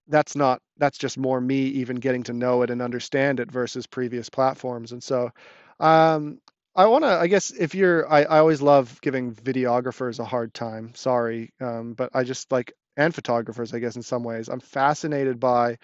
that's 0.07 0.35
not 0.35 0.61
that's 0.77 0.97
just 0.97 1.17
more 1.17 1.39
me 1.39 1.63
even 1.65 1.97
getting 1.97 2.23
to 2.23 2.33
know 2.33 2.61
it 2.61 2.69
and 2.69 2.81
understand 2.81 3.39
it 3.39 3.51
versus 3.51 3.87
previous 3.87 4.29
platforms. 4.29 4.91
And 4.91 5.03
so 5.03 5.31
um, 5.79 6.39
I 6.75 6.85
want 6.85 7.03
to, 7.05 7.09
I 7.09 7.27
guess, 7.27 7.51
if 7.51 7.73
you're, 7.73 8.11
I, 8.11 8.21
I 8.23 8.39
always 8.39 8.61
love 8.61 9.01
giving 9.01 9.33
videographers 9.33 10.19
a 10.19 10.25
hard 10.25 10.53
time. 10.53 10.93
Sorry, 10.93 11.51
um, 11.59 11.93
but 11.93 12.11
I 12.13 12.23
just 12.23 12.51
like, 12.51 12.73
and 12.95 13.13
photographers, 13.13 13.73
I 13.73 13.79
guess, 13.79 13.95
in 13.95 14.03
some 14.03 14.23
ways, 14.23 14.47
I'm 14.47 14.59
fascinated 14.59 15.39
by 15.39 15.77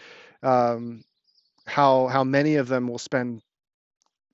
um, 0.44 1.04
how 1.66 2.08
how 2.08 2.24
many 2.24 2.56
of 2.56 2.68
them 2.68 2.88
will 2.88 3.00
spend 3.00 3.42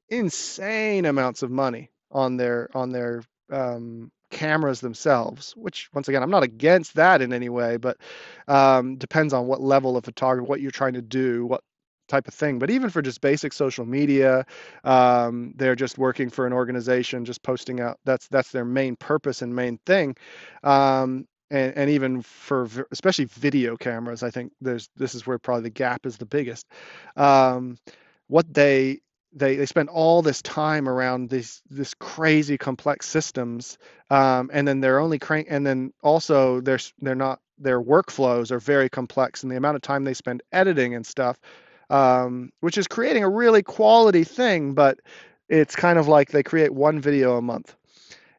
insane 0.09 1.05
amounts 1.05 1.43
of 1.43 1.51
money 1.51 1.89
on 2.11 2.37
their 2.37 2.69
on 2.73 2.91
their 2.91 3.23
um, 3.51 4.11
cameras 4.29 4.81
themselves. 4.81 5.53
Which, 5.55 5.89
once 5.93 6.07
again, 6.07 6.23
I'm 6.23 6.29
not 6.29 6.43
against 6.43 6.95
that 6.95 7.21
in 7.21 7.33
any 7.33 7.49
way, 7.49 7.77
but 7.77 7.97
um, 8.47 8.95
depends 8.97 9.33
on 9.33 9.47
what 9.47 9.61
level 9.61 9.97
of 9.97 10.05
photography, 10.05 10.47
what 10.47 10.61
you're 10.61 10.71
trying 10.71 10.93
to 10.93 11.01
do, 11.01 11.45
what 11.45 11.61
type 12.09 12.27
of 12.27 12.33
thing. 12.33 12.59
But 12.59 12.69
even 12.69 12.89
for 12.89 13.01
just 13.01 13.21
basic 13.21 13.53
social 13.53 13.85
media, 13.85 14.45
um, 14.83 15.53
they're 15.55 15.75
just 15.75 15.97
working 15.97 16.29
for 16.29 16.45
an 16.45 16.53
organization, 16.53 17.23
just 17.23 17.43
posting 17.43 17.79
out. 17.79 17.99
That's 18.03 18.27
that's 18.27 18.51
their 18.51 18.65
main 18.65 18.95
purpose 18.95 19.41
and 19.41 19.55
main 19.55 19.79
thing. 19.85 20.15
Um, 20.63 21.27
and, 21.51 21.75
and 21.77 21.89
even 21.89 22.21
for 22.21 22.67
especially 22.91 23.25
video 23.25 23.77
cameras, 23.77 24.23
I 24.23 24.29
think 24.29 24.51
there's 24.59 24.89
this 24.95 25.15
is 25.15 25.25
where 25.25 25.39
probably 25.39 25.63
the 25.63 25.69
gap 25.69 26.05
is 26.05 26.17
the 26.17 26.25
biggest. 26.25 26.67
Um, 27.15 27.77
what 28.27 28.53
they 28.53 28.99
they 29.33 29.55
they 29.55 29.65
spend 29.65 29.89
all 29.89 30.21
this 30.21 30.41
time 30.41 30.89
around 30.89 31.29
these 31.29 31.61
this 31.69 31.93
crazy 31.93 32.57
complex 32.57 33.07
systems, 33.07 33.77
um, 34.09 34.49
and 34.53 34.67
then 34.67 34.79
they're 34.81 34.99
only 34.99 35.19
crank, 35.19 35.47
and 35.49 35.65
then 35.65 35.93
also 36.03 36.61
they're 36.61 36.79
they're 37.01 37.15
not 37.15 37.39
their 37.57 37.81
workflows 37.81 38.51
are 38.51 38.59
very 38.59 38.89
complex, 38.89 39.43
and 39.43 39.51
the 39.51 39.57
amount 39.57 39.75
of 39.75 39.81
time 39.81 40.03
they 40.03 40.13
spend 40.13 40.41
editing 40.51 40.95
and 40.95 41.05
stuff 41.05 41.39
um, 41.89 42.51
which 42.59 42.77
is 42.77 42.87
creating 42.87 43.23
a 43.23 43.29
really 43.29 43.63
quality 43.63 44.23
thing, 44.23 44.73
but 44.73 44.99
it's 45.47 45.75
kind 45.75 45.97
of 45.97 46.07
like 46.07 46.29
they 46.29 46.43
create 46.43 46.73
one 46.73 46.99
video 46.99 47.37
a 47.37 47.41
month. 47.41 47.75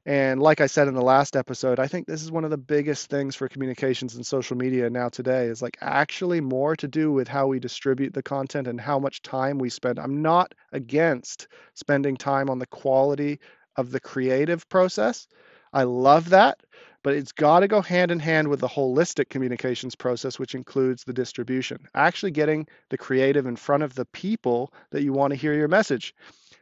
And 0.07 0.41
like 0.41 0.61
I 0.61 0.67
said 0.67 0.89
in 0.89 0.95
the 0.95 1.03
last 1.03 1.37
episode, 1.37 1.79
I 1.79 1.87
think 1.87 2.07
this 2.07 2.23
is 2.23 2.33
one 2.33 2.45
of 2.45 2.51
the 2.51 2.57
biggest 2.57 3.11
things 3.11 3.37
for 3.37 3.49
communications 3.49 4.15
and 4.15 4.27
social 4.27 4.57
media 4.57 4.89
now 4.89 5.11
today 5.11 5.47
is 5.47 5.61
like 5.61 5.77
actually 5.81 6.41
more 6.41 6.75
to 6.77 6.89
do 6.89 7.13
with 7.13 7.29
how 7.29 7.47
we 7.47 7.61
distribute 7.61 8.15
the 8.15 8.23
content 8.23 8.67
and 8.67 8.81
how 8.81 8.99
much 8.99 9.23
time 9.23 9.59
we 9.59 9.69
spend. 9.69 9.99
I'm 9.99 10.23
not 10.23 10.55
against 10.73 11.49
spending 11.75 12.17
time 12.17 12.49
on 12.49 12.59
the 12.59 12.67
quality 12.67 13.41
of 13.77 13.91
the 13.91 14.01
creative 14.01 14.69
process. 14.69 15.29
I 15.73 15.85
love 15.85 16.31
that 16.31 16.59
but 17.03 17.15
it's 17.15 17.33
got 17.33 17.61
to 17.61 17.69
go 17.69 17.81
hand 17.81 18.11
in 18.11 18.19
hand 18.19 18.49
with 18.49 18.61
the 18.61 18.69
holistic 18.69 19.29
communications 19.29 19.95
process, 19.95 20.39
which 20.39 20.55
includes 20.55 21.05
the 21.05 21.13
distribution, 21.13 21.79
actually 21.95 22.31
getting 22.31 22.67
the 22.91 22.99
creative 22.99 23.47
in 23.47 23.57
front 23.57 23.83
of 23.83 23.95
the 23.95 24.05
people 24.07 24.73
that 24.91 25.03
you 25.03 25.13
want 25.13 25.31
to 25.31 25.39
hear 25.39 25.55
your 25.55 25.69
message. 25.69 26.15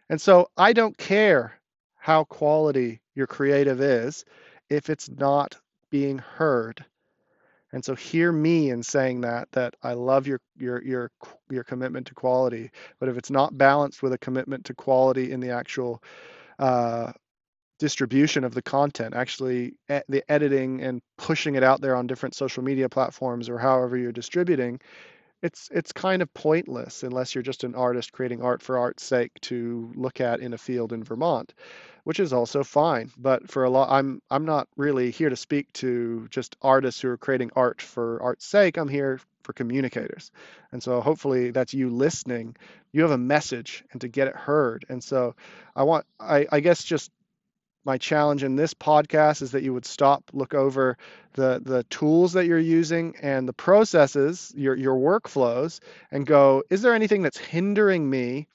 And 0.09 0.21
so 0.21 0.49
I 0.57 0.73
don't 0.73 0.97
care 0.97 1.59
how 2.09 2.25
quality 2.25 3.03
your 3.15 3.27
creative 3.27 3.83
is 3.83 4.25
if 4.71 4.89
it's 4.89 5.11
not 5.11 5.55
being 5.91 6.17
heard. 6.17 6.83
And 7.73 7.85
so 7.85 7.95
hear 7.95 8.33
me 8.33 8.71
in 8.71 8.83
saying 8.83 9.21
that 9.21 9.53
that 9.53 9.75
I 9.83 9.93
love 9.93 10.27
your 10.27 10.41
your 10.57 10.83
your 10.83 11.11
your 11.51 11.65
commitment 11.65 12.07
to 12.07 12.15
quality, 12.15 12.71
but 12.99 13.11
if 13.11 13.19
it's 13.19 13.31
not 13.31 13.59
balanced 13.59 14.03
with 14.03 14.15
a 14.15 14.19
commitment 14.19 14.65
to 14.65 14.75
quality 14.75 15.33
in 15.33 15.41
the 15.41 15.51
actual 15.51 16.03
uh, 16.59 17.13
distribution 17.79 18.43
of 18.43 18.55
the 18.55 18.63
content, 18.63 19.15
actually 19.15 19.75
the 20.09 20.25
editing 20.33 20.81
and 20.81 21.03
pushing 21.19 21.57
it 21.57 21.63
out 21.63 21.83
there 21.83 21.95
on 21.95 22.07
different 22.07 22.35
social 22.35 22.65
media 22.65 22.89
platforms 22.89 23.51
or 23.51 23.59
however 23.59 23.99
you're 23.99 24.13
distributing, 24.13 24.81
it's 25.43 25.69
it's 25.73 25.93
kind 25.93 26.23
of 26.23 26.33
pointless 26.35 27.03
unless 27.03 27.35
you're 27.35 27.43
just 27.43 27.65
an 27.65 27.75
artist 27.75 28.13
creating 28.13 28.43
art 28.43 28.63
for 28.63 28.79
art's 28.79 29.05
sake 29.05 29.33
to 29.43 29.91
look 29.95 30.21
at 30.21 30.41
in 30.41 30.53
a 30.53 30.59
field 30.59 30.93
in 30.93 31.05
Vermont, 31.05 31.55
which 32.05 32.19
is 32.19 32.33
also 32.33 32.65
fine. 32.65 33.11
But 33.17 33.49
for 33.49 33.65
a 33.65 33.71
lot, 33.71 33.89
I'm 33.91 34.21
I'm 34.31 34.45
not 34.45 34.69
really 34.77 35.11
here 35.11 35.31
to 35.31 35.37
speak 35.37 35.73
to 35.75 36.27
just 36.31 36.57
artists 36.63 37.01
who 37.01 37.09
are 37.09 37.17
creating 37.17 37.51
art 37.55 37.81
for 37.81 38.21
art's 38.23 38.47
sake. 38.47 38.77
I'm 38.77 38.89
here 38.89 39.21
for 39.45 39.53
communicators, 39.53 40.31
and 40.73 40.83
so 40.83 41.01
hopefully 41.01 41.53
that's 41.53 41.73
you 41.73 41.91
listening. 41.91 42.57
You 42.93 43.03
have 43.03 43.13
a 43.13 43.19
message, 43.19 43.85
and 43.93 44.01
to 44.01 44.09
get 44.09 44.29
it 44.29 44.35
heard. 44.35 44.87
And 44.89 45.03
so 45.03 45.37
I 45.77 45.85
want 45.85 46.05
I, 46.19 46.47
I 46.51 46.61
guess 46.61 46.83
just 46.83 47.13
my 47.89 47.97
challenge 47.97 48.45
in 48.45 48.55
this 48.55 48.75
podcast 48.75 49.41
is 49.41 49.53
that 49.53 49.63
you 49.63 49.73
would 49.73 49.87
stop, 49.87 50.23
look 50.35 50.53
over 50.53 50.99
the 51.33 51.59
the 51.65 51.85
tools 51.85 52.35
that 52.35 52.45
you're 52.45 52.59
using 52.59 53.17
and 53.23 53.49
the 53.49 53.55
processes, 53.55 54.53
your 54.55 54.77
your 54.77 54.97
workflows, 54.97 55.81
and 56.11 56.27
go, 56.27 56.63
is 56.69 56.83
there 56.83 56.93
anything 56.93 57.23
that's 57.23 57.39
hindering 57.39 58.09
me? 58.09 58.47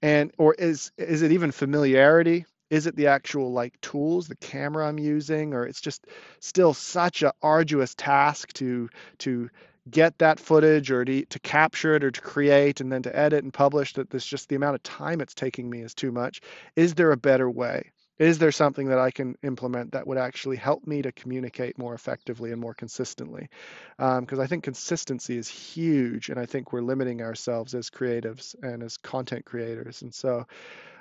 And 0.00 0.32
or 0.38 0.54
is 0.54 0.92
is 0.96 1.20
it 1.20 1.30
even 1.32 1.52
familiarity? 1.52 2.46
Is 2.70 2.86
it 2.86 2.96
the 2.96 3.08
actual 3.08 3.52
like 3.52 3.78
tools, 3.82 4.28
the 4.28 4.36
camera 4.36 4.88
I'm 4.88 4.98
using, 4.98 5.52
or 5.52 5.66
it's 5.66 5.82
just 5.82 6.06
still 6.38 6.72
such 6.72 7.22
a 7.22 7.34
arduous 7.42 7.94
task 7.94 8.50
to 8.54 8.88
to 9.18 9.50
get 9.90 10.16
that 10.18 10.40
footage 10.40 10.90
or 10.90 11.04
to, 11.04 11.26
to 11.26 11.38
capture 11.40 11.96
it 11.96 12.04
or 12.04 12.10
to 12.10 12.20
create 12.22 12.80
and 12.80 12.90
then 12.90 13.02
to 13.02 13.14
edit 13.14 13.44
and 13.44 13.52
publish 13.52 13.92
that 13.94 14.08
there's 14.08 14.24
just 14.24 14.48
the 14.48 14.56
amount 14.56 14.76
of 14.76 14.82
time 14.82 15.20
it's 15.20 15.34
taking 15.34 15.68
me 15.68 15.82
is 15.82 15.94
too 15.94 16.12
much. 16.12 16.40
Is 16.76 16.94
there 16.94 17.12
a 17.12 17.16
better 17.18 17.50
way? 17.50 17.90
Is 18.20 18.38
there 18.38 18.52
something 18.52 18.88
that 18.88 18.98
I 18.98 19.10
can 19.10 19.34
implement 19.42 19.92
that 19.92 20.06
would 20.06 20.18
actually 20.18 20.58
help 20.58 20.86
me 20.86 21.00
to 21.00 21.10
communicate 21.10 21.78
more 21.78 21.94
effectively 21.94 22.52
and 22.52 22.60
more 22.60 22.74
consistently? 22.74 23.48
Because 23.96 24.38
um, 24.38 24.40
I 24.40 24.46
think 24.46 24.62
consistency 24.62 25.38
is 25.38 25.48
huge, 25.48 26.28
and 26.28 26.38
I 26.38 26.44
think 26.44 26.70
we're 26.70 26.82
limiting 26.82 27.22
ourselves 27.22 27.74
as 27.74 27.88
creatives 27.88 28.54
and 28.62 28.82
as 28.82 28.98
content 28.98 29.46
creators. 29.46 30.02
And 30.02 30.14
so, 30.14 30.46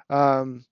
um, 0.09 0.63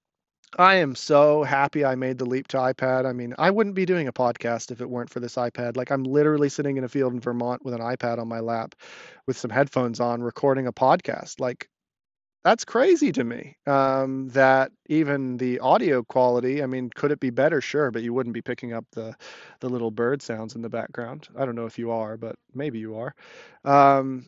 I 0.58 0.76
am 0.76 0.96
so 0.96 1.44
happy 1.44 1.84
I 1.84 1.96
made 1.96 2.18
the 2.18 2.26
leap 2.26 2.48
to 2.50 2.58
iPad. 2.58 3.06
I 3.06 3.12
mean, 3.12 3.36
I 3.38 3.52
wouldn't 3.52 3.76
be 3.76 3.86
doing 3.86 4.08
a 4.08 4.14
podcast 4.14 4.72
if 4.72 4.80
it 4.80 4.90
weren't 4.90 5.10
for 5.10 5.20
this 5.20 5.36
iPad. 5.36 5.76
Like, 5.76 5.92
I'm 5.92 6.06
literally 6.06 6.48
sitting 6.48 6.78
in 6.78 6.86
a 6.86 6.90
field 6.90 7.12
in 7.12 7.20
Vermont 7.20 7.66
with 7.66 7.74
an 7.74 7.82
iPad 7.82 8.20
on 8.20 8.30
my 8.30 8.40
lap 8.40 8.74
with 9.26 9.38
some 9.38 9.52
headphones 9.52 10.00
on 10.00 10.24
recording 10.24 10.66
a 10.66 10.72
podcast. 10.72 11.42
Like, 11.42 11.68
that's 12.48 12.64
crazy 12.64 13.12
to 13.12 13.26
me 13.26 13.58
um, 13.68 14.30
that 14.30 14.72
even 14.88 15.38
the 15.38 15.60
audio 15.60 16.02
quality 16.04 16.64
i 16.64 16.66
mean 16.66 16.90
could 16.96 17.12
it 17.12 17.20
be 17.20 17.30
better? 17.30 17.60
Sure 17.62 17.92
but 17.92 18.04
you 18.04 18.14
wouldn't 18.14 18.34
be 18.34 18.42
picking 18.42 18.74
up 18.74 18.86
the 18.94 19.14
the 19.60 19.70
little 19.70 19.92
bird 19.92 20.22
sounds 20.22 20.56
in 20.56 20.62
the 20.62 20.70
background. 20.70 21.28
I 21.38 21.46
don't 21.46 21.56
know 21.56 21.66
if 21.66 21.78
you 21.78 21.92
are 21.92 22.18
but 22.18 22.36
maybe 22.54 22.80
you 22.80 22.98
are. 22.98 23.14
Um, 23.66 24.26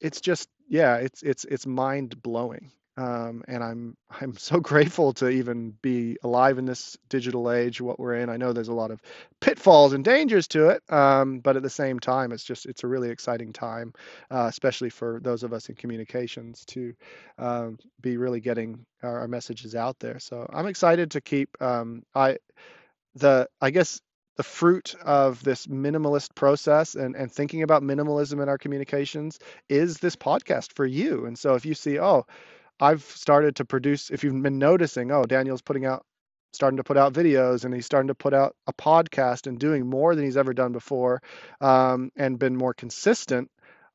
it's 0.00 0.20
just 0.20 0.48
yeah 0.68 0.96
it's 0.96 1.22
it's 1.22 1.44
it's 1.46 1.66
mind 1.66 2.20
blowing 2.22 2.70
um, 2.96 3.42
and 3.48 3.62
I'm 3.62 3.96
I'm 4.20 4.36
so 4.36 4.60
grateful 4.60 5.12
to 5.14 5.28
even 5.28 5.74
be 5.82 6.16
alive 6.22 6.58
in 6.58 6.66
this 6.66 6.96
digital 7.08 7.50
age. 7.50 7.80
What 7.80 7.98
we're 7.98 8.16
in, 8.16 8.28
I 8.28 8.36
know 8.36 8.52
there's 8.52 8.68
a 8.68 8.74
lot 8.74 8.90
of 8.90 9.00
pitfalls 9.40 9.92
and 9.92 10.04
dangers 10.04 10.46
to 10.48 10.68
it, 10.68 10.82
um, 10.92 11.40
but 11.40 11.56
at 11.56 11.62
the 11.62 11.70
same 11.70 11.98
time, 11.98 12.32
it's 12.32 12.44
just 12.44 12.66
it's 12.66 12.84
a 12.84 12.88
really 12.88 13.10
exciting 13.10 13.52
time, 13.52 13.92
uh, 14.30 14.46
especially 14.48 14.90
for 14.90 15.20
those 15.22 15.42
of 15.42 15.52
us 15.52 15.68
in 15.68 15.74
communications 15.74 16.64
to 16.66 16.94
um, 17.38 17.78
be 18.00 18.16
really 18.16 18.40
getting 18.40 18.84
our, 19.02 19.20
our, 19.20 19.28
messages 19.28 19.74
out 19.74 19.98
there. 19.98 20.18
So 20.18 20.48
I'm 20.52 20.66
excited 20.66 21.12
to 21.12 21.20
keep 21.20 21.50
um, 21.60 22.02
I 22.14 22.38
the 23.14 23.48
I 23.60 23.70
guess 23.70 24.00
the 24.36 24.42
fruit 24.42 24.94
of 25.04 25.42
this 25.44 25.66
minimalist 25.66 26.34
process 26.34 26.94
and, 26.94 27.14
and 27.14 27.30
thinking 27.30 27.62
about 27.62 27.82
minimalism 27.82 28.42
in 28.42 28.48
our 28.48 28.56
communications 28.56 29.38
is 29.68 29.98
this 29.98 30.16
podcast 30.16 30.72
for 30.72 30.86
you. 30.86 31.26
And 31.26 31.38
so 31.38 31.54
if 31.54 31.66
you 31.66 31.74
see, 31.74 31.98
oh, 31.98 32.24
I've 32.82 33.04
started 33.04 33.56
to 33.56 33.64
produce, 33.64 34.10
if 34.10 34.24
you've 34.24 34.42
been 34.42 34.58
noticing, 34.58 35.12
oh, 35.12 35.22
Daniel's 35.22 35.62
putting 35.62 35.86
out, 35.86 36.04
starting 36.52 36.78
to 36.78 36.84
put 36.84 36.96
out 36.96 37.12
videos 37.12 37.64
and 37.64 37.72
he's 37.72 37.86
starting 37.86 38.08
to 38.08 38.14
put 38.14 38.34
out 38.34 38.56
a 38.66 38.72
podcast 38.72 39.46
and 39.46 39.56
doing 39.58 39.88
more 39.88 40.16
than 40.16 40.24
he's 40.24 40.36
ever 40.36 40.52
done 40.52 40.72
before 40.72 41.22
um, 41.60 42.10
and 42.16 42.40
been 42.40 42.56
more 42.56 42.74
consistent. 42.74 43.50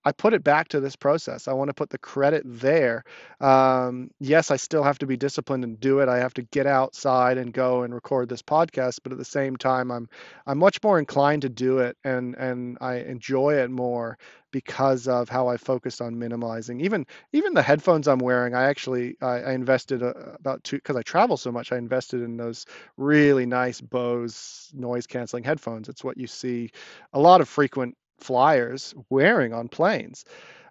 I 0.08 0.14
put 0.14 0.34
it 0.34 0.42
back 0.42 0.70
to 0.70 0.80
this 0.80 0.96
process. 0.96 1.50
I 1.50 1.54
want 1.54 1.68
to 1.68 1.74
put 1.74 1.90
the 1.90 1.98
credit 1.98 2.44
there. 2.46 3.04
Um, 3.42 4.10
yes, 4.22 4.52
I 4.52 4.56
still 4.56 4.82
have 4.84 4.98
to 5.00 5.06
be 5.06 5.18
disciplined 5.18 5.66
and 5.66 5.78
do 5.82 6.00
it. 6.00 6.08
I 6.08 6.18
have 6.20 6.34
to 6.36 6.44
get 6.44 6.66
outside 6.66 7.38
and 7.38 7.52
go 7.52 7.84
and 7.84 7.94
record 7.94 8.30
this 8.30 8.42
podcast, 8.42 9.00
but 9.04 9.12
at 9.12 9.18
the 9.18 9.26
same 9.26 9.58
time, 9.58 9.92
I'm 9.92 10.08
I'm 10.46 10.60
much 10.60 10.82
more 10.82 10.98
inclined 10.98 11.42
to 11.42 11.50
do 11.50 11.80
it, 11.80 11.98
and 12.06 12.36
and 12.36 12.78
I 12.80 13.00
enjoy 13.00 13.56
it 13.56 13.70
more 13.70 14.18
because 14.52 15.10
of 15.10 15.28
how 15.28 15.50
I 15.50 15.58
focused 15.58 16.02
on 16.02 16.18
minimizing. 16.18 16.80
Even 16.80 17.06
even 17.34 17.54
the 17.54 17.62
headphones 17.62 18.08
I'm 18.08 18.20
wearing, 18.20 18.56
I 18.56 18.64
actually 18.64 19.18
I, 19.22 19.42
I 19.42 19.52
invested 19.52 20.04
uh, 20.04 20.14
about 20.40 20.64
two 20.64 20.78
because 20.78 20.96
I 20.96 21.02
travel 21.02 21.36
so 21.36 21.52
much. 21.52 21.74
I 21.74 21.78
invested 21.78 22.22
in 22.22 22.38
those 22.38 22.66
really 22.96 23.46
nice 23.46 23.82
Bose 23.82 24.72
noise 24.74 25.06
canceling 25.06 25.44
headphones. 25.44 25.90
It's 25.90 26.04
what 26.04 26.18
you 26.18 26.28
see 26.28 26.72
a 27.12 27.20
lot 27.20 27.42
of 27.42 27.50
frequent 27.50 27.98
flyers 28.20 28.94
wearing 29.10 29.54
on 29.54 29.68
planes. 29.68 30.26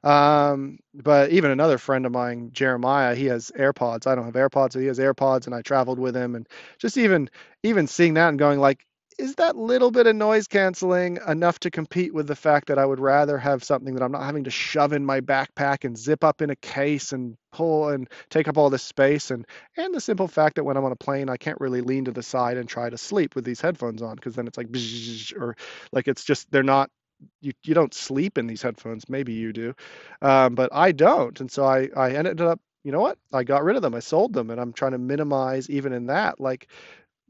Um, 0.05 0.79
but 0.95 1.31
even 1.31 1.51
another 1.51 1.79
friend 1.79 2.07
of 2.07 2.13
mine, 2.13 2.51
Jeremiah, 2.53 3.15
he 3.15 3.27
has 3.27 3.51
AirPods. 3.59 4.07
I 4.07 4.15
don't 4.15 4.25
have 4.25 4.35
AirPods, 4.35 4.75
so 4.75 4.79
he 4.79 4.87
has 4.87 5.01
AirPods, 5.01 5.47
and 5.47 5.55
I 5.55 5.63
traveled 5.63 5.99
with 5.99 6.17
him, 6.17 6.37
and 6.37 6.49
just 6.79 6.97
even 6.97 7.29
even 7.65 7.89
seeing 7.89 8.15
that 8.15 8.29
and 8.29 8.39
going 8.39 8.61
like, 8.61 8.87
is 9.19 9.35
that 9.37 9.57
little 9.57 9.91
bit 9.91 10.07
of 10.07 10.15
noise 10.15 10.47
canceling 10.47 11.19
enough 11.27 11.59
to 11.61 11.71
compete 11.71 12.13
with 12.15 12.27
the 12.27 12.37
fact 12.37 12.69
that 12.69 12.79
I 12.79 12.85
would 12.85 13.01
rather 13.01 13.39
have 13.39 13.65
something 13.65 13.95
that 13.95 14.03
I'm 14.03 14.13
not 14.13 14.25
having 14.25 14.45
to 14.45 14.51
shove 14.51 14.93
in 14.93 15.05
my 15.05 15.21
backpack 15.21 15.85
and 15.85 15.97
zip 15.97 16.23
up 16.23 16.43
in 16.43 16.51
a 16.51 16.57
case 16.57 17.13
and 17.13 17.37
pull 17.53 17.89
and 17.89 18.09
take 18.31 18.47
up 18.47 18.59
all 18.59 18.69
this 18.71 18.83
space 18.83 19.31
and 19.31 19.47
and 19.77 19.95
the 19.95 20.01
simple 20.01 20.29
fact 20.29 20.57
that 20.57 20.65
when 20.65 20.77
I'm 20.77 20.85
on 20.85 20.93
a 20.93 20.97
plane 20.97 21.31
I 21.31 21.37
can't 21.39 21.61
really 21.61 21.81
lean 21.81 22.05
to 22.05 22.13
the 22.13 22.23
side 22.23 22.59
and 22.59 22.69
try 22.69 22.91
to 22.91 22.99
sleep 22.99 23.35
with 23.35 23.45
these 23.45 23.61
headphones 23.61 24.03
on 24.03 24.17
because 24.17 24.35
then 24.35 24.47
it's 24.47 24.59
like 24.59 24.69
or 25.41 25.57
like 25.93 26.09
it's 26.09 26.25
just 26.25 26.51
they're 26.51 26.63
not 26.63 26.91
you, 27.41 27.53
you 27.65 27.75
don't 27.75 27.95
sleep 27.95 28.39
in 28.39 28.47
these 28.47 28.63
headphones. 28.63 29.09
Maybe 29.09 29.33
you 29.33 29.53
do, 29.53 29.75
um, 30.23 30.55
but 30.55 30.71
I 30.73 30.93
don't. 30.93 31.39
And 31.41 31.51
so 31.51 31.65
I, 31.65 31.89
I 31.97 32.13
ended 32.13 32.41
up, 32.41 32.61
you 32.85 32.93
know 32.93 33.01
what? 33.01 33.19
I 33.33 33.45
got 33.45 33.65
rid 33.65 33.77
of 33.77 33.83
them. 33.83 33.95
I 33.95 34.01
sold 34.01 34.33
them, 34.33 34.51
and 34.51 34.61
I'm 34.61 34.73
trying 34.73 34.93
to 34.93 34.99
minimize 34.99 35.69
even 35.71 35.93
in 35.93 36.07
that, 36.07 36.41
like 36.41 36.69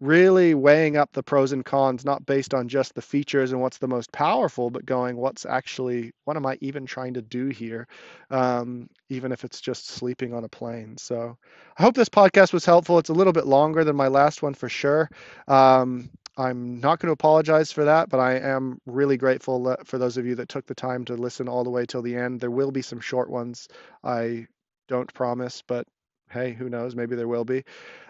really 0.00 0.54
weighing 0.54 0.96
up 0.96 1.10
the 1.12 1.22
pros 1.22 1.52
and 1.52 1.64
cons, 1.64 2.04
not 2.04 2.26
based 2.26 2.52
on 2.52 2.68
just 2.68 2.94
the 2.94 3.02
features 3.02 3.52
and 3.52 3.60
what's 3.62 3.78
the 3.78 3.88
most 3.88 4.12
powerful, 4.12 4.68
but 4.70 4.84
going 4.84 5.16
what's 5.16 5.46
actually 5.46 6.12
what 6.24 6.36
am 6.36 6.44
I 6.44 6.58
even 6.60 6.84
trying 6.84 7.14
to 7.14 7.22
do 7.22 7.48
here, 7.48 7.88
um, 8.30 8.90
even 9.08 9.32
if 9.32 9.44
it's 9.44 9.60
just 9.60 9.88
sleeping 9.88 10.34
on 10.34 10.44
a 10.44 10.48
plane. 10.48 10.98
So 10.98 11.38
I 11.78 11.82
hope 11.82 11.94
this 11.94 12.10
podcast 12.10 12.52
was 12.52 12.66
helpful. 12.66 12.98
It's 12.98 13.08
a 13.08 13.14
little 13.14 13.32
bit 13.32 13.46
longer 13.46 13.84
than 13.84 13.96
my 13.96 14.08
last 14.08 14.42
one 14.42 14.54
for 14.54 14.68
sure. 14.68 15.10
Um, 15.48 16.10
I'm 16.36 16.80
not 16.80 17.00
going 17.00 17.08
to 17.08 17.12
apologize 17.14 17.72
for 17.72 17.84
that, 17.84 18.08
but 18.10 18.20
I 18.20 18.34
am 18.34 18.78
really 18.86 19.16
grateful 19.16 19.76
for 19.84 19.98
those 19.98 20.16
of 20.16 20.26
you 20.26 20.34
that 20.36 20.48
took 20.48 20.66
the 20.66 20.74
time 20.74 21.04
to 21.06 21.14
listen 21.14 21.48
all 21.48 21.64
the 21.64 21.70
way 21.70 21.86
till 21.86 22.02
the 22.02 22.16
end. 22.16 22.40
There 22.40 22.50
will 22.50 22.70
be 22.72 22.82
some 22.82 23.00
short 23.00 23.30
ones. 23.30 23.68
I 24.04 24.46
don't 24.88 25.12
promise, 25.14 25.62
but 25.66 25.86
hey, 26.30 26.52
who 26.52 26.68
knows? 26.68 26.94
Maybe 26.94 27.16
there 27.16 27.28
will 27.28 27.44
be. 27.44 27.64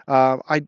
Uh, 0.07 0.37
I 0.49 0.61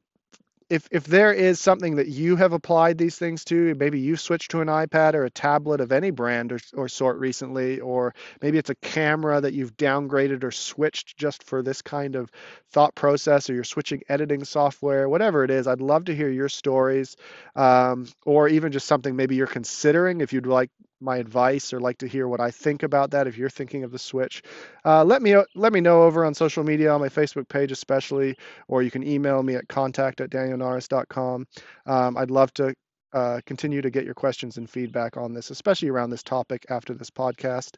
if 0.70 0.88
if 0.91 1.05
there 1.05 1.34
is 1.34 1.59
something 1.59 1.95
that 1.95 2.07
you 2.07 2.36
have 2.36 2.53
applied 2.53 2.97
these 2.97 3.17
things 3.17 3.43
to, 3.45 3.74
maybe 3.76 3.99
you 3.99 4.15
switched 4.15 4.51
to 4.51 4.61
an 4.61 4.67
iPad 4.67 5.15
or 5.15 5.26
a 5.26 5.30
tablet 5.30 5.82
of 5.82 5.91
any 5.91 6.11
brand 6.11 6.51
or, 6.51 6.59
or 6.76 6.88
sort 6.88 7.17
recently, 7.17 7.80
or 7.80 8.13
maybe 8.41 8.57
it's 8.59 8.70
a 8.70 8.76
camera 8.76 9.41
that 9.41 9.53
you've 9.53 9.76
downgraded 9.78 10.43
or 10.43 10.51
switched 10.51 11.17
just 11.17 11.43
for 11.43 11.63
this 11.63 11.82
kind 11.82 12.15
of 12.15 12.32
thought 12.72 12.93
process, 12.93 13.49
or 13.49 13.55
you're 13.55 13.63
switching 13.63 14.03
editing 14.09 14.43
software, 14.43 15.09
whatever 15.09 15.43
it 15.43 15.49
is. 15.49 15.67
I'd 15.67 15.82
love 15.82 16.05
to 16.05 16.15
hear 16.15 16.30
your 16.30 16.49
stories, 16.49 17.17
um, 17.55 18.07
or 18.26 18.47
even 18.47 18.72
just 18.72 18.86
something 18.88 19.15
maybe 19.15 19.36
you're 19.36 19.47
considering 19.47 20.22
if 20.22 20.34
you'd 20.34 20.45
like 20.45 20.70
my 21.01 21.17
advice 21.17 21.73
or 21.73 21.79
like 21.79 21.97
to 21.99 22.07
hear 22.07 22.27
what 22.27 22.39
I 22.39 22.51
think 22.51 22.83
about 22.83 23.11
that, 23.11 23.27
if 23.27 23.37
you're 23.37 23.49
thinking 23.49 23.83
of 23.83 23.91
the 23.91 23.99
switch, 23.99 24.41
uh, 24.85 25.03
let 25.03 25.21
me 25.21 25.35
let 25.55 25.73
me 25.73 25.81
know 25.81 26.03
over 26.03 26.25
on 26.25 26.33
social 26.33 26.63
media 26.63 26.91
on 26.91 27.01
my 27.01 27.09
Facebook 27.09 27.47
page 27.47 27.71
especially, 27.71 28.35
or 28.67 28.81
you 28.81 28.91
can 28.91 29.07
email 29.07 29.41
me 29.41 29.55
at 29.55 29.67
contact 29.67 30.21
at 30.21 30.29
danielnorris.com. 30.29 31.45
Um, 31.85 32.17
I'd 32.17 32.31
love 32.31 32.53
to 32.55 32.73
uh, 33.13 33.41
continue 33.45 33.81
to 33.81 33.89
get 33.89 34.05
your 34.05 34.13
questions 34.13 34.57
and 34.57 34.69
feedback 34.69 35.17
on 35.17 35.33
this, 35.33 35.49
especially 35.49 35.89
around 35.89 36.09
this 36.09 36.23
topic 36.23 36.65
after 36.69 36.93
this 36.93 37.09
podcast. 37.09 37.75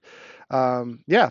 Um, 0.49 0.99
yeah, 1.07 1.29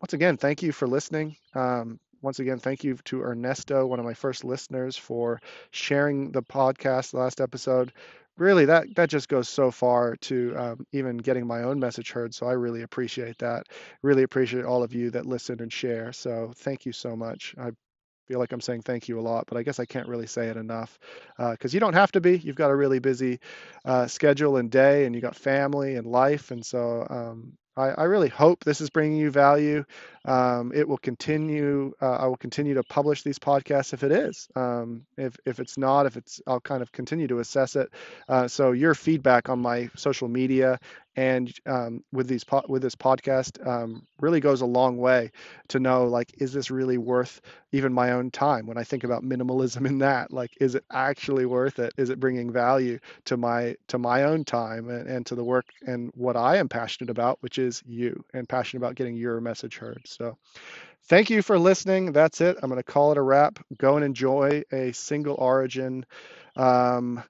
once 0.00 0.12
again, 0.14 0.36
thank 0.36 0.62
you 0.62 0.72
for 0.72 0.88
listening. 0.88 1.36
Um, 1.54 2.00
once 2.22 2.38
again, 2.38 2.58
thank 2.58 2.84
you 2.84 2.96
to 3.04 3.22
Ernesto, 3.22 3.86
one 3.86 3.98
of 3.98 4.04
my 4.04 4.14
first 4.14 4.44
listeners, 4.44 4.96
for 4.96 5.40
sharing 5.70 6.32
the 6.32 6.42
podcast 6.42 7.14
last 7.14 7.40
episode 7.40 7.92
really 8.40 8.64
that 8.64 8.86
that 8.96 9.10
just 9.10 9.28
goes 9.28 9.48
so 9.48 9.70
far 9.70 10.16
to 10.16 10.54
um, 10.56 10.86
even 10.92 11.18
getting 11.18 11.46
my 11.46 11.62
own 11.62 11.78
message 11.80 12.10
heard 12.12 12.34
so 12.34 12.46
i 12.46 12.52
really 12.52 12.82
appreciate 12.82 13.38
that. 13.38 13.66
Really 14.02 14.24
appreciate 14.24 14.64
all 14.64 14.82
of 14.82 14.94
you 14.94 15.10
that 15.12 15.26
listen 15.26 15.60
and 15.62 15.72
share 15.72 16.12
so 16.12 16.52
thank 16.56 16.86
you 16.86 16.92
so 16.92 17.16
much. 17.16 17.54
I 17.58 17.70
feel 18.28 18.38
like 18.40 18.52
i'm 18.52 18.60
saying 18.60 18.82
thank 18.82 19.08
you 19.08 19.20
a 19.20 19.22
lot 19.22 19.44
but 19.48 19.58
i 19.58 19.62
guess 19.64 19.80
i 19.80 19.84
can't 19.86 20.08
really 20.08 20.26
say 20.26 20.48
it 20.48 20.56
enough 20.56 20.98
because 21.38 21.74
uh, 21.74 21.76
you 21.76 21.80
don't 21.80 21.94
have 21.94 22.12
to 22.12 22.20
be. 22.20 22.38
You've 22.38 22.56
got 22.56 22.70
a 22.70 22.76
really 22.76 23.00
busy 23.00 23.40
uh, 23.84 24.06
schedule 24.08 24.56
and 24.58 24.70
day 24.70 25.06
and 25.06 25.14
you 25.14 25.20
got 25.20 25.36
family 25.36 25.96
and 25.96 26.06
life 26.06 26.50
and 26.52 26.64
so 26.64 27.06
um, 27.10 27.54
I, 27.76 27.88
I, 27.90 28.04
really 28.04 28.28
hope 28.28 28.64
this 28.64 28.80
is 28.80 28.90
bringing 28.90 29.18
you 29.18 29.30
value. 29.30 29.84
Um, 30.24 30.72
it 30.74 30.86
will 30.86 30.98
continue. 30.98 31.92
Uh, 32.00 32.16
I 32.16 32.26
will 32.26 32.36
continue 32.36 32.74
to 32.74 32.82
publish 32.82 33.22
these 33.22 33.38
podcasts 33.38 33.92
if 33.92 34.02
it 34.02 34.12
is. 34.12 34.48
Um, 34.56 35.06
if 35.16 35.36
if 35.46 35.60
it's 35.60 35.78
not, 35.78 36.06
if 36.06 36.16
it's, 36.16 36.40
I'll 36.46 36.60
kind 36.60 36.82
of 36.82 36.92
continue 36.92 37.28
to 37.28 37.38
assess 37.38 37.76
it. 37.76 37.90
Uh, 38.28 38.48
so 38.48 38.72
your 38.72 38.94
feedback 38.94 39.48
on 39.48 39.60
my 39.60 39.88
social 39.96 40.28
media 40.28 40.78
and 41.20 41.52
um, 41.66 42.02
with 42.12 42.28
these 42.28 42.44
po- 42.44 42.64
with 42.68 42.80
this 42.80 42.94
podcast 42.94 43.66
um, 43.66 44.06
really 44.20 44.40
goes 44.40 44.62
a 44.62 44.66
long 44.66 44.96
way 44.96 45.30
to 45.68 45.78
know 45.78 46.04
like 46.04 46.32
is 46.38 46.52
this 46.52 46.70
really 46.70 46.96
worth 46.96 47.42
even 47.72 47.92
my 47.92 48.12
own 48.12 48.30
time 48.30 48.66
when 48.66 48.78
i 48.78 48.84
think 48.84 49.04
about 49.04 49.22
minimalism 49.22 49.86
in 49.86 49.98
that? 49.98 50.32
Like 50.32 50.52
is 50.60 50.74
it 50.74 50.84
actually 50.90 51.44
worth 51.44 51.78
it? 51.78 51.92
Is 51.98 52.08
it 52.08 52.20
bringing 52.20 52.50
value 52.50 52.98
to 53.26 53.36
my 53.36 53.76
to 53.88 53.98
my 53.98 54.24
own 54.24 54.44
time 54.44 54.88
and, 54.88 55.06
and 55.08 55.26
to 55.26 55.34
the 55.34 55.44
work 55.44 55.66
and 55.86 56.10
what 56.14 56.36
i 56.36 56.56
am 56.56 56.68
passionate 56.68 57.10
about 57.10 57.36
which 57.40 57.58
is 57.58 57.82
you 57.86 58.24
and 58.32 58.48
passionate 58.48 58.80
about 58.80 58.94
getting 58.94 59.16
your 59.16 59.40
message 59.40 59.76
heard. 59.76 60.00
So 60.06 60.38
thank 61.04 61.30
you 61.30 61.42
for 61.42 61.58
listening. 61.58 62.12
That's 62.12 62.40
it. 62.40 62.56
I'm 62.62 62.70
going 62.70 62.80
to 62.80 62.92
call 62.92 63.12
it 63.12 63.18
a 63.18 63.22
wrap. 63.22 63.58
Go 63.76 63.96
and 63.96 64.04
enjoy 64.04 64.62
a 64.72 64.92
single 64.92 65.36
origin 65.38 66.06
um, 66.56 67.22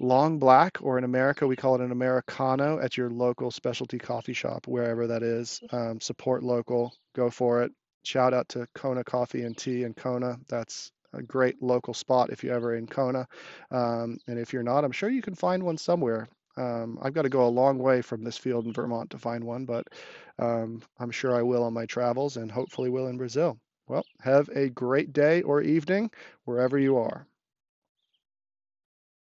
long 0.00 0.38
black, 0.38 0.78
or 0.80 0.98
in 0.98 1.04
America, 1.04 1.46
we 1.46 1.56
call 1.56 1.74
it 1.76 1.80
an 1.80 1.92
Americano 1.92 2.80
at 2.80 2.96
your 2.96 3.10
local 3.10 3.50
specialty 3.50 3.98
coffee 3.98 4.32
shop, 4.32 4.66
wherever 4.66 5.06
that 5.06 5.22
is. 5.22 5.60
Um, 5.72 6.00
support 6.00 6.42
local, 6.42 6.92
go 7.14 7.30
for 7.30 7.62
it. 7.62 7.72
Shout 8.04 8.32
out 8.32 8.48
to 8.50 8.66
Kona 8.74 9.04
Coffee 9.04 9.42
and 9.42 9.56
Tea 9.56 9.84
in 9.84 9.94
Kona. 9.94 10.38
That's 10.48 10.90
a 11.12 11.22
great 11.22 11.62
local 11.62 11.94
spot 11.94 12.30
if 12.30 12.42
you're 12.42 12.54
ever 12.54 12.74
in 12.74 12.86
Kona. 12.86 13.26
Um, 13.70 14.18
and 14.26 14.38
if 14.38 14.52
you're 14.52 14.62
not, 14.62 14.84
I'm 14.84 14.92
sure 14.92 15.10
you 15.10 15.22
can 15.22 15.34
find 15.34 15.62
one 15.62 15.76
somewhere. 15.76 16.28
Um, 16.56 16.98
I've 17.02 17.14
got 17.14 17.22
to 17.22 17.28
go 17.28 17.46
a 17.46 17.48
long 17.48 17.78
way 17.78 18.02
from 18.02 18.24
this 18.24 18.36
field 18.36 18.66
in 18.66 18.72
Vermont 18.72 19.10
to 19.10 19.18
find 19.18 19.44
one, 19.44 19.64
but 19.64 19.86
um, 20.38 20.82
I'm 20.98 21.10
sure 21.10 21.34
I 21.34 21.42
will 21.42 21.64
on 21.64 21.74
my 21.74 21.86
travels 21.86 22.36
and 22.36 22.50
hopefully 22.50 22.90
will 22.90 23.08
in 23.08 23.18
Brazil. 23.18 23.58
Well, 23.86 24.04
have 24.20 24.48
a 24.54 24.68
great 24.68 25.12
day 25.12 25.42
or 25.42 25.62
evening 25.62 26.10
wherever 26.44 26.78
you 26.78 26.96
are. 26.98 27.26